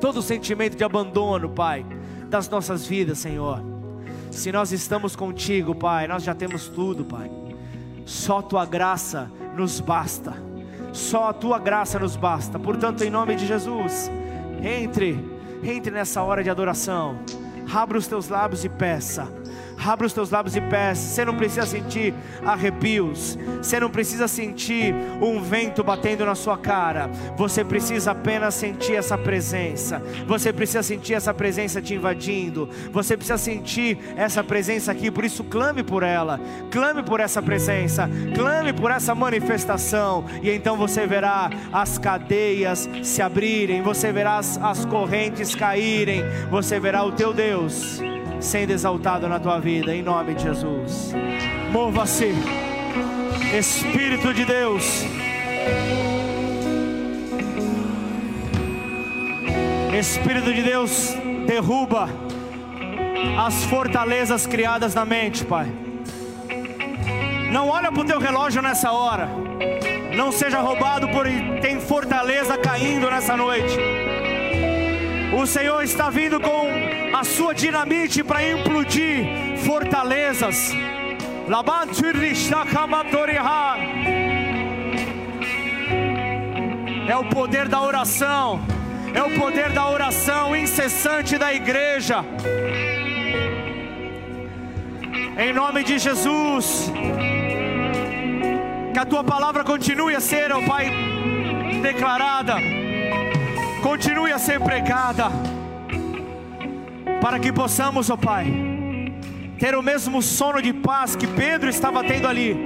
todo 0.01 0.19
o 0.19 0.23
sentimento 0.23 0.77
de 0.77 0.85
abandono, 0.85 1.49
Pai, 1.51 1.85
das 2.29 2.49
nossas 2.49 2.87
vidas, 2.87 3.19
Senhor. 3.19 3.63
Se 4.31 4.53
nós 4.53 4.73
estamos 4.73 5.17
contigo, 5.17 5.75
Pai, 5.75 6.07
nós 6.07 6.23
já 6.23 6.35
temos 6.35 6.69
tudo, 6.69 7.05
Pai. 7.05 7.31
Só 8.05 8.41
tua 8.41 8.65
graça 8.65 9.31
nos 9.55 9.81
basta. 9.81 10.48
Só 10.99 11.29
a 11.29 11.33
tua 11.33 11.61
graça 11.61 11.97
nos 11.97 12.17
basta. 12.17 12.59
Portanto, 12.59 13.05
em 13.05 13.09
nome 13.09 13.37
de 13.37 13.47
Jesus, 13.47 14.11
entre, 14.61 15.25
entre 15.63 15.93
nessa 15.93 16.21
hora 16.23 16.43
de 16.43 16.51
adoração. 16.51 17.21
Abra 17.73 17.97
os 17.97 18.09
teus 18.09 18.29
lábios 18.29 18.65
e 18.65 18.69
peça. 18.69 19.33
Abra 19.85 20.07
os 20.07 20.13
teus 20.13 20.31
lábios 20.31 20.57
e 20.57 20.61
peça. 20.61 21.01
Você 21.01 21.25
não 21.25 21.35
precisa 21.35 21.67
sentir 21.67 22.15
arrepios. 22.45 23.39
Você 23.63 23.79
não 23.79 23.91
precisa 23.91 24.27
sentir 24.27 24.95
um 25.21 25.41
vento 25.41 25.85
batendo 25.85 26.27
na 26.27 26.35
sua 26.35 26.59
cara. 26.59 27.09
Você 27.37 27.65
precisa 27.65 28.11
apenas 28.11 28.55
sentir 28.55 28.95
essa 28.95 29.17
presença. 29.17 30.03
Você 30.27 30.53
precisa 30.53 30.83
sentir 30.83 31.15
essa 31.15 31.33
presença 31.33 31.81
te 31.81 31.95
invadindo. 31.95 32.69
Você 32.93 33.17
precisa 33.17 33.39
sentir 33.39 33.99
essa 34.17 34.43
presença 34.43 34.93
aqui. 34.93 35.11
Por 35.11 35.25
isso, 35.25 35.45
clame 35.45 35.83
por 35.83 36.03
ela. 36.03 36.41
Clame 36.71 37.03
por 37.03 37.21
essa 37.21 37.41
presença. 37.41 38.11
Clame 38.35 38.73
por 38.73 38.91
essa 38.91 39.15
manifestação. 39.15 40.25
E 40.43 40.51
então 40.51 40.77
você 40.77 41.07
verá 41.07 41.51
as 41.73 41.99
cadeias 41.99 42.89
se 43.03 43.23
abrirem. 43.23 43.83
Você 43.83 44.13
verá 44.13 44.39
as, 44.39 44.59
as 44.59 44.85
correntes 44.85 45.55
caírem. 45.55 46.25
Você 46.51 46.81
verá 46.81 47.05
o 47.05 47.13
teu 47.13 47.33
Deus 47.33 48.01
sendo 48.41 48.73
exaltado 48.73 49.29
na 49.29 49.39
tua 49.39 49.59
vida, 49.59 49.95
em 49.95 50.03
nome 50.03 50.35
de 50.35 50.43
Jesus. 50.43 51.13
Mova-se, 51.71 52.33
Espírito 53.57 54.33
de 54.33 54.45
Deus. 54.45 55.05
Espírito 59.99 60.53
de 60.53 60.63
Deus, 60.63 61.15
derruba 61.47 62.09
as 63.39 63.65
fortalezas 63.65 64.47
criadas 64.47 64.95
na 64.95 65.05
mente, 65.05 65.45
Pai. 65.45 65.67
Não 67.51 67.69
olha 67.69 67.91
para 67.91 68.03
o 68.03 68.05
teu 68.05 68.19
relógio 68.19 68.63
nessa 68.63 68.93
hora. 68.93 69.29
Não 70.15 70.31
seja 70.31 70.61
roubado 70.61 71.09
por 71.09 71.27
tem 71.61 71.81
fortaleza 71.81 72.57
caindo 72.59 73.11
nessa 73.11 73.37
noite. 73.37 73.77
O 75.41 75.47
Senhor 75.47 75.83
está 75.83 76.11
vindo 76.11 76.41
com 76.41 76.88
a 77.13 77.25
sua 77.25 77.55
dinamite 77.55 78.23
para 78.23 78.49
implodir 78.49 79.59
fortalezas. 79.65 80.73
É 87.09 87.17
o 87.17 87.25
poder 87.25 87.69
da 87.69 87.81
oração, 87.81 88.61
é 89.15 89.23
o 89.23 89.39
poder 89.39 89.73
da 89.73 89.89
oração 89.89 90.55
incessante 90.55 91.39
da 91.39 91.55
igreja. 91.55 92.25
Em 95.39 95.53
nome 95.53 95.85
de 95.85 95.99
Jesus, 95.99 96.93
que 98.93 98.99
a 98.99 99.07
tua 99.07 99.25
palavra 99.25 99.65
continue 99.65 100.15
a 100.15 100.21
ser, 100.21 100.53
ó 100.53 100.61
Pai, 100.63 100.91
declarada, 101.81 102.57
continue 103.83 104.33
a 104.33 104.39
ser 104.39 104.61
pregada 104.61 105.58
para 107.21 107.39
que 107.39 107.53
possamos, 107.53 108.11
ó 108.11 108.17
Pai, 108.17 108.47
ter 109.59 109.75
o 109.75 109.83
mesmo 109.83 110.23
sono 110.23 110.63
de 110.63 110.73
paz 110.73 111.17
que 111.17 111.27
Pedro 111.27 111.69
estava 111.69 112.05
tendo 112.05 112.29
ali. 112.29 112.57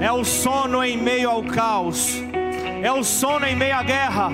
É 0.00 0.12
o 0.12 0.24
sono 0.24 0.84
em 0.84 0.96
meio 0.96 1.30
ao 1.30 1.42
caos, 1.42 2.22
é 2.82 2.92
o 2.92 3.02
sono 3.02 3.46
em 3.46 3.56
meio 3.56 3.76
à 3.76 3.82
guerra. 3.82 4.30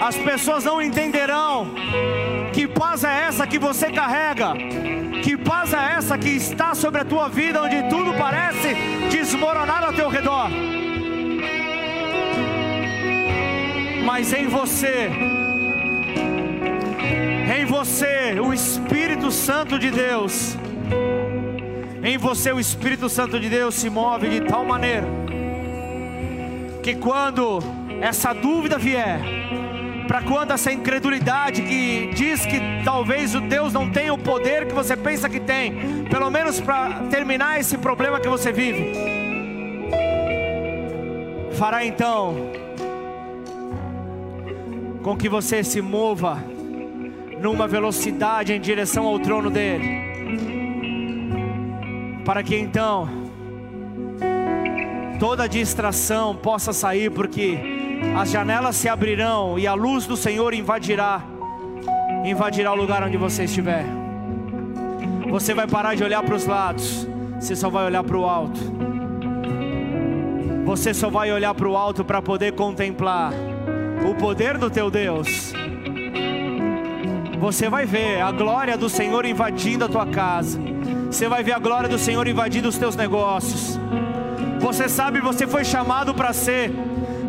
As 0.00 0.16
pessoas 0.16 0.64
não 0.64 0.80
entenderão 0.80 1.74
que 2.52 2.68
paz 2.68 3.02
é 3.04 3.24
essa 3.24 3.46
que 3.46 3.58
você 3.58 3.90
carrega, 3.90 4.54
que 5.22 5.36
paz 5.36 5.72
é 5.72 5.94
essa 5.96 6.16
que 6.16 6.28
está 6.28 6.74
sobre 6.74 7.00
a 7.00 7.04
tua 7.04 7.28
vida, 7.28 7.62
onde 7.62 7.82
tudo 7.88 8.14
parece 8.14 8.74
desmoronar 9.10 9.84
ao 9.84 9.92
teu 9.92 10.08
redor. 10.08 10.48
Mas 14.08 14.32
em 14.32 14.46
você, 14.48 15.10
em 17.54 17.66
você, 17.66 18.40
o 18.40 18.54
Espírito 18.54 19.30
Santo 19.30 19.78
de 19.78 19.90
Deus, 19.90 20.56
em 22.02 22.16
você, 22.16 22.50
o 22.50 22.58
Espírito 22.58 23.10
Santo 23.10 23.38
de 23.38 23.50
Deus 23.50 23.74
se 23.74 23.90
move 23.90 24.30
de 24.30 24.40
tal 24.40 24.64
maneira, 24.64 25.06
que 26.82 26.94
quando 26.94 27.58
essa 28.00 28.32
dúvida 28.32 28.78
vier, 28.78 29.20
para 30.06 30.22
quando 30.22 30.52
essa 30.52 30.72
incredulidade 30.72 31.60
que 31.60 32.10
diz 32.14 32.46
que 32.46 32.58
talvez 32.82 33.34
o 33.34 33.42
Deus 33.42 33.74
não 33.74 33.90
tenha 33.90 34.14
o 34.14 34.16
poder 34.16 34.66
que 34.68 34.72
você 34.72 34.96
pensa 34.96 35.28
que 35.28 35.38
tem, 35.38 36.06
pelo 36.08 36.30
menos 36.30 36.62
para 36.62 37.02
terminar 37.10 37.60
esse 37.60 37.76
problema 37.76 38.18
que 38.18 38.28
você 38.28 38.52
vive, 38.52 38.90
fará 41.58 41.84
então 41.84 42.67
com 45.02 45.16
que 45.16 45.28
você 45.28 45.62
se 45.62 45.80
mova 45.80 46.38
numa 47.40 47.68
velocidade 47.68 48.52
em 48.52 48.60
direção 48.60 49.06
ao 49.06 49.18
trono 49.18 49.50
dele, 49.50 49.88
para 52.24 52.42
que 52.42 52.56
então 52.56 53.08
toda 55.18 55.48
distração 55.48 56.34
possa 56.34 56.72
sair, 56.72 57.10
porque 57.10 57.58
as 58.16 58.30
janelas 58.30 58.76
se 58.76 58.88
abrirão 58.88 59.58
e 59.58 59.66
a 59.66 59.74
luz 59.74 60.06
do 60.06 60.16
Senhor 60.16 60.52
invadirá, 60.52 61.22
invadirá 62.24 62.72
o 62.72 62.76
lugar 62.76 63.02
onde 63.02 63.16
você 63.16 63.44
estiver. 63.44 63.84
Você 65.30 65.54
vai 65.54 65.66
parar 65.66 65.94
de 65.94 66.02
olhar 66.02 66.22
para 66.22 66.34
os 66.34 66.46
lados, 66.46 67.08
você 67.38 67.54
só 67.54 67.68
vai 67.68 67.86
olhar 67.86 68.02
para 68.02 68.16
o 68.16 68.24
alto. 68.24 68.60
Você 70.64 70.92
só 70.92 71.08
vai 71.08 71.32
olhar 71.32 71.54
para 71.54 71.66
o 71.66 71.76
alto 71.76 72.04
para 72.04 72.20
poder 72.20 72.52
contemplar 72.52 73.32
o 74.04 74.14
poder 74.14 74.58
do 74.58 74.70
teu 74.70 74.90
Deus, 74.90 75.52
você 77.38 77.68
vai 77.68 77.86
ver 77.86 78.20
a 78.20 78.32
glória 78.32 78.76
do 78.76 78.88
Senhor 78.88 79.24
invadindo 79.24 79.84
a 79.84 79.88
tua 79.88 80.06
casa, 80.06 80.60
você 81.10 81.28
vai 81.28 81.42
ver 81.42 81.52
a 81.52 81.58
glória 81.58 81.88
do 81.88 81.98
Senhor 81.98 82.26
invadindo 82.26 82.68
os 82.68 82.76
teus 82.76 82.94
negócios. 82.96 83.78
Você 84.60 84.88
sabe, 84.88 85.20
você 85.20 85.46
foi 85.46 85.64
chamado 85.64 86.12
para 86.12 86.32
ser, 86.32 86.70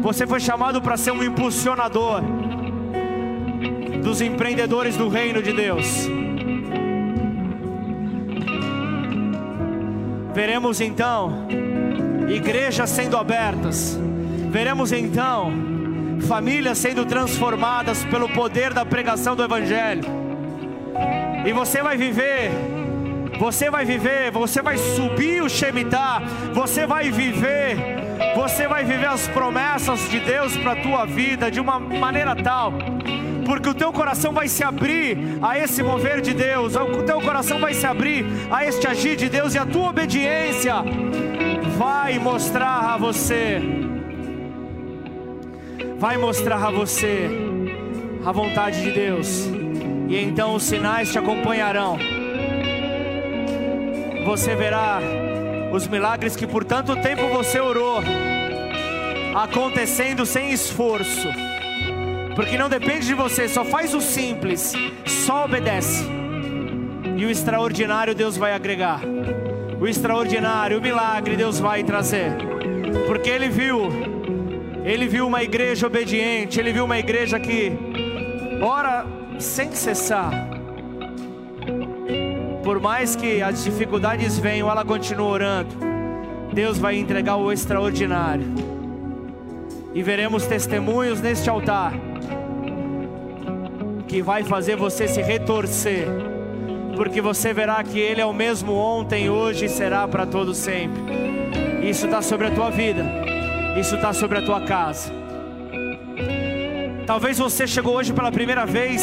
você 0.01 0.25
foi 0.25 0.39
chamado 0.39 0.81
para 0.81 0.97
ser 0.97 1.11
um 1.11 1.23
impulsionador 1.23 2.21
dos 4.03 4.19
empreendedores 4.21 4.97
do 4.97 5.07
reino 5.07 5.41
de 5.41 5.53
Deus. 5.53 6.09
Veremos 10.33 10.81
então 10.81 11.47
igrejas 12.27 12.89
sendo 12.89 13.15
abertas, 13.17 13.99
veremos 14.49 14.91
então 14.91 15.78
famílias 16.21 16.77
sendo 16.77 17.05
transformadas 17.05 18.03
pelo 18.05 18.29
poder 18.29 18.73
da 18.73 18.85
pregação 18.85 19.35
do 19.35 19.43
Evangelho. 19.43 20.03
E 21.45 21.53
você 21.53 21.81
vai 21.81 21.95
viver 21.97 22.51
Você 23.39 23.69
vai 23.69 23.85
viver, 23.85 24.31
você 24.31 24.61
vai 24.61 24.77
subir 24.77 25.41
o 25.41 25.49
Shemitah, 25.49 26.21
você 26.53 26.85
vai 26.85 27.09
viver, 27.09 27.77
você 28.35 28.67
vai 28.67 28.83
viver 28.83 29.07
as 29.07 29.29
promessas 29.29 30.09
de 30.09 30.19
Deus 30.19 30.57
para 30.57 30.73
a 30.73 30.75
tua 30.75 31.05
vida 31.05 31.49
de 31.49 31.57
uma 31.57 31.79
maneira 31.79 32.35
tal, 32.35 32.73
porque 33.45 33.69
o 33.69 33.73
teu 33.73 33.93
coração 33.93 34.33
vai 34.33 34.49
se 34.49 34.61
abrir 34.61 35.17
a 35.41 35.57
esse 35.57 35.81
mover 35.81 36.19
de 36.19 36.33
Deus, 36.33 36.75
o 36.75 37.03
teu 37.03 37.21
coração 37.21 37.59
vai 37.59 37.73
se 37.73 37.87
abrir 37.87 38.25
a 38.51 38.65
este 38.65 38.85
agir 38.87 39.15
de 39.15 39.29
Deus 39.29 39.55
e 39.55 39.57
a 39.57 39.65
tua 39.65 39.89
obediência 39.89 40.75
vai 41.77 42.19
mostrar 42.19 42.93
a 42.93 42.97
você, 42.97 43.61
vai 45.99 46.17
mostrar 46.17 46.65
a 46.65 46.71
você 46.71 47.29
a 48.25 48.31
vontade 48.31 48.81
de 48.81 48.91
Deus, 48.91 49.45
e 50.07 50.17
então 50.17 50.55
os 50.55 50.63
sinais 50.63 51.11
te 51.11 51.19
acompanharão 51.19 51.97
você 54.29 54.55
verá 54.55 54.99
os 55.71 55.87
milagres 55.87 56.35
que 56.35 56.45
por 56.45 56.63
tanto 56.63 56.95
tempo 56.97 57.27
você 57.29 57.59
orou 57.59 57.99
acontecendo 59.35 60.23
sem 60.23 60.51
esforço. 60.51 61.27
Porque 62.35 62.55
não 62.55 62.69
depende 62.69 63.07
de 63.07 63.15
você, 63.15 63.49
só 63.49 63.65
faz 63.65 63.95
o 63.95 63.99
simples, 63.99 64.73
só 65.05 65.45
obedece. 65.45 66.05
E 67.17 67.25
o 67.25 67.31
extraordinário 67.31 68.13
Deus 68.13 68.37
vai 68.37 68.53
agregar. 68.53 69.01
O 69.81 69.87
extraordinário, 69.87 70.77
o 70.77 70.81
milagre 70.81 71.35
Deus 71.35 71.59
vai 71.59 71.83
trazer. 71.83 72.31
Porque 73.07 73.31
ele 73.31 73.49
viu, 73.49 73.89
ele 74.83 75.07
viu 75.07 75.27
uma 75.27 75.43
igreja 75.43 75.87
obediente, 75.87 76.59
ele 76.59 76.73
viu 76.73 76.85
uma 76.85 76.97
igreja 76.97 77.39
que 77.39 77.71
ora 78.61 79.05
sem 79.37 79.71
cessar 79.71 80.49
por 82.69 82.79
mais 82.79 83.15
que 83.15 83.41
as 83.41 83.63
dificuldades 83.63 84.37
venham, 84.37 84.69
ela 84.69 84.85
continua 84.85 85.27
orando. 85.27 85.75
Deus 86.53 86.77
vai 86.77 86.97
entregar 86.97 87.35
o 87.35 87.51
extraordinário. 87.51 88.45
E 89.91 90.03
veremos 90.03 90.45
testemunhos 90.45 91.19
neste 91.19 91.49
altar 91.49 91.93
que 94.07 94.21
vai 94.21 94.43
fazer 94.43 94.75
você 94.75 95.07
se 95.07 95.19
retorcer, 95.19 96.07
porque 96.95 97.19
você 97.21 97.53
verá 97.53 97.83
que 97.83 97.97
Ele 97.97 98.21
é 98.21 98.25
o 98.25 98.33
mesmo 98.33 98.73
ontem, 98.73 99.31
hoje 99.31 99.65
e 99.65 99.69
será 99.69 100.07
para 100.07 100.27
todo 100.27 100.53
sempre. 100.53 101.01
Isso 101.81 102.05
está 102.05 102.21
sobre 102.21 102.47
a 102.47 102.51
tua 102.51 102.69
vida, 102.69 103.03
isso 103.79 103.95
está 103.95 104.11
sobre 104.11 104.37
a 104.37 104.41
tua 104.41 104.61
casa. 104.61 105.11
Talvez 107.07 107.37
você 107.37 107.65
chegou 107.65 107.95
hoje 107.95 108.11
pela 108.13 108.31
primeira 108.31 108.65
vez, 108.65 109.01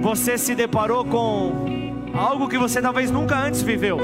você 0.00 0.38
se 0.38 0.54
deparou 0.54 1.04
com 1.04 2.08
algo 2.14 2.48
que 2.48 2.56
você 2.56 2.80
talvez 2.80 3.10
nunca 3.10 3.36
antes 3.36 3.60
viveu. 3.60 3.98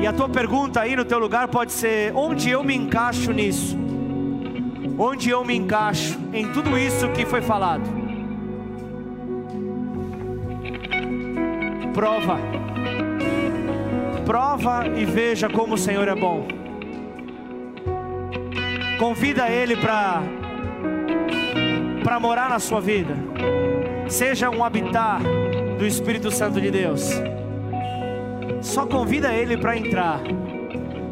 E 0.00 0.06
a 0.06 0.12
tua 0.12 0.28
pergunta 0.28 0.80
aí 0.80 0.96
no 0.96 1.04
teu 1.04 1.18
lugar 1.18 1.48
pode 1.48 1.72
ser: 1.72 2.12
onde 2.14 2.48
eu 2.48 2.64
me 2.64 2.74
encaixo 2.74 3.30
nisso? 3.32 3.76
Onde 4.98 5.30
eu 5.30 5.44
me 5.44 5.54
encaixo 5.54 6.18
em 6.32 6.50
tudo 6.52 6.78
isso 6.78 7.08
que 7.10 7.26
foi 7.26 7.42
falado? 7.42 7.82
Prova. 11.92 12.67
Prova 14.28 14.86
e 14.94 15.06
veja 15.06 15.48
como 15.48 15.72
o 15.72 15.78
Senhor 15.78 16.06
é 16.06 16.14
bom. 16.14 16.46
Convida 18.98 19.48
Ele 19.48 19.74
para 19.74 20.22
para 22.04 22.20
morar 22.20 22.50
na 22.50 22.58
sua 22.58 22.78
vida 22.78 23.16
seja 24.06 24.50
um 24.50 24.62
habitar 24.62 25.22
do 25.78 25.86
Espírito 25.86 26.30
Santo 26.30 26.60
de 26.60 26.70
Deus. 26.70 27.10
Só 28.60 28.84
convida 28.84 29.32
Ele 29.32 29.56
para 29.56 29.78
entrar, 29.78 30.20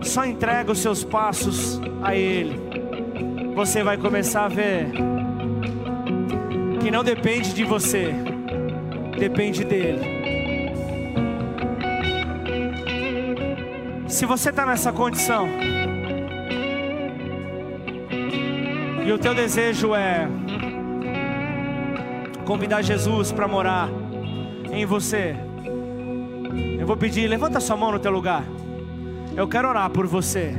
só 0.02 0.26
entrega 0.26 0.72
os 0.72 0.80
seus 0.80 1.02
passos 1.02 1.80
a 2.02 2.14
Ele. 2.14 2.60
Você 3.54 3.82
vai 3.82 3.96
começar 3.96 4.44
a 4.44 4.48
ver 4.48 4.90
que 6.82 6.90
não 6.90 7.02
depende 7.02 7.54
de 7.54 7.64
você, 7.64 8.12
depende 9.18 9.64
dEle. 9.64 10.15
Se 14.08 14.24
você 14.24 14.50
está 14.50 14.64
nessa 14.64 14.92
condição, 14.92 15.48
e 19.04 19.12
o 19.12 19.18
teu 19.18 19.34
desejo 19.34 19.94
é 19.94 20.28
convidar 22.44 22.82
Jesus 22.82 23.32
para 23.32 23.48
morar 23.48 23.88
em 24.70 24.86
você, 24.86 25.34
eu 26.78 26.86
vou 26.86 26.96
pedir, 26.96 27.26
levanta 27.26 27.58
sua 27.58 27.76
mão 27.76 27.90
no 27.90 27.98
teu 27.98 28.12
lugar. 28.12 28.44
Eu 29.36 29.48
quero 29.48 29.68
orar 29.68 29.90
por 29.90 30.06
você. 30.06 30.54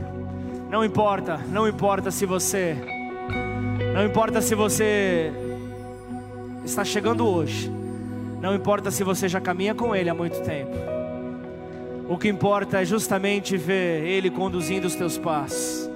Não 0.70 0.84
importa, 0.84 1.40
não 1.48 1.66
importa 1.66 2.12
se 2.12 2.26
você, 2.26 2.78
não 3.94 4.06
importa 4.06 4.42
se 4.42 4.54
você 4.56 5.32
está 6.66 6.84
chegando 6.84 7.26
hoje, 7.26 7.72
não 8.42 8.54
importa 8.54 8.92
se 8.92 9.06
você 9.06 9.30
já 9.30 9.40
caminha 9.40 9.74
com 9.74 9.96
Ele 9.96 10.10
há 10.10 10.14
muito 10.14 10.42
tempo. 10.42 10.97
O 12.10 12.18
que 12.18 12.30
importa 12.30 12.82
é 12.82 12.86
justamente 12.86 13.58
ver 13.58 14.04
Ele 14.04 14.30
conduzindo 14.30 14.86
os 14.86 14.96
teus 14.96 15.18
passos. 15.18 15.90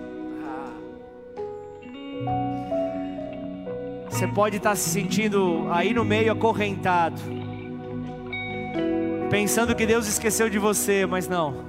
Você 4.09 4.27
pode 4.27 4.57
estar 4.57 4.75
se 4.75 4.89
sentindo 4.89 5.67
aí 5.71 5.93
no 5.93 6.05
meio 6.05 6.31
acorrentado, 6.31 7.19
pensando 9.31 9.73
que 9.73 9.85
Deus 9.85 10.07
esqueceu 10.07 10.47
de 10.47 10.59
você, 10.59 11.07
mas 11.07 11.27
não. 11.27 11.65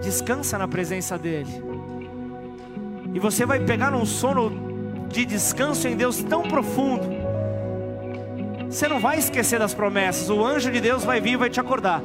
Descansa 0.00 0.56
na 0.56 0.66
presença 0.66 1.18
dEle, 1.18 1.62
e 3.12 3.18
você 3.18 3.44
vai 3.44 3.60
pegar 3.60 3.94
um 3.94 4.06
sono 4.06 5.06
de 5.08 5.26
descanso 5.26 5.86
em 5.88 5.96
Deus 5.96 6.22
tão 6.22 6.42
profundo. 6.42 7.06
Você 8.70 8.88
não 8.88 8.98
vai 8.98 9.18
esquecer 9.18 9.58
das 9.58 9.74
promessas, 9.74 10.30
o 10.30 10.42
anjo 10.42 10.70
de 10.70 10.80
Deus 10.80 11.04
vai 11.04 11.20
vir 11.20 11.32
e 11.32 11.36
vai 11.36 11.50
te 11.50 11.60
acordar, 11.60 12.02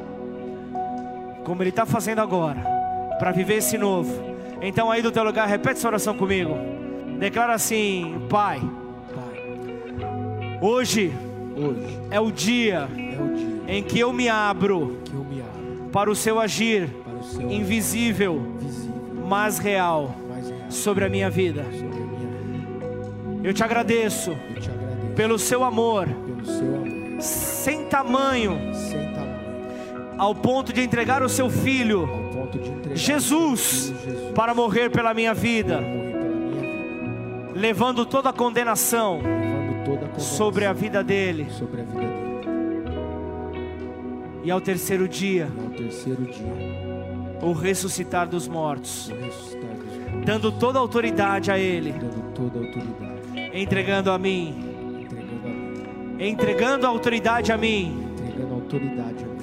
como 1.48 1.62
Ele 1.62 1.70
está 1.70 1.86
fazendo 1.86 2.20
agora, 2.20 2.60
para 3.18 3.32
viver 3.32 3.54
esse 3.54 3.78
novo. 3.78 4.12
Então, 4.60 4.90
aí 4.90 5.00
do 5.00 5.10
teu 5.10 5.24
lugar, 5.24 5.48
repete 5.48 5.78
essa 5.78 5.88
oração 5.88 6.14
comigo. 6.14 6.54
Declara 7.18 7.54
assim, 7.54 8.26
Pai. 8.28 8.60
Pai. 9.14 10.58
Hoje, 10.60 11.10
hoje 11.56 11.98
é 12.10 12.20
o 12.20 12.30
dia, 12.30 12.86
é 12.96 13.22
o 13.22 13.34
dia 13.34 13.62
em 13.66 13.82
que 13.82 13.98
eu 13.98 14.12
me 14.12 14.28
abro, 14.28 14.98
eu 15.10 15.24
me 15.24 15.40
abro 15.40 15.88
para 15.90 16.10
o 16.10 16.14
seu 16.14 16.38
agir 16.38 16.90
o 17.18 17.24
seu 17.24 17.50
invisível, 17.50 18.42
visível, 18.58 19.24
mas, 19.26 19.58
real, 19.58 20.14
mas 20.28 20.50
real 20.50 20.70
sobre 20.70 21.06
a 21.06 21.08
minha 21.08 21.30
vida. 21.30 21.64
Eu, 23.42 23.54
te 23.54 23.64
agradeço, 23.64 24.32
eu 24.54 24.60
te 24.60 24.70
agradeço 24.70 25.14
pelo 25.16 25.38
seu 25.38 25.64
amor, 25.64 26.06
pelo 26.06 26.44
seu 26.44 26.74
amor 26.76 26.98
sem, 27.20 27.84
tamanho, 27.86 28.74
sem 28.74 29.07
tamanho, 29.07 29.07
ao 30.18 30.34
ponto 30.34 30.72
de 30.72 30.82
entregar 30.82 31.22
o 31.22 31.28
seu 31.28 31.48
filho, 31.48 32.08
Jesus, 32.94 33.92
para 34.34 34.54
morrer 34.54 34.90
pela 34.90 35.14
minha 35.14 35.32
vida 35.32 35.80
levando 37.58 38.06
toda 38.06 38.30
a 38.30 38.32
condenação, 38.32 39.20
sobre, 40.16 40.64
a 40.64 40.72
vida 40.72 41.02
dele. 41.02 41.48
E 44.44 44.50
ao 44.50 44.60
terceiro 44.60 45.08
dia, 45.08 45.48
o 47.42 47.52
ressuscitar 47.52 48.28
dos 48.28 48.46
mortos, 48.46 49.10
dando 50.24 50.52
toda 50.52 50.78
a 50.78 50.80
autoridade 50.80 51.50
a 51.50 51.58
ele, 51.58 51.94
entregando 53.52 54.10
a, 54.10 54.18
mim, 54.18 54.54
entregando 56.18 56.86
a 56.86 56.88
autoridade 56.88 57.50
a 57.50 57.56
mim, 57.56 58.08
entregando 58.22 58.52
a 58.52 58.56
autoridade 58.56 59.24
a 59.24 59.26
mim. 59.26 59.37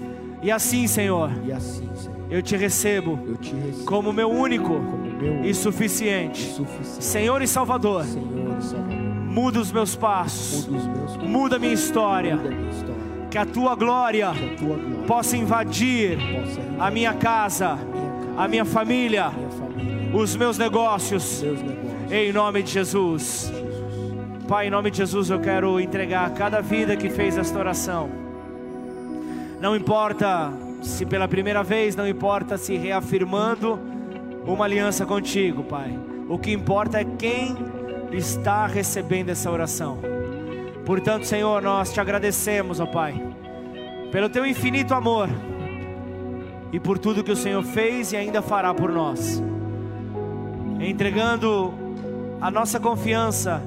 E 0.46 0.52
assim, 0.52 0.86
Senhor, 0.86 1.32
e 1.44 1.52
assim, 1.52 1.90
Senhor 1.96 2.16
eu 2.30 2.40
te 2.40 2.56
recebo, 2.56 3.20
eu 3.28 3.36
te 3.36 3.52
recebo 3.56 3.86
como 3.86 4.14
meu 4.14 4.30
único, 4.30 4.76
como 4.76 5.44
e 5.44 5.52
suficiente. 5.56 6.56
Senhor 6.84 7.42
e 7.42 7.48
Salvador, 7.48 8.06
muda 9.28 9.60
os 9.60 9.72
meus 9.72 9.96
passos, 9.96 10.70
muda 11.24 11.56
a 11.56 11.60
minha 11.60 11.74
história. 11.74 12.38
Que 13.32 13.40
a 13.40 13.46
tua 13.46 13.74
glória 13.74 14.34
possa 15.08 15.36
invadir 15.36 16.20
a 16.80 16.92
minha 16.92 17.16
casa, 17.16 17.80
a 18.38 18.48
minha 18.48 18.66
família, 18.66 19.32
os 20.14 20.36
meus 20.36 20.60
negócios, 20.60 21.44
em 22.12 22.32
nome 22.32 22.62
de 22.62 22.72
Jesus. 22.72 23.52
Pai, 24.48 24.68
em 24.68 24.70
nome 24.70 24.92
de 24.92 24.98
Jesus, 24.98 25.32
eu 25.32 25.40
quero 25.40 25.80
entregar 25.80 26.30
cada 26.36 26.62
vida 26.62 26.96
que 26.96 27.10
fez 27.10 27.36
esta 27.36 27.58
oração. 27.58 28.25
Não 29.66 29.76
importa 29.76 30.54
se 30.84 31.08
pela 31.08 31.28
primeira 31.28 31.64
vez, 31.64 31.96
não 31.96 32.08
importa 32.08 32.56
se 32.56 32.78
reafirmando 32.78 33.80
uma 34.46 34.64
aliança 34.64 35.08
contigo, 35.08 35.64
Pai. 35.64 36.00
O 36.30 36.38
que 36.38 36.52
importa 36.52 37.00
é 37.00 37.04
quem 37.04 37.58
está 38.12 38.68
recebendo 38.68 39.32
essa 39.32 39.50
oração. 39.50 39.98
Portanto, 40.86 41.26
Senhor, 41.26 41.64
nós 41.64 41.92
te 41.92 42.00
agradecemos, 42.00 42.80
ó 42.80 42.86
Pai, 42.86 43.20
pelo 44.12 44.30
teu 44.30 44.46
infinito 44.46 44.94
amor 44.94 45.30
e 46.72 46.80
por 46.80 47.00
tudo 47.00 47.24
que 47.24 47.32
o 47.32 47.36
Senhor 47.36 47.64
fez 47.64 48.14
e 48.14 48.18
ainda 48.18 48.44
fará 48.44 48.72
por 48.72 48.92
nós. 48.92 49.42
Entregando 50.80 51.74
a 52.40 52.52
nossa 52.52 52.80
confiança 52.80 53.64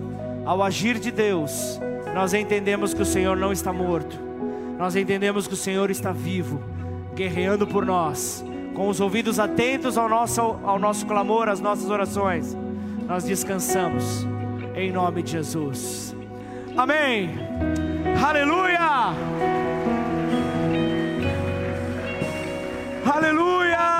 ao 0.46 0.62
agir 0.62 1.00
de 1.00 1.10
Deus, 1.10 1.80
nós 2.14 2.34
entendemos 2.34 2.94
que 2.94 3.02
o 3.02 3.04
Senhor 3.04 3.36
não 3.36 3.50
está 3.50 3.72
morto, 3.72 4.27
nós 4.78 4.94
entendemos 4.94 5.48
que 5.48 5.54
o 5.54 5.56
Senhor 5.56 5.90
está 5.90 6.12
vivo, 6.12 6.62
guerreando 7.14 7.66
por 7.66 7.84
nós, 7.84 8.44
com 8.74 8.88
os 8.88 9.00
ouvidos 9.00 9.40
atentos 9.40 9.98
ao 9.98 10.08
nosso, 10.08 10.40
ao 10.40 10.78
nosso 10.78 11.04
clamor, 11.04 11.48
às 11.48 11.60
nossas 11.60 11.90
orações. 11.90 12.56
Nós 13.06 13.24
descansamos, 13.24 14.24
em 14.76 14.92
nome 14.92 15.22
de 15.24 15.32
Jesus. 15.32 16.14
Amém. 16.76 17.30
Aleluia. 18.24 19.12
Aleluia. 23.04 23.97